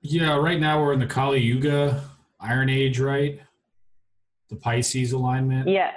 [0.00, 2.02] Yeah, right now we're in the Kali Yuga
[2.40, 3.40] Iron Age, right?
[4.48, 5.68] The Pisces alignment.
[5.68, 5.92] Yeah.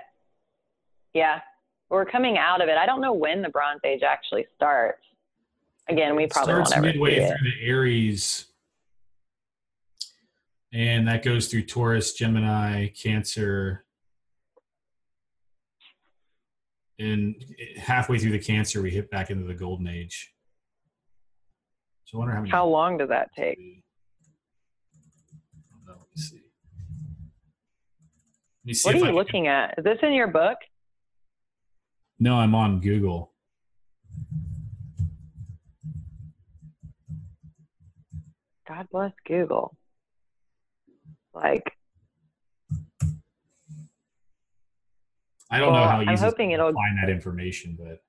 [1.14, 1.42] Yeah.
[1.90, 2.78] We're coming out of it.
[2.78, 5.02] I don't know when the Bronze Age actually starts.
[5.90, 7.28] Again, we It probably starts won't ever midway it.
[7.38, 8.48] through the Aries,
[10.74, 13.86] and that goes through Taurus, Gemini, Cancer,
[17.00, 17.36] and
[17.78, 20.34] halfway through the Cancer, we hit back into the Golden Age.
[22.06, 22.52] So I wonder how many.
[22.52, 23.58] How long does that take?
[23.60, 23.84] I
[25.72, 26.02] don't know.
[26.02, 26.42] Let me see.
[28.64, 29.76] Let me see What are you I can- looking at?
[29.78, 30.58] Is this in your book?
[32.20, 33.34] No, I'm on Google.
[38.68, 39.76] God bless Google.
[41.34, 41.64] Like,
[45.50, 48.02] I don't know Well, how I'm easy hoping to it'll- find that information, but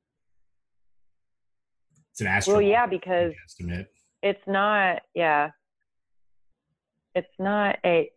[2.11, 2.55] it's an astro.
[2.55, 3.86] well, yeah, because estimate.
[4.22, 5.51] it's not, yeah.
[7.14, 8.11] It's not a,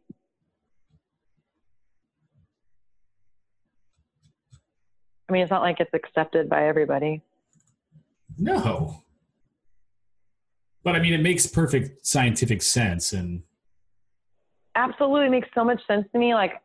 [5.30, 7.22] I mean, it's not like it's accepted by everybody.
[8.38, 9.04] No.
[10.84, 13.44] But I mean, it makes perfect scientific sense, and
[14.76, 16.34] Absolutely makes so much sense to me.
[16.34, 16.62] Like,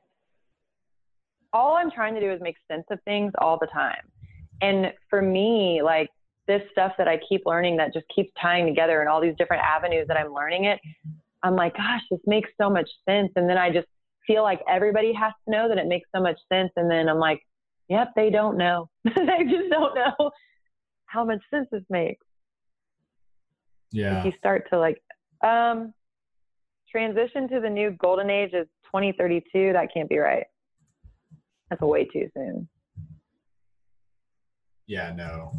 [1.56, 4.02] all I'm trying to do is make sense of things all the time.
[4.60, 6.10] And for me, like,
[6.46, 9.62] this stuff that I keep learning that just keeps tying together and all these different
[9.64, 10.78] avenues that I'm learning it,
[11.42, 13.32] I'm like, gosh, this makes so much sense.
[13.36, 13.88] And then I just
[14.26, 16.70] feel like everybody has to know that it makes so much sense.
[16.76, 17.40] And then I'm like,
[17.88, 18.88] yep, they don't know.
[19.04, 20.30] they just don't know
[21.06, 22.24] how much sense this makes.
[23.90, 25.02] yeah, If you start to like,
[25.42, 25.92] um,
[26.90, 29.72] transition to the new golden age is 2032.
[29.72, 30.44] That can't be right.
[31.70, 32.68] That's way too soon.
[34.86, 35.52] yeah, no,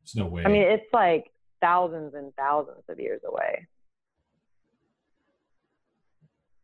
[0.00, 0.44] there's no way.
[0.44, 3.66] I mean, it's like thousands and thousands of years away.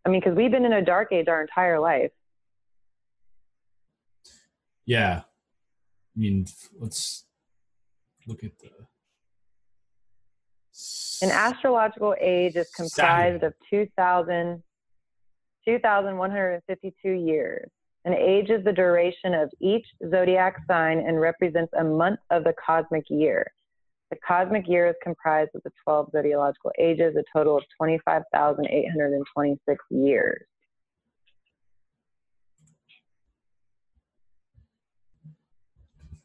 [0.06, 2.10] I mean, because we've been in a dark age our entire life.
[4.86, 5.22] yeah,
[6.16, 6.46] I mean,
[6.78, 7.24] let's
[8.26, 8.70] look at the.
[11.22, 14.62] An astrological age is comprised of 2,000,
[15.66, 17.70] 2,152 years.
[18.06, 22.52] An age is the duration of each zodiac sign and represents a month of the
[22.64, 23.50] cosmic year.
[24.10, 30.42] The cosmic year is comprised of the 12 zodiacal ages, a total of 25,826 years.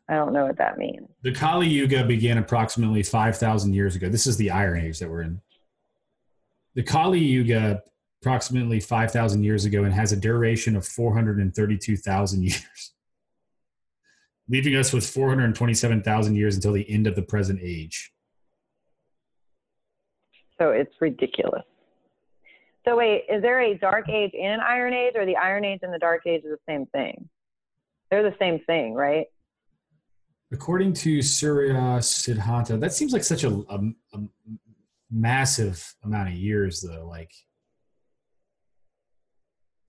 [0.10, 1.08] I don't know what that means.
[1.22, 4.10] The Kali Yuga began approximately 5,000 years ago.
[4.10, 5.40] This is the Iron Age that we're in.
[6.74, 7.84] The Kali Yuga
[8.22, 12.94] approximately 5,000 years ago and has a duration of 432,000 years,
[14.50, 18.12] leaving us with 427,000 years until the end of the present age.
[20.60, 21.64] So it's ridiculous.
[22.86, 25.80] So wait, is there a dark age and an iron age, or the iron age
[25.84, 27.30] and the dark age is the same thing?
[28.10, 29.28] They're the same thing, right?
[30.52, 33.80] According to Surya Siddhanta, that seems like such a, a,
[34.14, 34.20] a
[35.12, 37.08] massive amount of years, though.
[37.08, 37.32] Like,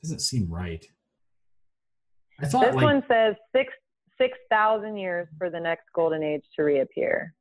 [0.03, 0.85] doesn't seem right.
[2.41, 3.73] I thought This like one says six
[4.19, 7.35] six thousand years for the next golden age to reappear.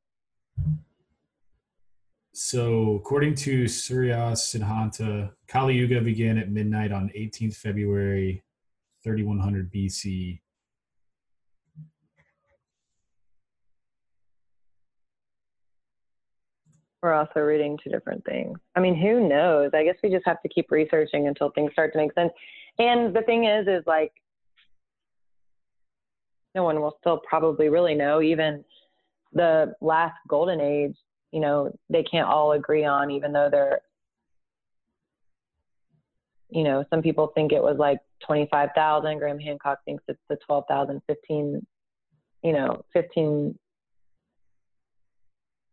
[2.32, 2.96] so.
[2.96, 8.42] According to Surya Siddhanta, Kali Yuga began at midnight on 18th February,
[9.02, 10.40] 3100 BC,
[17.02, 18.58] we're also reading two different things.
[18.76, 19.70] I mean, who knows?
[19.74, 22.32] I guess we just have to keep researching until things start to make sense.
[22.78, 24.12] And the thing is, is like,
[26.54, 28.20] no one will still probably really know.
[28.20, 28.64] Even
[29.32, 30.96] the last golden age,
[31.32, 33.80] you know, they can't all agree on, even though they're,
[36.50, 39.18] you know, some people think it was like 25,000.
[39.18, 41.64] Graham Hancock thinks it's the 12,000, 15,
[42.42, 43.56] you know, 15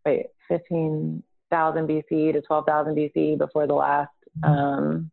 [0.07, 4.11] wait, 15,000 BC to 12,000 BC before the last
[4.43, 5.11] um,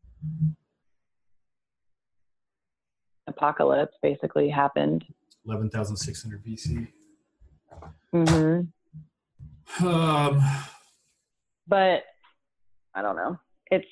[3.27, 5.05] apocalypse basically happened.
[5.47, 6.89] 11,600 BC.
[8.15, 9.87] Mm-hmm.
[9.87, 10.43] Um,
[11.67, 12.05] But
[12.95, 13.39] I don't know.
[13.71, 13.87] It's,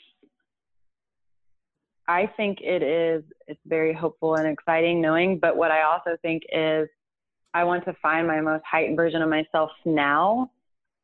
[2.06, 5.38] I think it is, it's very hopeful and exciting knowing.
[5.38, 6.88] But what I also think is
[7.54, 10.50] I want to find my most heightened version of myself now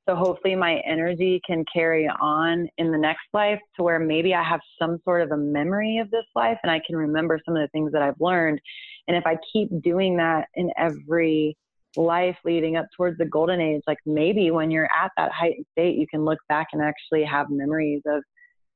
[0.09, 4.43] so hopefully my energy can carry on in the next life to where maybe I
[4.43, 7.61] have some sort of a memory of this life and I can remember some of
[7.61, 8.59] the things that I've learned.
[9.07, 11.57] And if I keep doing that in every
[11.97, 15.97] life leading up towards the golden age, like maybe when you're at that heightened state,
[15.97, 18.23] you can look back and actually have memories of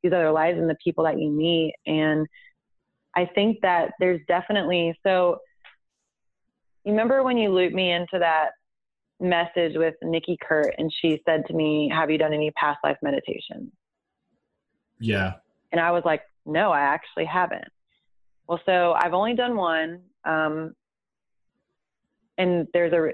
[0.02, 1.72] these other lives and the people that you meet.
[1.86, 2.26] And
[3.16, 5.38] I think that there's definitely so
[6.84, 8.50] you remember when you looped me into that
[9.22, 12.98] message with Nikki Kurt, and she said to me, "Have you done any past life
[13.02, 13.70] meditation?"
[14.98, 15.34] yeah.
[15.72, 17.68] And I was like, "No, I actually haven't."
[18.46, 20.74] Well, so I've only done one, um,
[22.38, 23.12] and there's a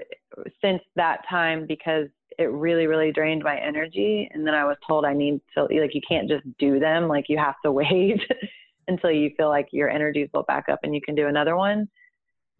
[0.61, 2.07] since that time because
[2.37, 4.29] it really, really drained my energy.
[4.31, 7.25] And then I was told I need to like you can't just do them; like
[7.29, 8.21] you have to wait
[8.87, 11.87] until you feel like your energy's built back up and you can do another one.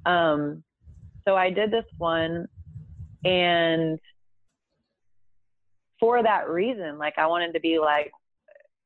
[0.05, 0.63] Um,
[1.25, 2.47] so I did this one
[3.23, 3.99] and
[5.99, 8.11] for that reason, like I wanted to be like,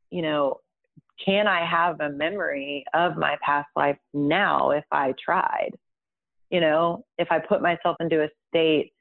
[0.10, 0.60] you know,
[1.24, 5.72] can I have a memory of my past life now if I tried?
[6.50, 8.92] You know, if I put myself into a state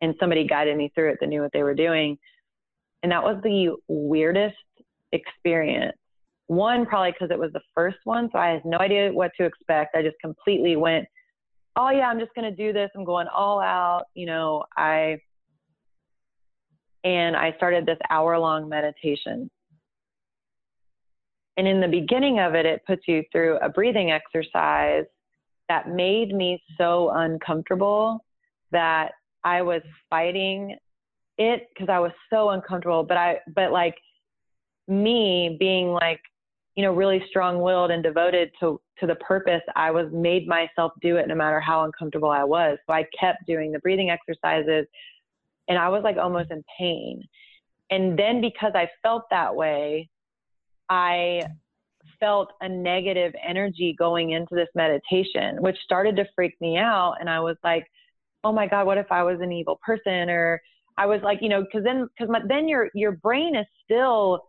[0.00, 2.18] and somebody guided me through it that knew what they were doing.
[3.02, 4.56] And that was the weirdest
[5.12, 5.96] experience.
[6.48, 9.44] One, probably because it was the first one, so I had no idea what to
[9.44, 9.96] expect.
[9.96, 11.06] I just completely went
[11.76, 12.90] oh yeah, I'm just going to do this.
[12.96, 14.04] I'm going all out.
[14.14, 15.18] You know, I,
[17.04, 19.50] and I started this hour long meditation.
[21.58, 25.04] And in the beginning of it, it puts you through a breathing exercise
[25.68, 28.24] that made me so uncomfortable
[28.72, 29.12] that
[29.44, 30.76] I was fighting
[31.38, 33.04] it because I was so uncomfortable.
[33.04, 33.96] But I, but like
[34.88, 36.20] me being like,
[36.76, 40.92] you know, really strong willed and devoted to, to the purpose, I was made myself
[41.00, 42.78] do it no matter how uncomfortable I was.
[42.86, 44.86] So I kept doing the breathing exercises
[45.68, 47.24] and I was like almost in pain.
[47.90, 50.10] And then because I felt that way,
[50.90, 51.42] I
[52.20, 57.14] felt a negative energy going into this meditation, which started to freak me out.
[57.20, 57.86] And I was like,
[58.44, 60.28] oh my God, what if I was an evil person?
[60.28, 60.60] Or
[60.98, 64.42] I was like, you know, cause then, cause my, then your, your brain is still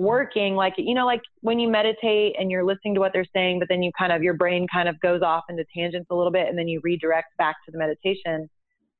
[0.00, 3.58] working like you know like when you meditate and you're listening to what they're saying
[3.58, 6.32] but then you kind of your brain kind of goes off into tangents a little
[6.32, 8.48] bit and then you redirect back to the meditation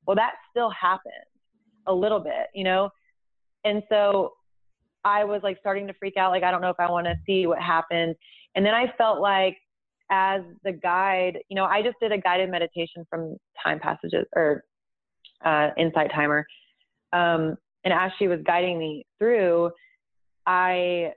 [0.07, 1.15] well that still happens
[1.87, 2.91] a little bit you know?
[3.65, 4.35] And so
[5.03, 7.15] i was like starting to freak out like i don't know if i want to
[7.27, 8.15] see what happened.
[8.55, 9.57] And then i felt like
[10.11, 14.65] as the guide you know i just did a guided meditation from time passages or
[15.47, 16.45] uh, insight timer
[17.15, 19.71] um, and as she was guiding me through
[20.47, 21.13] I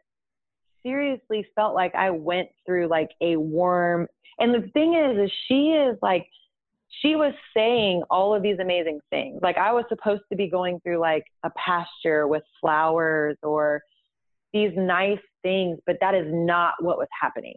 [0.83, 4.07] seriously felt like I went through like a warm.
[4.39, 6.27] And the thing is, is she is like,
[7.01, 9.39] she was saying all of these amazing things.
[9.41, 13.81] Like I was supposed to be going through like a pasture with flowers or
[14.53, 17.55] these nice things, but that is not what was happening.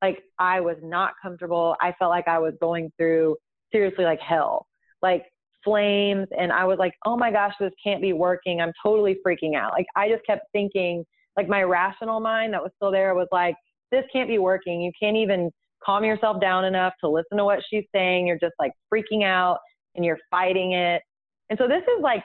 [0.00, 1.76] Like I was not comfortable.
[1.80, 3.36] I felt like I was going through
[3.72, 4.66] seriously like hell.
[5.02, 5.24] Like
[5.66, 8.62] flames and I was like, "Oh my gosh, this can't be working.
[8.62, 11.04] I'm totally freaking out." Like I just kept thinking
[11.36, 13.54] like my rational mind that was still there was like,
[13.92, 14.80] this can't be working.
[14.80, 15.50] You can't even
[15.84, 18.26] calm yourself down enough to listen to what she's saying.
[18.26, 19.58] You're just like freaking out
[19.94, 21.02] and you're fighting it.
[21.50, 22.24] And so this is like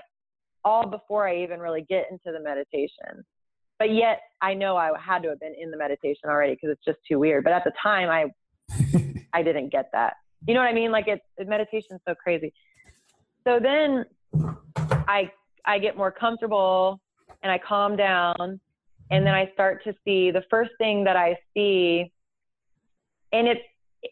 [0.64, 3.24] all before I even really get into the meditation.
[3.78, 6.86] But yet I know I had to have been in the meditation already because it's
[6.86, 7.44] just too weird.
[7.44, 8.26] But at the time I
[9.34, 10.14] I didn't get that.
[10.48, 10.92] You know what I mean?
[10.92, 12.54] Like it's meditation's so crazy.
[13.44, 14.06] So then
[15.08, 15.32] I
[15.66, 17.00] I get more comfortable
[17.44, 18.60] and I calm down
[19.12, 22.12] and then I start to see the first thing that I see,
[23.34, 23.62] and it's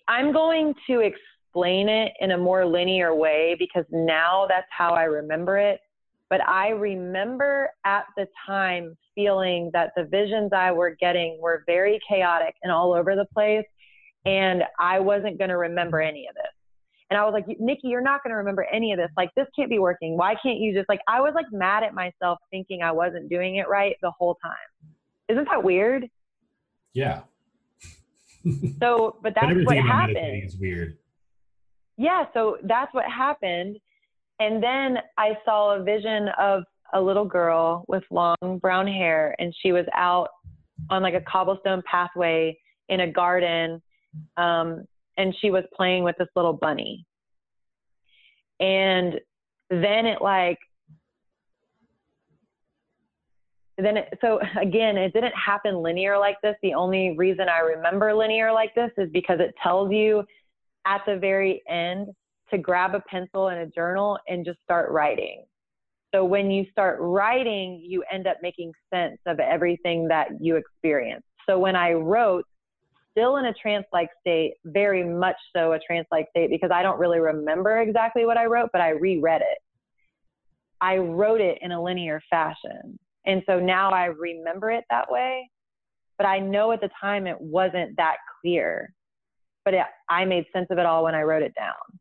[0.07, 5.03] I'm going to explain it in a more linear way because now that's how I
[5.03, 5.79] remember it.
[6.29, 11.99] But I remember at the time feeling that the visions I were getting were very
[12.07, 13.65] chaotic and all over the place.
[14.25, 16.53] And I wasn't going to remember any of this.
[17.09, 19.09] And I was like, Nikki, you're not going to remember any of this.
[19.17, 20.15] Like, this can't be working.
[20.15, 23.55] Why can't you just, like, I was like mad at myself thinking I wasn't doing
[23.55, 24.95] it right the whole time.
[25.27, 26.07] Isn't that weird?
[26.93, 27.21] Yeah.
[28.79, 30.43] So, but that's but what happened.
[30.45, 30.97] is weird.
[31.97, 33.77] yeah, so that's what happened.
[34.39, 39.53] And then I saw a vision of a little girl with long brown hair, and
[39.61, 40.29] she was out
[40.89, 42.57] on like a cobblestone pathway
[42.87, 43.81] in a garden,
[44.37, 44.85] um,
[45.19, 47.05] and she was playing with this little bunny.
[48.59, 49.19] And
[49.69, 50.57] then it like,
[53.77, 56.55] then it, so again, it didn't happen linear like this.
[56.63, 60.23] The only reason I remember linear like this is because it tells you
[60.87, 62.07] at the very end
[62.49, 65.43] to grab a pencil and a journal and just start writing.
[66.15, 71.23] So when you start writing, you end up making sense of everything that you experience.
[71.47, 72.45] So when I wrote,
[73.11, 76.83] still in a trance like state, very much so a trance like state, because I
[76.83, 79.57] don't really remember exactly what I wrote, but I reread it.
[80.81, 82.97] I wrote it in a linear fashion.
[83.25, 85.49] And so now I remember it that way.
[86.17, 88.93] But I know at the time it wasn't that clear.
[89.65, 91.99] But it, I made sense of it all when I wrote it down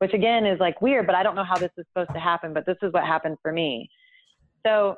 [0.00, 2.54] which again is like weird, but I don't know how this is supposed to happen,
[2.54, 3.90] but this is what happened for me.
[4.66, 4.96] So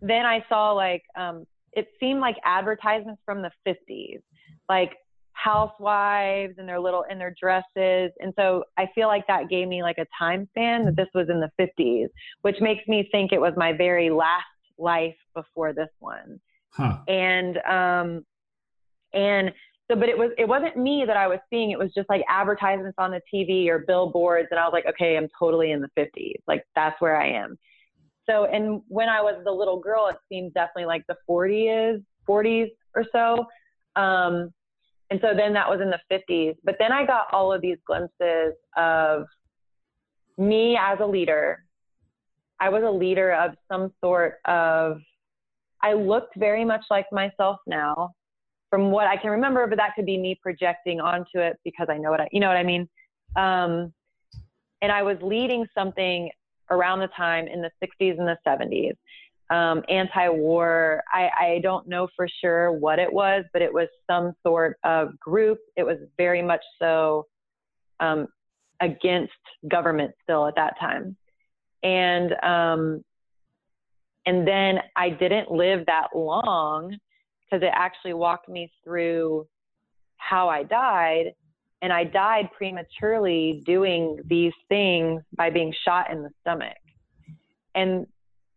[0.00, 1.44] then I saw like, um,
[1.76, 4.20] it seemed like advertisements from the 50s,
[4.68, 4.92] like
[5.32, 8.10] housewives and their little, in their dresses.
[8.18, 11.28] And so I feel like that gave me like a time span that this was
[11.28, 12.08] in the 50s,
[12.42, 14.44] which makes me think it was my very last
[14.78, 16.40] life before this one.
[16.70, 16.98] Huh.
[17.06, 18.24] And, um,
[19.12, 19.52] and
[19.88, 22.22] so but it was it wasn't me that i was seeing it was just like
[22.28, 25.88] advertisements on the tv or billboards and i was like okay i'm totally in the
[25.96, 27.56] 50s like that's where i am
[28.28, 32.70] so and when i was the little girl it seemed definitely like the 40s 40s
[32.94, 33.46] or so.
[34.00, 34.52] Um,
[35.10, 37.78] and so then that was in the 50s but then i got all of these
[37.86, 39.24] glimpses of
[40.38, 41.64] me as a leader.
[42.60, 44.98] I was a leader of some sort of
[45.82, 48.14] i looked very much like myself now
[48.70, 51.98] from what I can remember, but that could be me projecting onto it because I
[51.98, 52.88] know what I, you know what I mean?
[53.36, 53.92] Um,
[54.82, 56.30] and I was leading something
[56.70, 58.94] around the time in the 60s and the 70s,
[59.54, 61.02] um, anti-war.
[61.12, 65.18] I, I don't know for sure what it was, but it was some sort of
[65.18, 65.58] group.
[65.76, 67.26] It was very much so
[68.00, 68.26] um,
[68.80, 69.32] against
[69.68, 71.16] government still at that time.
[71.82, 73.04] And um,
[74.26, 76.96] and then I didn't live that long
[77.44, 79.46] because it actually walked me through
[80.16, 81.26] how I died.
[81.82, 86.76] And I died prematurely doing these things by being shot in the stomach.
[87.74, 88.06] And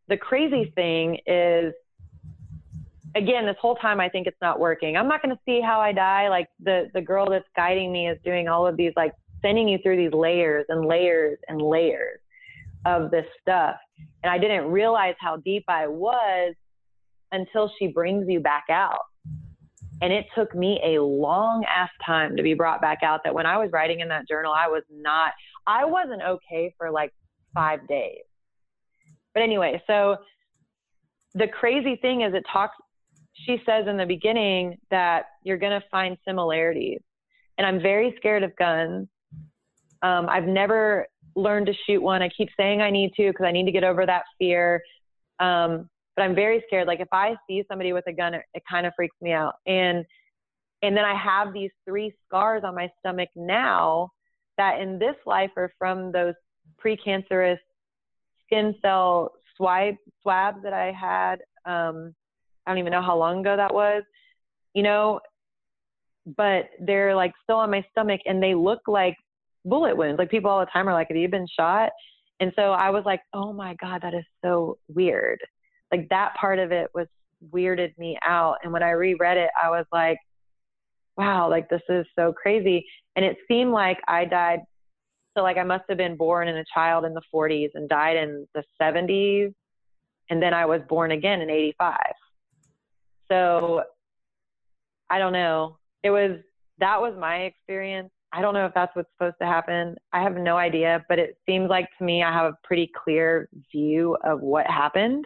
[0.07, 1.73] the crazy thing is,
[3.15, 4.95] again, this whole time I think it's not working.
[4.95, 6.29] I'm not going to see how I die.
[6.29, 9.11] Like the, the girl that's guiding me is doing all of these, like
[9.41, 12.19] sending you through these layers and layers and layers
[12.85, 13.75] of this stuff.
[14.23, 16.55] And I didn't realize how deep I was
[17.31, 18.99] until she brings you back out.
[20.01, 23.45] And it took me a long ass time to be brought back out that when
[23.45, 25.33] I was writing in that journal, I was not,
[25.67, 27.13] I wasn't okay for like
[27.53, 28.23] five days.
[29.33, 30.17] But anyway, so
[31.33, 32.75] the crazy thing is it talks,
[33.33, 37.01] she says in the beginning that you're going to find similarities.
[37.57, 39.07] And I'm very scared of guns.
[40.01, 42.21] Um, I've never learned to shoot one.
[42.21, 44.81] I keep saying I need to because I need to get over that fear.
[45.39, 45.89] Um,
[46.19, 46.85] but I'm very scared.
[46.85, 49.53] Like if I see somebody with a gun, it, it kind of freaks me out.
[49.65, 50.05] And
[50.81, 54.09] and then I have these three scars on my stomach now
[54.57, 56.33] that in this life are from those
[56.83, 57.57] precancerous
[58.45, 61.35] skin cell swab swabs that I had.
[61.65, 62.13] Um,
[62.65, 64.03] I don't even know how long ago that was,
[64.73, 65.21] you know,
[66.35, 69.15] but they're like still on my stomach and they look like
[69.63, 70.19] bullet wounds.
[70.19, 71.91] Like people all the time are like, have you been shot?
[72.41, 75.39] And so I was like, oh my God, that is so weird
[75.91, 77.07] like that part of it was
[77.53, 78.57] weirded me out.
[78.63, 80.17] And when I reread it, I was like,
[81.17, 82.85] wow, like this is so crazy.
[83.15, 84.59] And it seemed like I died.
[85.35, 88.17] So like I must have been born in a child in the 40s and died
[88.17, 89.53] in the 70s.
[90.29, 91.97] And then I was born again in 85.
[93.31, 93.83] So
[95.09, 95.77] I don't know.
[96.03, 96.39] It was,
[96.79, 98.09] that was my experience.
[98.31, 99.95] I don't know if that's what's supposed to happen.
[100.13, 103.49] I have no idea, but it seems like to me I have a pretty clear
[103.71, 105.25] view of what happened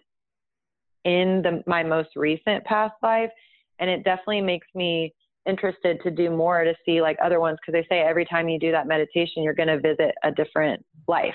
[1.06, 3.32] in the, my most recent past life.
[3.80, 5.14] And it definitely makes me
[5.46, 8.60] interested to do more to see like other ones because they say every time you
[8.60, 11.34] do that meditation, you're going to visit a different life.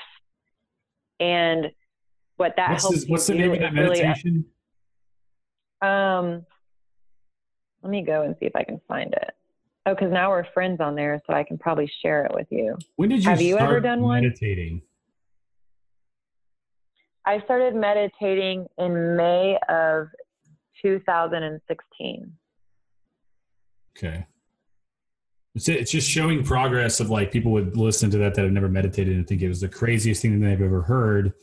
[1.21, 1.67] And
[2.37, 4.45] what that What's, helps the, what's the name of that that is really- meditation?
[5.83, 6.45] um,
[7.83, 9.31] let me go and see if I can find it.
[9.87, 12.77] Oh, because now we're friends on there, so I can probably share it with you.
[12.97, 14.23] when did you have you start ever done one?
[17.29, 20.07] I started meditating in May of
[20.81, 22.33] 2016.
[23.97, 24.27] Okay.
[25.55, 28.71] It's, it's just showing progress of like people would listen to that that have never
[28.71, 31.35] meditated and think it was the craziest thing that they've ever heard.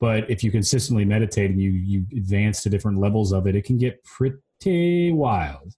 [0.00, 3.64] But if you consistently meditate and you you advance to different levels of it, it
[3.64, 5.72] can get pretty wild.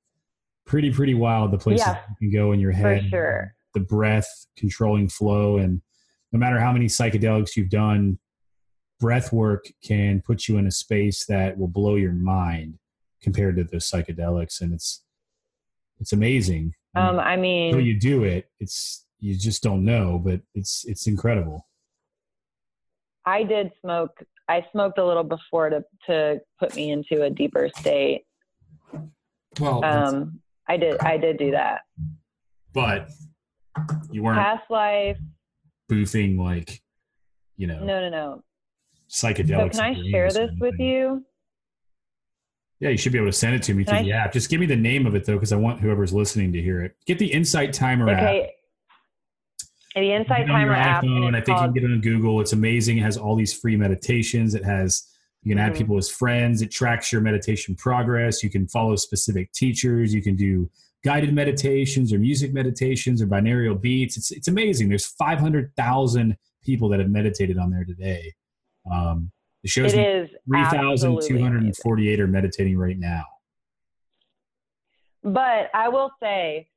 [0.66, 3.08] Pretty, pretty wild the places Yeah, you can go in your For head.
[3.08, 3.54] sure.
[3.74, 5.80] The breath, controlling flow, and
[6.32, 8.18] no matter how many psychedelics you've done,
[9.00, 12.78] breath work can put you in a space that will blow your mind
[13.22, 14.60] compared to the psychedelics.
[14.60, 15.02] And it's
[16.00, 16.74] it's amazing.
[16.94, 21.06] Um, I mean, until you do it, it's you just don't know, but it's it's
[21.06, 21.66] incredible.
[23.24, 24.22] I did smoke.
[24.48, 28.24] I smoked a little before to to put me into a deeper state.
[29.60, 30.98] Well, Um, I did.
[31.00, 31.82] I did do that.
[32.72, 33.10] but
[34.10, 35.18] you weren't Past life.
[35.90, 36.80] boofing like
[37.56, 38.42] you know No, no, no.
[39.08, 41.24] So can I share this with you?
[42.80, 44.32] Yeah, you should be able to send it to me Can through I- the app.
[44.32, 46.82] Just give me the name of it though, because I want whoever's listening to hear
[46.82, 46.94] it.
[47.06, 48.22] Get the Insight Timer app.
[48.22, 48.52] Okay.
[49.96, 51.90] The Insight Get it on your Timer app, and I think you can get it
[51.90, 52.40] on Google.
[52.40, 52.98] It's amazing.
[52.98, 54.54] It has all these free meditations.
[54.54, 55.04] It has
[55.42, 55.78] you can add Mhm.
[55.78, 56.62] people as friends.
[56.62, 58.42] It tracks your meditation progress.
[58.42, 60.12] You can follow specific teachers.
[60.12, 60.68] You can do
[61.04, 64.16] guided meditations or music meditations or binaural beats.
[64.16, 64.88] It's it's amazing.
[64.88, 68.34] There's 500,000 people that have meditated on there today.
[68.92, 69.30] Um,
[69.62, 71.72] it shows It is absolutely amazing.
[71.74, 73.24] 3,248 are meditating right now.
[75.22, 76.68] But I will say,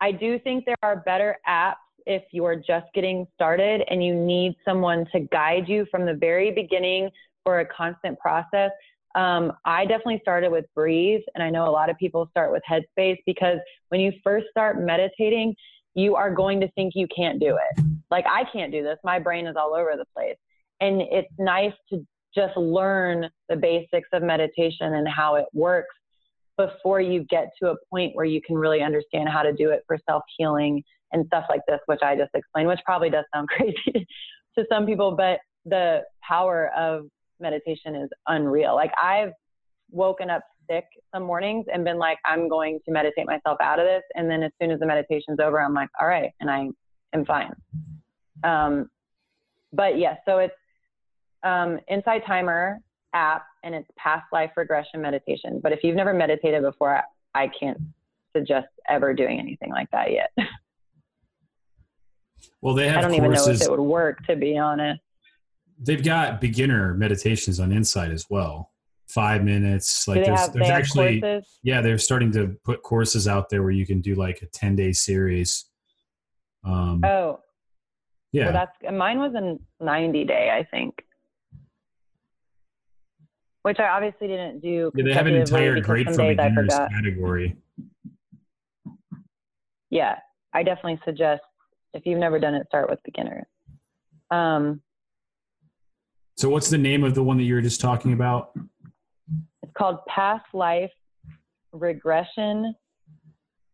[0.00, 4.54] I do think there are better apps if you're just getting started and you need
[4.64, 7.10] someone to guide you from the very beginning
[7.44, 8.70] for a constant process.
[9.14, 12.62] Um, I definitely started with Breathe, and I know a lot of people start with
[12.70, 15.56] Headspace because when you first start meditating,
[15.94, 17.84] you are going to think you can't do it.
[18.10, 18.98] Like, I can't do this.
[19.02, 20.36] My brain is all over the place.
[20.80, 25.94] And it's nice to just learn the basics of meditation and how it works
[26.58, 29.82] before you get to a point where you can really understand how to do it
[29.86, 30.82] for self healing
[31.12, 34.06] and stuff like this, which I just explained, which probably does sound crazy
[34.58, 37.06] to some people, but the power of
[37.40, 38.74] meditation is unreal.
[38.74, 39.32] Like I've
[39.90, 40.84] woken up sick
[41.14, 44.02] some mornings and been like, I'm going to meditate myself out of this.
[44.14, 46.68] And then as soon as the meditation's over, I'm like, all right, and I
[47.12, 47.52] am fine.
[48.42, 48.88] Um,
[49.72, 50.54] but yeah, so it's
[51.42, 52.80] um, Insight Timer
[53.14, 55.60] app and it's past life regression meditation.
[55.62, 57.78] But if you've never meditated before, I, I can't
[58.34, 60.30] suggest ever doing anything like that yet.
[62.60, 63.46] Well, they have I don't courses.
[63.46, 65.00] even know if it would work, to be honest.
[65.78, 68.72] They've got beginner meditations on Insight as well.
[69.08, 70.08] Five minutes.
[70.08, 71.58] Like there's, have, there's actually courses?
[71.62, 74.74] yeah, they're starting to put courses out there where you can do like a ten
[74.74, 75.66] day series.
[76.64, 77.40] Um, Oh,
[78.32, 81.05] yeah, well, that's mine was a 90 day, I think.
[83.66, 84.92] Which I obviously didn't do.
[84.94, 87.56] yeah, they have an entire grade for beginners category.
[89.90, 90.20] Yeah,
[90.52, 91.42] I definitely suggest
[91.92, 93.44] if you've never done it, start with beginners.
[94.30, 94.82] Um,
[96.36, 98.52] So, what's the name of the one that you were just talking about?
[99.64, 100.92] It's called past life
[101.72, 102.72] regression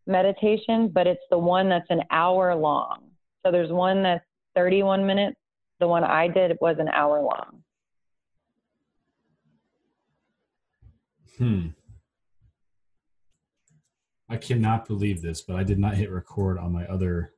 [0.07, 3.11] meditation, but it's the one that's an hour long.
[3.45, 4.25] So there's one that's
[4.55, 5.37] 31 minutes.
[5.79, 7.62] The one I did was an hour long.
[11.37, 11.67] Hmm.
[14.29, 17.33] I cannot believe this, but I did not hit record on my other.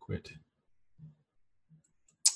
[0.00, 0.30] Quit.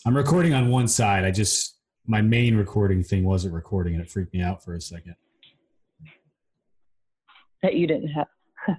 [0.04, 1.24] I'm recording on one side.
[1.24, 1.76] I just
[2.06, 5.14] my main recording thing wasn't recording, and it freaked me out for a second.
[7.62, 8.26] that you didn't have.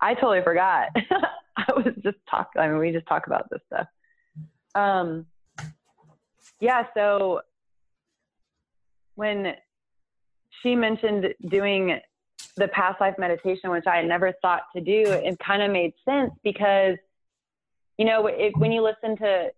[0.00, 0.88] I totally forgot.
[1.56, 2.60] I was just talking.
[2.60, 3.86] I mean, we just talk about this stuff.
[4.74, 5.26] Um,
[6.60, 6.86] yeah.
[6.94, 7.42] So
[9.14, 9.54] when
[10.62, 11.98] she mentioned doing
[12.56, 15.92] the past life meditation, which I had never thought to do, it kind of made
[16.04, 16.96] sense because,
[17.98, 19.50] you know, when you listen to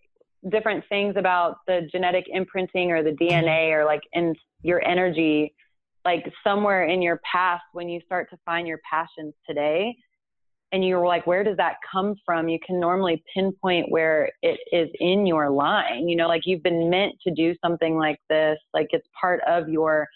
[0.51, 5.55] different things about the genetic imprinting or the DNA or like in your energy,
[6.05, 9.97] like somewhere in your past when you start to find your passions today
[10.75, 12.49] and you're like where does that come from?
[12.49, 16.91] You can normally pinpoint where it is in your line you know like you've been
[16.91, 20.07] meant to do something like this like it's part of your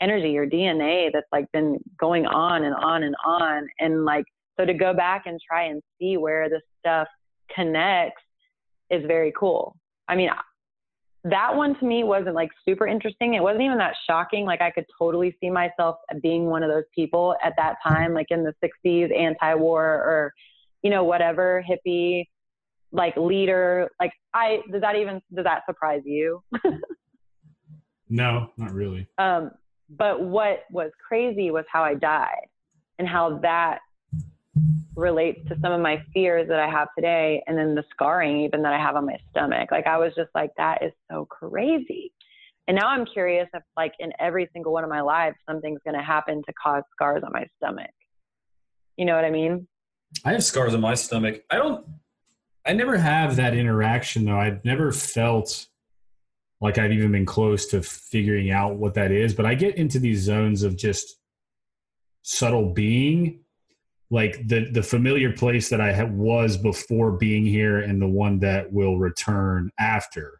[0.00, 4.24] energy your dna that's like been going on and on and on and like
[4.58, 7.08] so to go back and try and see where this stuff
[7.54, 8.22] connects
[8.90, 9.76] is very cool.
[10.08, 10.30] I mean
[11.24, 13.34] that one to me wasn't like super interesting.
[13.34, 14.44] It wasn't even that shocking.
[14.44, 18.26] Like I could totally see myself being one of those people at that time, like
[18.30, 20.32] in the 60s, anti war or,
[20.82, 22.26] you know, whatever, hippie,
[22.90, 23.88] like leader.
[24.00, 26.42] Like I, does that even, does that surprise you?
[28.08, 29.06] no, not really.
[29.18, 29.52] Um,
[29.90, 32.48] but what was crazy was how I died
[32.98, 33.78] and how that
[34.94, 38.62] relates to some of my fears that I have today and then the scarring even
[38.62, 39.70] that I have on my stomach.
[39.70, 42.12] Like I was just like, that is so crazy.
[42.68, 46.02] And now I'm curious if like in every single one of my lives something's gonna
[46.02, 47.90] happen to cause scars on my stomach.
[48.96, 49.66] You know what I mean?
[50.24, 51.42] I have scars on my stomach.
[51.50, 51.84] I don't
[52.64, 54.38] I never have that interaction though.
[54.38, 55.66] I've never felt
[56.60, 59.98] like I've even been close to figuring out what that is, but I get into
[59.98, 61.16] these zones of just
[62.22, 63.40] subtle being
[64.12, 68.70] like the the familiar place that I was before being here and the one that
[68.70, 70.38] will return after.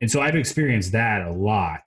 [0.00, 1.82] And so I've experienced that a lot,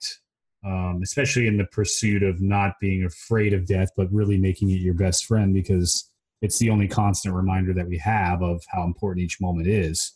[0.62, 4.80] um, especially in the pursuit of not being afraid of death, but really making it
[4.80, 6.10] your best friend because
[6.42, 10.12] it's the only constant reminder that we have of how important each moment is.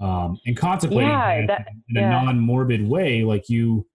[0.00, 2.08] Um, and contemplating yeah, that, in yeah.
[2.08, 3.86] a non-morbid way, like you,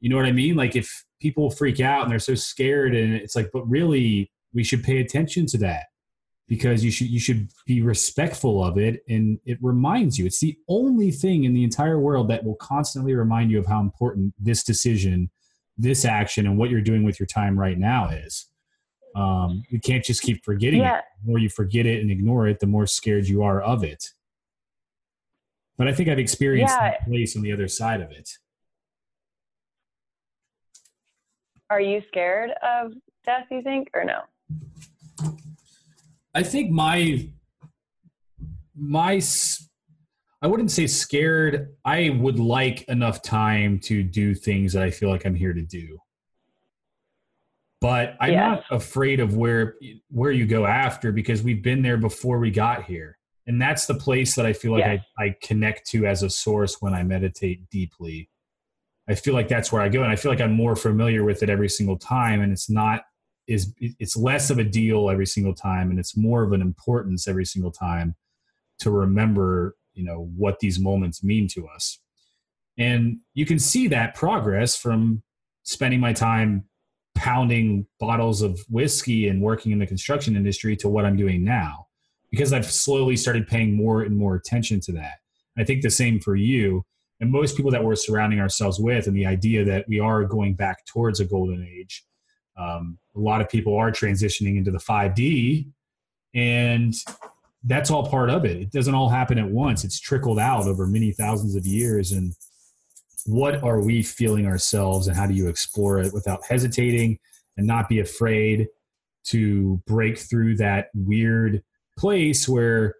[0.00, 0.54] you know what I mean?
[0.54, 4.62] Like if people freak out and they're so scared, and it's like, but really, we
[4.62, 5.86] should pay attention to that
[6.46, 10.26] because you should you should be respectful of it and it reminds you.
[10.26, 13.80] It's the only thing in the entire world that will constantly remind you of how
[13.80, 15.30] important this decision
[15.78, 18.46] this action and what you're doing with your time right now is.
[19.16, 20.98] Um, you can't just keep forgetting yeah.
[20.98, 23.82] it the more you forget it and ignore it the more scared you are of
[23.82, 24.10] it.
[25.78, 26.90] But i think i've experienced yeah.
[26.90, 28.30] that place on the other side of it
[31.74, 32.92] are you scared of
[33.24, 34.20] death you think or no
[36.34, 37.28] I think my
[38.76, 39.20] my
[40.42, 41.74] I wouldn't say scared.
[41.84, 45.62] I would like enough time to do things that I feel like I'm here to
[45.62, 45.98] do.
[47.80, 48.48] But I'm yeah.
[48.48, 49.76] not afraid of where
[50.10, 53.18] where you go after because we've been there before we got here.
[53.46, 54.98] And that's the place that I feel like yeah.
[55.18, 58.28] I, I connect to as a source when I meditate deeply.
[59.08, 60.02] I feel like that's where I go.
[60.02, 62.40] And I feel like I'm more familiar with it every single time.
[62.40, 63.02] And it's not
[63.46, 67.28] is it's less of a deal every single time and it's more of an importance
[67.28, 68.14] every single time
[68.78, 72.00] to remember you know what these moments mean to us
[72.78, 75.22] and you can see that progress from
[75.62, 76.64] spending my time
[77.14, 81.86] pounding bottles of whiskey and working in the construction industry to what i'm doing now
[82.30, 85.18] because i've slowly started paying more and more attention to that
[85.58, 86.84] i think the same for you
[87.20, 90.54] and most people that we're surrounding ourselves with and the idea that we are going
[90.54, 92.04] back towards a golden age
[92.56, 95.66] um, a lot of people are transitioning into the 5D,
[96.34, 96.94] and
[97.64, 98.56] that's all part of it.
[98.56, 99.84] It doesn't all happen at once.
[99.84, 102.12] It's trickled out over many thousands of years.
[102.12, 102.34] And
[103.26, 107.18] what are we feeling ourselves, and how do you explore it without hesitating
[107.56, 108.68] and not be afraid
[109.24, 111.62] to break through that weird
[111.96, 112.94] place where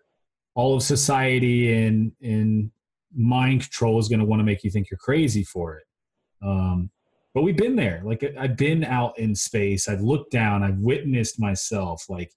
[0.54, 2.70] all of society and and
[3.16, 5.84] mind control is going to want to make you think you're crazy for it.
[6.42, 6.90] Um,
[7.34, 8.02] but we've been there.
[8.04, 9.88] Like I've been out in space.
[9.88, 10.62] I've looked down.
[10.62, 12.04] I've witnessed myself.
[12.08, 12.32] Like,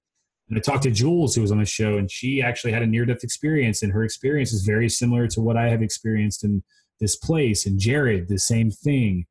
[0.49, 2.87] and I talked to Jules, who was on the show, and she actually had a
[2.87, 6.63] near-death experience, and her experience is very similar to what I have experienced in
[6.99, 7.65] this place.
[7.65, 9.25] And Jared, the same thing.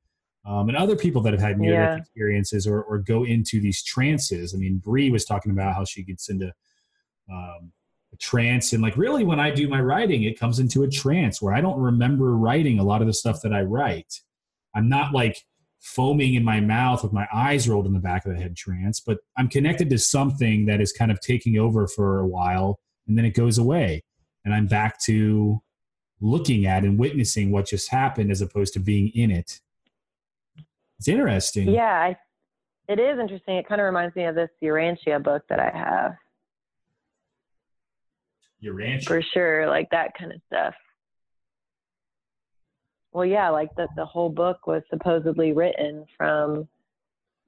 [0.47, 2.02] Um, and other people that have had near-death yeah.
[2.02, 4.55] experiences or, or go into these trances.
[4.55, 6.52] I mean, Bree was talking about how she gets into
[7.32, 7.73] um,
[8.18, 11.55] trance, and like really, when I do my writing, it comes into a trance where
[11.55, 14.20] I don't remember writing a lot of the stuff that I write.
[14.74, 15.44] I'm not like
[15.80, 19.01] foaming in my mouth with my eyes rolled in the back of the head trance,
[19.01, 23.16] but I'm connected to something that is kind of taking over for a while and
[23.16, 24.02] then it goes away.
[24.44, 25.62] And I'm back to
[26.20, 29.60] looking at and witnessing what just happened as opposed to being in it.
[30.98, 31.68] It's interesting.
[31.68, 32.16] Yeah, I,
[32.88, 33.56] it is interesting.
[33.56, 36.16] It kind of reminds me of this Urantia book that I have.
[38.66, 39.06] Urantia?
[39.06, 40.74] For sure, like that kind of stuff.
[43.12, 46.68] Well, yeah, like the the whole book was supposedly written from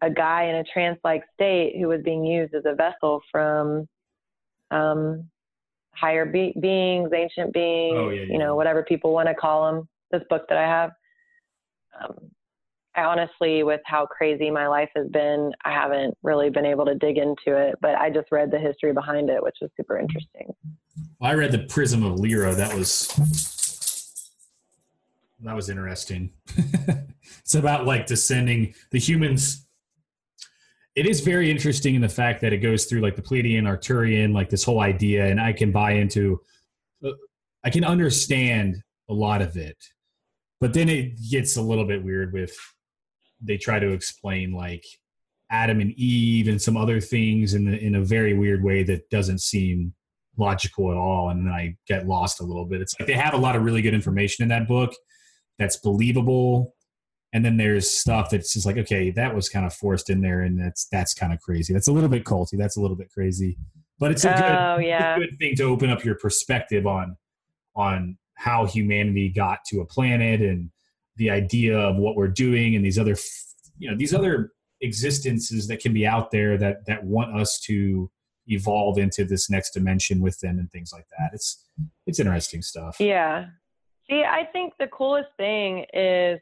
[0.01, 3.89] a guy in a trance-like state who was being used as a vessel from
[4.70, 5.28] um,
[5.90, 8.32] higher be- beings, ancient beings, oh, yeah, yeah.
[8.32, 9.89] you know, whatever people want to call them.
[10.11, 10.93] This book that I have.
[12.01, 12.31] Um,
[12.99, 16.97] I honestly, with how crazy my life has been, I haven't really been able to
[16.97, 20.53] dig into it, but I just read the history behind it, which was super interesting.
[21.20, 22.57] Well, I read the Prism of Lyra.
[22.57, 23.07] That was
[25.45, 26.33] that was interesting.
[27.39, 29.65] it's about like descending the humans.
[30.97, 34.35] It is very interesting in the fact that it goes through like the Pleiadian, Arcturian,
[34.35, 36.41] like this whole idea, and I can buy into.
[37.05, 37.11] Uh,
[37.62, 39.77] I can understand a lot of it.
[40.61, 42.59] But then it gets a little bit weird with
[43.40, 44.85] they try to explain like
[45.51, 49.09] Adam and Eve and some other things in the, in a very weird way that
[49.10, 49.94] doesn't seem
[50.36, 51.31] logical at all.
[51.31, 52.81] And then I get lost a little bit.
[52.81, 54.94] It's like they have a lot of really good information in that book
[55.59, 56.74] that's believable.
[57.32, 60.43] And then there's stuff that's just like, okay, that was kind of forced in there,
[60.43, 61.74] and that's that's kind of crazy.
[61.74, 62.56] That's a little bit culty.
[62.56, 63.59] That's a little bit crazy,
[63.98, 65.16] but it's a good, Oh, yeah.
[65.16, 67.16] it's a good thing to open up your perspective on
[67.77, 70.70] on how humanity got to a planet and
[71.19, 73.16] the idea of what we're doing and these other
[73.78, 78.11] you know these other existences that can be out there that that want us to
[78.47, 81.66] evolve into this next dimension with them and things like that it's
[82.07, 83.47] it's interesting stuff Yeah.
[84.11, 86.40] See, I think the coolest thing is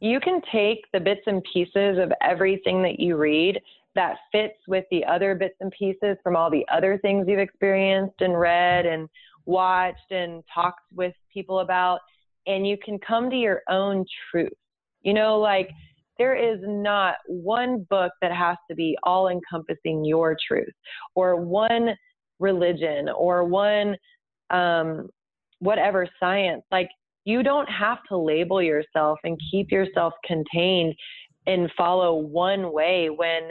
[0.00, 3.60] you can take the bits and pieces of everything that you read
[3.94, 8.20] that fits with the other bits and pieces from all the other things you've experienced
[8.20, 9.08] and read and
[9.46, 12.00] watched and talked with people about,
[12.50, 14.52] and you can come to your own truth.
[15.02, 15.70] You know, like
[16.18, 20.72] there is not one book that has to be all encompassing your truth
[21.14, 21.94] or one
[22.38, 23.96] religion or one
[24.50, 25.08] um,
[25.60, 26.62] whatever science.
[26.70, 26.88] Like
[27.24, 30.94] you don't have to label yourself and keep yourself contained
[31.46, 33.50] and follow one way when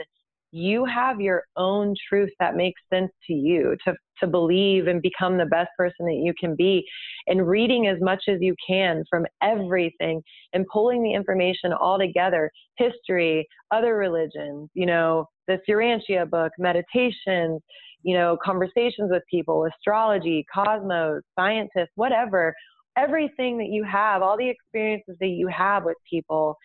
[0.52, 5.38] you have your own truth that makes sense to you to to believe and become
[5.38, 6.84] the best person that you can be
[7.26, 10.22] and reading as much as you can from everything
[10.52, 17.60] and pulling the information all together history other religions you know the Urantia book meditations
[18.02, 22.54] you know conversations with people astrology cosmos scientists whatever
[22.98, 26.56] everything that you have all the experiences that you have with people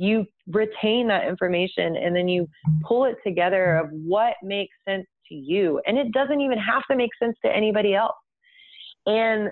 [0.00, 2.48] you retain that information and then you
[2.82, 5.78] pull it together of what makes sense to you.
[5.86, 8.16] And it doesn't even have to make sense to anybody else.
[9.04, 9.50] And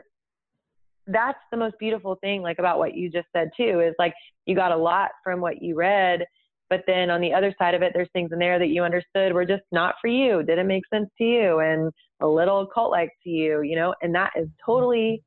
[1.07, 4.15] that's the most beautiful thing, like about what you just said too, is like
[4.47, 6.25] you got a lot from what you read,
[6.71, 9.35] but then on the other side of it, there's things in there that you understood
[9.35, 11.93] were just not for you, didn't make sense to you, and
[12.23, 15.23] a little cult like to you, you know, and that is totally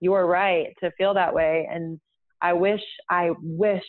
[0.00, 1.66] your right to feel that way.
[1.70, 1.98] And
[2.42, 3.82] I wish, I wish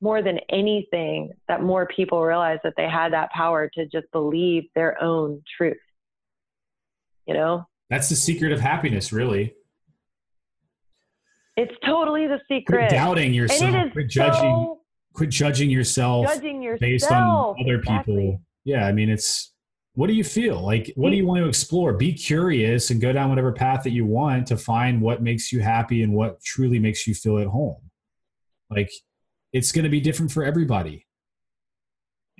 [0.00, 4.64] more than anything that more people realize that they had that power to just believe
[4.74, 5.76] their own truth.
[7.26, 9.54] You know, that's the secret of happiness really.
[11.56, 12.90] It's totally the quit secret.
[12.90, 14.80] doubting yourself and it is quit judging so
[15.12, 17.94] quit judging yourself judging yourself based on other people.
[17.96, 18.40] Exactly.
[18.64, 19.52] yeah i mean it's
[19.98, 20.60] what do you feel?
[20.60, 21.92] Like what do you want to explore?
[21.92, 25.60] Be curious and go down whatever path that you want to find what makes you
[25.60, 27.78] happy and what truly makes you feel at home.
[28.70, 28.92] Like
[29.52, 31.06] it's going to be different for everybody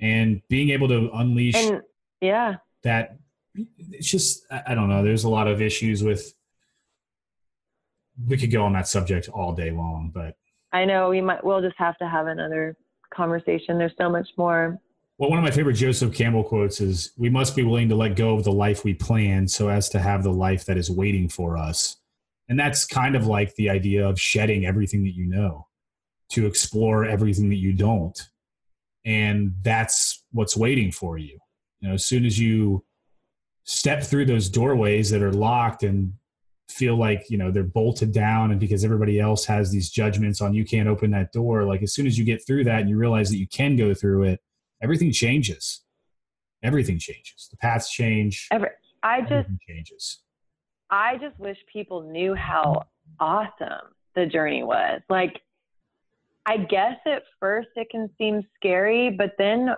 [0.01, 1.81] and being able to unleash And
[2.21, 3.17] yeah, that
[3.55, 5.03] it's just I I don't know.
[5.03, 6.33] There's a lot of issues with.
[8.27, 10.35] We could go on that subject all day long, but
[10.73, 11.43] I know we might.
[11.43, 12.75] We'll just have to have another
[13.13, 13.77] conversation.
[13.77, 14.77] There's so much more.
[15.17, 18.15] well, one of my favorite Joseph Campbell quotes is, "We must be willing to let
[18.15, 21.29] go of the life we plan so as to have the life that is waiting
[21.29, 21.97] for us."
[22.49, 25.67] And that's kind of like the idea of shedding everything that you know,
[26.29, 28.29] to explore everything that you don't,
[29.05, 31.39] and that's what's waiting for you.
[31.79, 32.83] You know, as soon as you
[33.63, 36.13] step through those doorways that are locked and
[36.69, 40.53] feel like you know they're bolted down and because everybody else has these judgments on
[40.53, 42.95] you can't open that door like as soon as you get through that and you
[42.95, 44.39] realize that you can go through it
[44.83, 45.81] everything changes
[46.61, 48.75] everything changes the paths change Ever.
[49.01, 49.49] I just.
[49.67, 50.19] changes
[50.89, 52.83] I just wish people knew how
[53.19, 55.01] awesome the journey was.
[55.09, 55.41] Like,
[56.49, 59.69] I guess at first it can seem scary, but then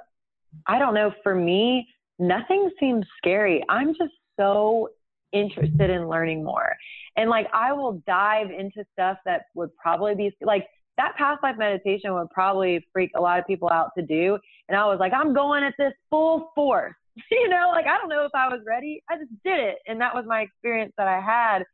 [0.68, 1.12] I don't know.
[1.22, 1.86] For me,
[2.18, 3.62] nothing seems scary.
[3.68, 4.88] I'm just so
[5.34, 6.74] interested in learning more.
[7.18, 10.66] And like, I will dive into stuff that would probably be like
[10.96, 14.38] that past life meditation would probably freak a lot of people out to do.
[14.70, 16.96] And I was like, I'm going at this full force.
[17.32, 19.04] you know, like I don't know if I was ready.
[19.10, 19.80] I just did it.
[19.88, 21.66] And that was my experience that I had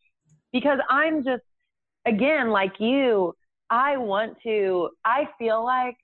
[0.52, 1.44] because I'm just,
[2.08, 3.36] again, like you,
[3.70, 5.96] I want to, I feel like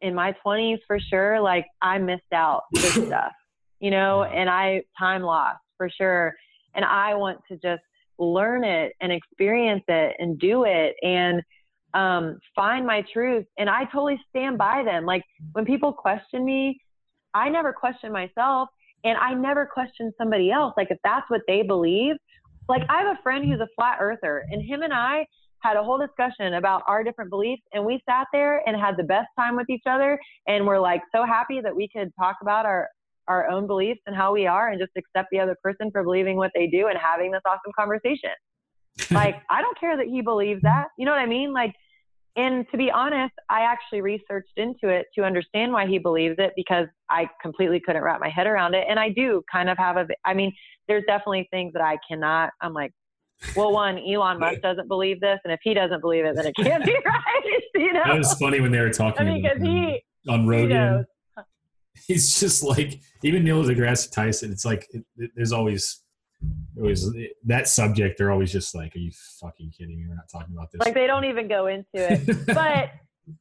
[0.00, 3.32] in my 20s for sure, like I missed out this stuff,
[3.80, 6.34] you know, and I time lost for sure.
[6.74, 7.82] And I want to just
[8.18, 11.42] learn it and experience it and do it and
[11.94, 13.46] um, find my truth.
[13.58, 15.04] And I totally stand by them.
[15.04, 15.22] Like
[15.52, 16.80] when people question me,
[17.32, 18.68] I never question myself
[19.04, 20.74] and I never question somebody else.
[20.76, 22.16] Like if that's what they believe,
[22.68, 25.26] like I have a friend who's a flat earther and him and I
[25.64, 29.02] had a whole discussion about our different beliefs and we sat there and had the
[29.02, 32.66] best time with each other and we're like so happy that we could talk about
[32.66, 32.88] our
[33.26, 36.36] our own beliefs and how we are and just accept the other person for believing
[36.36, 38.30] what they do and having this awesome conversation.
[39.10, 40.86] Like, I don't care that he believes that.
[40.96, 41.52] You know what I mean?
[41.52, 41.74] Like,
[42.36, 46.52] and to be honest, I actually researched into it to understand why he believes it
[46.54, 48.86] because I completely couldn't wrap my head around it.
[48.88, 50.52] And I do kind of have a, I mean,
[50.86, 52.92] there's definitely things that I cannot, I'm like,
[53.56, 55.38] well, one, Elon Musk doesn't believe this.
[55.44, 57.60] And if he doesn't believe it, then it can't be right.
[57.74, 58.02] You know?
[58.06, 61.04] That was funny when they were I talking mean, about he, on Rogan.
[62.06, 64.50] He's just like even Neil deGrasse Tyson.
[64.52, 66.00] It's like it, it- there's always
[66.76, 67.08] always
[67.46, 68.18] that subject.
[68.18, 70.06] They're always just like, "Are you fucking kidding me?
[70.08, 72.46] We're not talking about this." Like, they don't even go into it.
[72.48, 72.90] but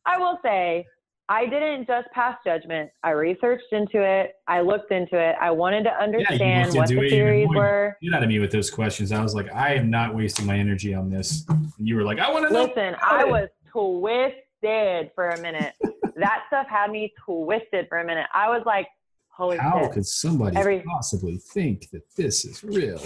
[0.05, 0.85] I will say,
[1.29, 2.91] I didn't just pass judgment.
[3.03, 4.33] I researched into it.
[4.47, 5.35] I looked into it.
[5.39, 7.97] I wanted to understand looked what the it theories were.
[8.01, 9.11] you out of me with those questions.
[9.13, 11.45] I was like, I am not wasting my energy on this.
[11.49, 12.65] And you were like, I want to know.
[12.65, 15.73] Listen, I was twisted for a minute.
[16.17, 18.27] that stuff had me twisted for a minute.
[18.33, 18.87] I was like,
[19.29, 19.91] holy How shit.
[19.93, 23.01] could somebody Every- possibly think that this is real?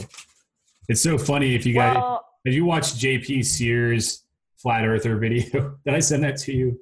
[0.90, 4.24] It's so funny if you guys Well, Have you watched JP Sears
[4.58, 5.78] flat earther video?
[5.86, 6.80] Did I send that to you?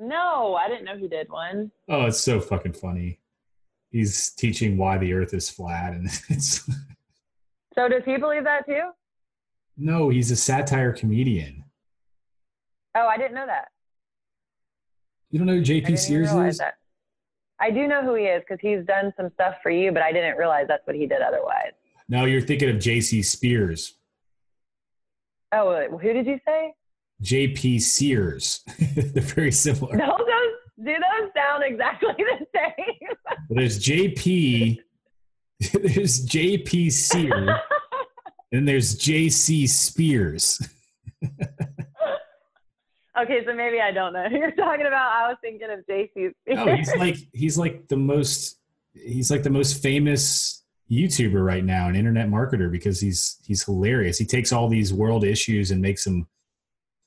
[0.00, 1.70] No, I didn't know he did one.
[1.88, 3.20] Oh, it's so fucking funny.
[3.90, 6.68] He's teaching why the earth is flat and it's
[7.74, 8.90] So does he believe that too?
[9.76, 11.64] no, he's a satire comedian.
[12.96, 13.68] Oh, I didn't know that.
[15.30, 16.58] You don't know who JP Sears is?
[16.58, 16.74] that.
[17.58, 20.12] I do know who he is because he's done some stuff for you, but I
[20.12, 21.72] didn't realize that's what he did otherwise.
[22.08, 23.94] No, you're thinking of JC Spears.
[25.50, 26.72] Oh, who did you say?
[27.22, 28.60] JP Sears.
[28.96, 29.96] They're very similar.
[29.96, 30.54] No, those
[30.84, 33.08] do those sound exactly the same.
[33.50, 34.78] There's JP,
[35.72, 37.50] there's JP Sears,
[38.52, 40.60] and there's JC Spears.
[43.18, 45.12] okay, so maybe I don't know who you're talking about.
[45.12, 46.10] I was thinking of JC.
[46.10, 46.34] Spears.
[46.48, 48.58] No, he's like he's like the most
[48.92, 54.18] he's like the most famous YouTuber right now, an internet marketer because he's he's hilarious.
[54.18, 56.26] He takes all these world issues and makes them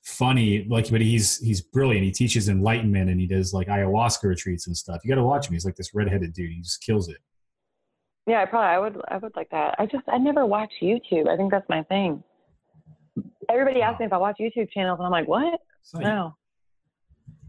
[0.08, 0.64] funny.
[0.68, 2.04] Like, but he's he's brilliant.
[2.04, 5.00] He teaches enlightenment and he does like ayahuasca retreats and stuff.
[5.04, 5.52] You got to watch him.
[5.54, 6.50] He's like this redheaded dude.
[6.50, 7.18] He just kills it.
[8.26, 9.74] yeah, I probably I would I would like that.
[9.78, 11.28] I just I never watch YouTube.
[11.28, 12.22] I think that's my thing.
[13.50, 15.60] Everybody asks me if I watch YouTube channels, and I'm like, what?
[15.94, 16.34] Not- No.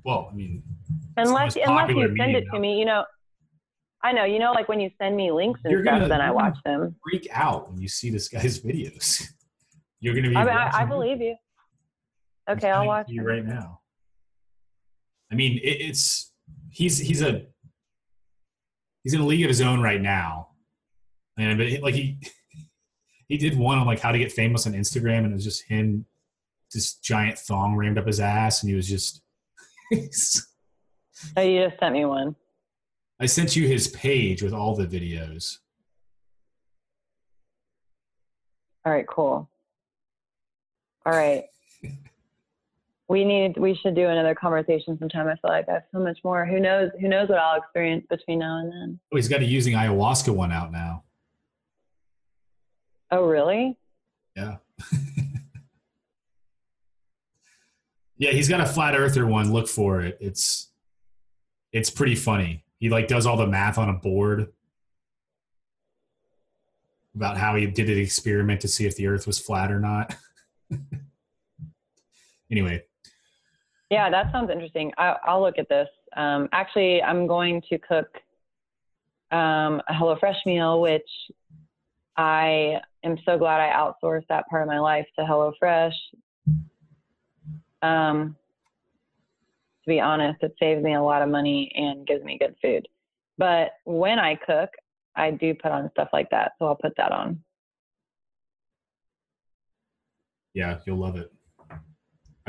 [0.06, 0.64] Well, I mean,
[1.18, 2.53] Unless unless you send it now.
[2.53, 3.03] to me, you know.
[4.02, 6.22] I know, you know, like when you send me links and You're stuff, gonna- then
[6.22, 6.95] I watch them.
[7.03, 9.23] freak out when you see this guy's videos.
[9.99, 10.38] You're gonna be.
[10.38, 11.36] I, mean, I, I believe you.
[12.50, 13.82] Okay, I'll watch you right now.
[15.32, 16.34] I mean, it, it's
[16.72, 17.46] he's he's a
[19.04, 20.50] he's in a league of his own right now,
[21.38, 22.18] and but he- like he
[23.28, 25.64] he did one on like how to get famous on Instagram, and it was just
[25.68, 26.06] him,
[26.74, 29.22] this giant thong rammed up his ass, and he was just.
[31.36, 32.34] Oh, you just sent me one.
[33.20, 35.58] I sent you his page with all the videos.
[38.86, 39.50] All right, cool.
[41.06, 41.44] All right.
[43.10, 45.27] We need we should do another conversation sometime.
[45.27, 46.45] I feel like I have so much more.
[46.45, 48.99] Who knows who knows what I'll experience between now and then.
[49.11, 51.03] Oh, he's got a using ayahuasca one out now.
[53.11, 53.80] Oh really?
[54.36, 54.57] Yeah.
[58.18, 59.52] yeah, he's got a flat earther one.
[59.52, 60.19] Look for it.
[60.22, 60.72] It's
[61.72, 62.64] it's pretty funny.
[62.80, 64.53] He like does all the math on a board
[67.15, 70.15] about how he did an experiment to see if the earth was flat or not.
[72.52, 72.84] anyway,
[73.90, 74.91] Yeah, that sounds interesting.
[74.98, 75.88] I, I'll look at this.
[76.16, 78.07] Um, actually, I'm going to cook
[79.32, 81.10] um, a HelloFresh meal, which
[82.18, 85.94] I am so glad I outsourced that part of my life to HelloFresh.
[87.82, 88.36] Um,
[89.84, 92.88] to be honest, it saves me a lot of money and gives me good food.
[93.38, 94.70] But when I cook,
[95.16, 97.41] I do put on stuff like that, so I'll put that on.
[100.53, 101.32] yeah, you'll love it.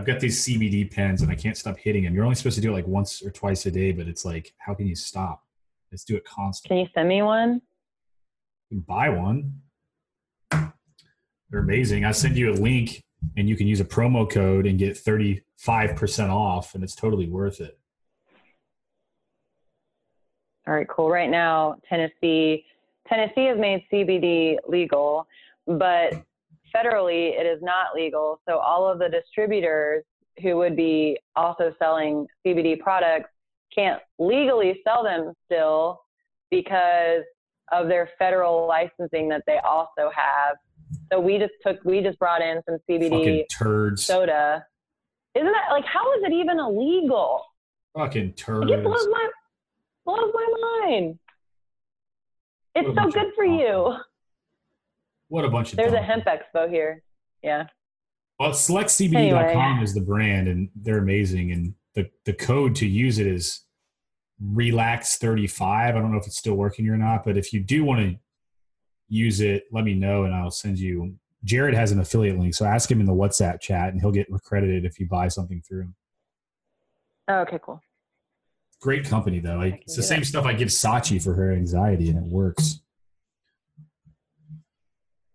[0.01, 2.15] I've got these CBD pens and I can't stop hitting them.
[2.15, 4.55] You're only supposed to do it like once or twice a day, but it's like,
[4.57, 5.45] how can you stop?
[5.93, 6.75] Let's do it constantly.
[6.75, 7.61] Can you send me one?
[8.71, 9.61] You can buy one.
[10.51, 12.07] They're amazing.
[12.07, 13.05] I send you a link
[13.37, 15.43] and you can use a promo code and get 35%
[16.31, 17.79] off and it's totally worth it.
[20.67, 21.11] All right, cool.
[21.11, 22.65] Right now, Tennessee,
[23.07, 25.27] Tennessee has made CBD legal,
[25.67, 26.25] but
[26.75, 28.41] federally it is not legal.
[28.49, 30.05] So all of the distributors
[30.43, 33.31] who would be also selling CBD products
[33.75, 36.01] can't legally sell them still
[36.51, 37.23] because
[37.73, 40.57] of their federal licensing that they also have.
[41.13, 44.05] So we just took, we just brought in some CBD Fucking turds.
[44.05, 44.65] soda.
[45.37, 47.43] Isn't that like how is it even illegal?
[47.97, 48.83] Fucking Like, it turds.
[48.83, 49.29] blows my
[50.05, 51.19] blows my mind.
[52.75, 53.95] It's so good for dumb- you.
[55.31, 57.03] What a bunch of There's a hemp expo here.
[57.43, 57.67] Yeah.
[58.39, 61.53] Well, selectcbd.com is the brand, and they're amazing.
[61.53, 63.65] And the the code to use it is
[64.43, 67.85] relax 35 i don't know if it's still working or not but if you do
[67.85, 68.17] want to
[69.09, 72.65] use it let me know and i'll send you jared has an affiliate link so
[72.65, 75.83] ask him in the whatsapp chat and he'll get accredited if you buy something through
[75.83, 75.95] him
[77.29, 77.81] Oh, okay, cool.
[78.81, 80.27] great company though I, it's the same that.
[80.27, 82.81] stuff i give sachi for her anxiety and it works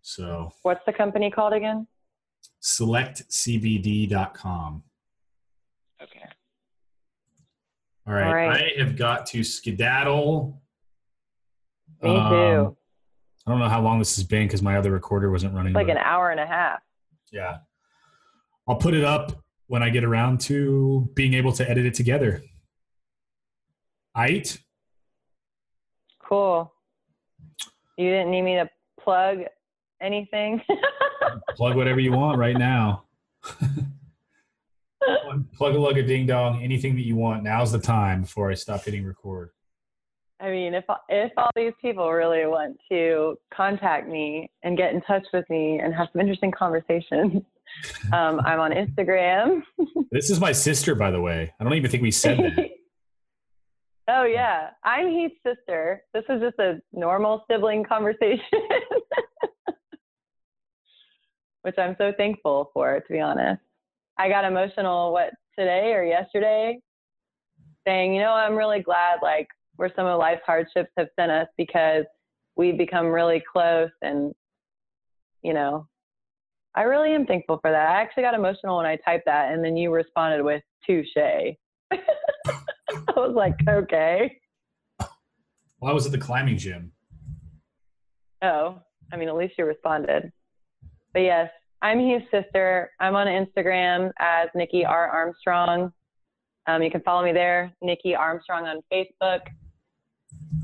[0.10, 1.88] so What's the company called again?
[2.62, 4.84] selectcbd.com
[6.02, 6.26] Okay.
[8.08, 8.72] all right, All right.
[8.78, 10.62] i have got to skedaddle
[12.04, 12.78] Me Um, too.
[13.48, 15.72] I don't know how long this has been because my other recorder wasn't running.
[15.72, 16.80] It's like but- an hour and a half.
[17.32, 17.58] Yeah.
[18.68, 19.32] I'll put it up
[19.68, 22.42] when I get around to being able to edit it together.
[24.18, 24.60] Aight?
[26.20, 26.72] Cool.
[27.98, 28.70] You didn't need me to
[29.00, 29.40] plug
[30.06, 30.62] anything?
[31.56, 33.04] Plug whatever you want right now.
[35.58, 37.44] Plug a lug a ding dong, anything that you want.
[37.44, 39.50] Now's the time before I stop hitting record.
[40.40, 45.02] I mean, if if all these people really want to contact me and get in
[45.02, 47.42] touch with me and have some interesting conversations,
[48.14, 49.64] um, I'm on Instagram.
[50.12, 51.52] This is my sister, by the way.
[51.60, 52.70] I don't even think we said that.
[54.08, 56.04] oh yeah, I'm Heath's sister.
[56.14, 58.40] This is just a normal sibling conversation,
[61.66, 63.00] which I'm so thankful for.
[63.00, 63.62] To be honest,
[64.20, 66.80] I got emotional what today or yesterday,
[67.88, 69.48] saying, you know, I'm really glad like
[69.78, 72.06] where some of life's hardships have sent us because
[72.56, 74.34] we've become really close and
[75.42, 75.86] you know
[76.76, 77.90] i really am thankful for that.
[77.90, 81.98] I actually got emotional when i typed that and then you responded with touche i
[83.16, 84.38] was like okay.
[85.82, 86.94] Well, I was at the climbing gym.
[88.42, 88.80] oh
[89.12, 90.32] i mean at least you responded
[91.16, 91.50] but yes
[91.82, 92.92] i'm Heath's sister.
[93.00, 95.08] I'm on instagram as nikki r.
[95.08, 95.92] Armstrong.
[96.68, 99.40] Um, you can follow me there nikki armstrong on facebook.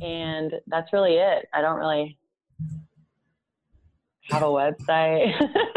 [0.02, 1.48] And that's really it.
[1.54, 2.18] I don't really
[4.30, 5.34] have a website.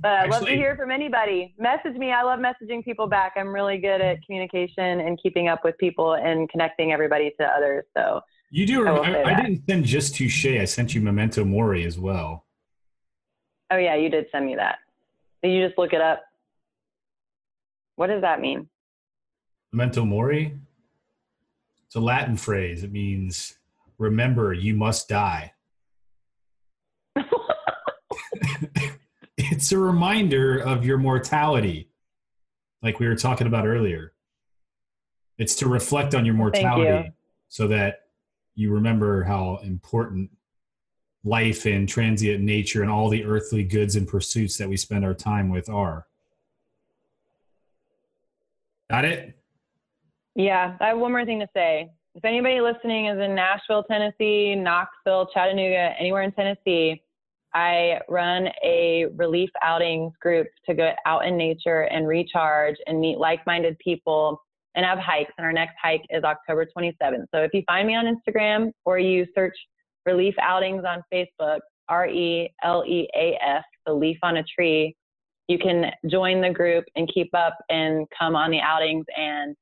[0.00, 1.54] But i'd love to hear from anybody.
[1.58, 2.12] Message me.
[2.12, 3.32] I love messaging people back.
[3.36, 7.84] I'm really good at communication and keeping up with people and connecting everybody to others.
[7.96, 8.20] So
[8.50, 8.86] You do.
[8.86, 10.46] I I, I didn't send just touche.
[10.46, 12.46] I sent you memento mori as well.
[13.70, 14.78] Oh yeah, you did send me that.
[15.42, 16.22] Did you just look it up?
[17.96, 18.68] What does that mean?
[19.72, 20.58] Memento mori.
[21.86, 22.84] It's a Latin phrase.
[22.84, 23.58] It means
[23.98, 25.52] remember you must die.
[29.36, 31.90] it's a reminder of your mortality,
[32.82, 34.12] like we were talking about earlier.
[35.36, 36.62] It's to reflect on your Thank you.
[36.62, 37.12] mortality
[37.48, 38.07] so that
[38.58, 40.28] you remember how important
[41.22, 45.14] life and transient nature and all the earthly goods and pursuits that we spend our
[45.14, 46.08] time with are.
[48.90, 49.38] Got it?
[50.34, 51.88] yeah, I have one more thing to say.
[52.16, 57.00] If anybody listening is in Nashville, Tennessee, Knoxville, Chattanooga, anywhere in Tennessee,
[57.54, 63.18] I run a relief outings group to go out in nature and recharge and meet
[63.18, 64.42] like-minded people
[64.78, 65.32] and have hikes.
[65.36, 67.24] And our next hike is October 27th.
[67.34, 69.54] So if you find me on Instagram or you search
[70.06, 74.94] relief outings on Facebook, R E L E A F, the leaf on a tree,
[75.48, 79.56] you can join the group and keep up and come on the outings and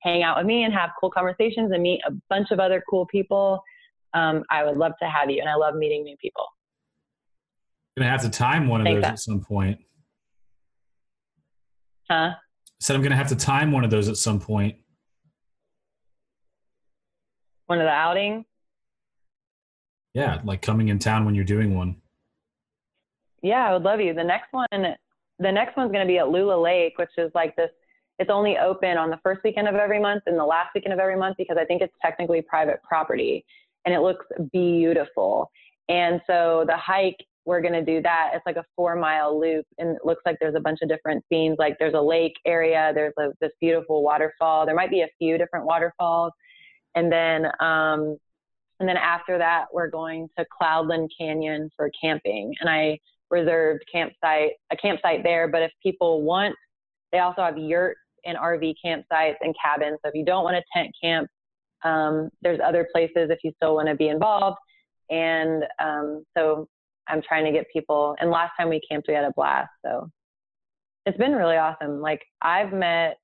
[0.00, 3.04] hang out with me and have cool conversations and meet a bunch of other cool
[3.06, 3.62] people.
[4.14, 6.46] Um, I would love to have you, and I love meeting new people.
[7.98, 9.12] gonna have to time one of those that.
[9.12, 9.80] at some point.
[12.10, 12.30] Huh?
[12.82, 14.76] Said I'm gonna have to time one of those at some point.
[17.66, 18.44] One of the outings.
[20.14, 21.96] Yeah, like coming in town when you're doing one.
[23.40, 24.12] Yeah, I would love you.
[24.14, 27.54] The next one, the next one's going to be at Lula Lake, which is like
[27.56, 27.70] this.
[28.18, 30.98] It's only open on the first weekend of every month and the last weekend of
[30.98, 33.44] every month because I think it's technically private property,
[33.84, 35.50] and it looks beautiful.
[35.88, 38.30] And so the hike, we're going to do that.
[38.34, 41.24] It's like a four mile loop, and it looks like there's a bunch of different
[41.28, 41.56] scenes.
[41.58, 44.64] Like there's a lake area, there's a, this beautiful waterfall.
[44.66, 46.32] There might be a few different waterfalls,
[46.94, 48.16] and then um,
[48.80, 52.52] and then after that, we're going to Cloudland Canyon for camping.
[52.60, 52.98] And I
[53.30, 55.48] reserved campsite a campsite there.
[55.48, 56.54] But if people want,
[57.12, 59.98] they also have yurts and RV campsites and cabins.
[60.02, 61.28] So if you don't want to tent camp,
[61.84, 64.58] um, there's other places if you still want to be involved.
[65.10, 66.68] And um, so
[67.08, 68.16] I'm trying to get people.
[68.20, 69.70] And last time we camped, we had a blast.
[69.84, 70.08] So
[71.06, 72.00] it's been really awesome.
[72.00, 73.18] Like I've met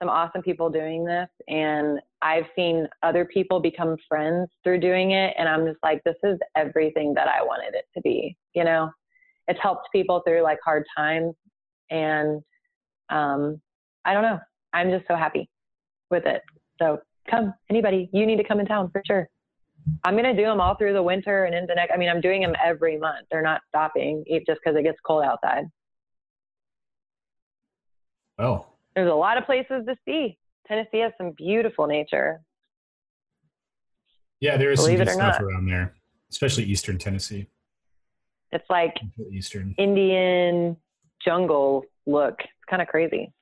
[0.00, 5.34] some awesome people doing this, and I've seen other people become friends through doing it,
[5.38, 8.36] and I'm just like, this is everything that I wanted it to be.
[8.54, 8.90] You know,
[9.48, 11.34] it's helped people through like hard times,
[11.90, 12.40] and
[13.10, 13.60] um,
[14.04, 14.38] I don't know.
[14.72, 15.48] I'm just so happy
[16.10, 16.42] with it.
[16.80, 16.98] So
[17.28, 19.28] come, anybody, you need to come in town for sure.
[20.04, 21.92] I'm gonna do them all through the winter and into next.
[21.92, 23.26] I mean, I'm doing them every month.
[23.30, 25.64] They're not stopping just because it gets cold outside.
[28.38, 30.38] Well, There's a lot of places to see.
[30.66, 32.40] Tennessee has some beautiful nature.
[34.40, 35.42] yeah, there is some Believe good it or stuff not.
[35.42, 35.94] around there,
[36.30, 37.48] especially Eastern Tennessee.
[38.52, 38.94] It's like
[39.32, 39.74] Eastern.
[39.78, 40.76] Indian
[41.24, 42.36] jungle look.
[42.40, 43.32] It's kind of crazy.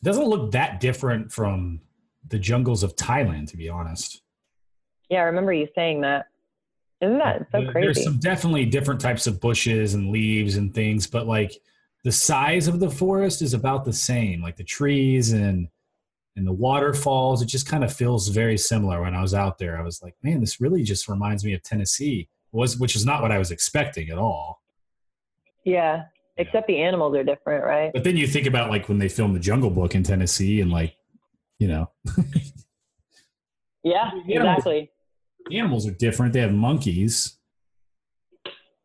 [0.00, 1.80] It doesn't look that different from
[2.28, 4.20] the jungles of Thailand, to be honest.
[5.10, 6.26] Yeah, I remember you saying that.
[7.00, 7.86] Isn't that so crazy?
[7.86, 11.60] There's some definitely different types of bushes and leaves and things, but like
[12.02, 14.42] the size of the forest is about the same.
[14.42, 15.68] Like the trees and
[16.36, 19.02] and the waterfalls, it just kind of feels very similar.
[19.02, 21.62] When I was out there, I was like, man, this really just reminds me of
[21.62, 22.28] Tennessee.
[22.52, 24.62] Was which is not what I was expecting at all.
[25.64, 26.04] yeah,
[26.36, 27.92] except the animals are different, right?
[27.92, 30.70] But then you think about like when they filmed the Jungle Book in Tennessee, and
[30.70, 30.96] like,
[31.58, 31.90] you know,
[33.84, 34.90] Yeah, exactly.
[35.52, 36.32] Animals are different.
[36.32, 37.38] They have monkeys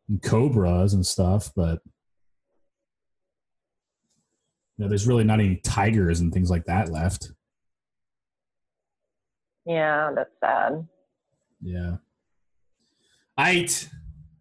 [0.08, 1.80] and cobras and stuff, but
[4.76, 7.32] you know, there's really not any tigers and things like that left.
[9.66, 10.86] Yeah, that's sad.
[11.62, 11.96] Yeah.
[13.38, 13.88] Aight.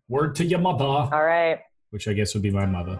[0.07, 1.59] Word to your mother, All right.
[1.91, 2.99] which I guess would be my mother.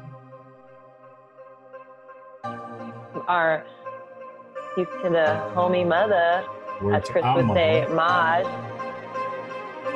[3.27, 3.65] Our
[4.75, 6.45] peace to the homie mother,
[6.81, 7.85] Word as Chris would say.
[7.89, 8.45] Maj.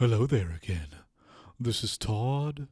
[0.00, 0.86] Hello there again.
[1.60, 2.68] This is Todd.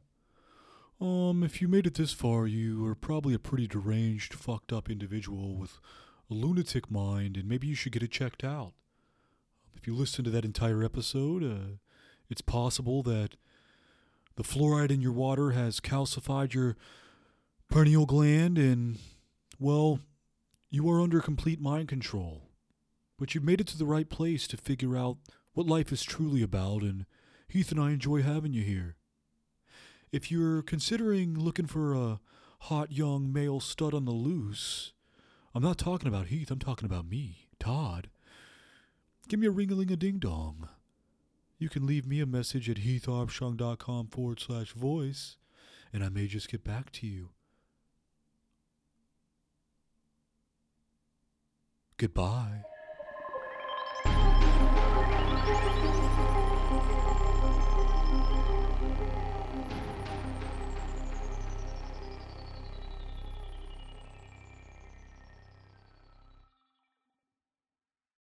[0.99, 4.89] Um, if you made it this far, you are probably a pretty deranged, fucked up
[4.89, 5.79] individual with
[6.31, 8.73] a lunatic mind, and maybe you should get it checked out.
[9.75, 11.75] If you listen to that entire episode, uh,
[12.31, 13.35] it's possible that
[14.35, 16.77] the fluoride in your water has calcified your
[17.69, 18.97] pineal gland, and,
[19.59, 19.99] well,
[20.71, 22.49] you are under complete mind control.
[23.19, 25.17] But you've made it to the right place to figure out
[25.53, 27.05] what life is truly about, and
[27.49, 28.95] Heath and I enjoy having you here.
[30.11, 32.19] If you're considering looking for a
[32.61, 34.93] hot young male stud on the loose,
[35.55, 38.09] I'm not talking about Heath, I'm talking about me, Todd.
[39.27, 40.69] Give me a ringaling a ding dong.
[41.57, 45.37] You can leave me a message at heatharmstrong.com forward slash voice,
[45.91, 47.29] and I may just get back to you.
[51.97, 52.63] Goodbye.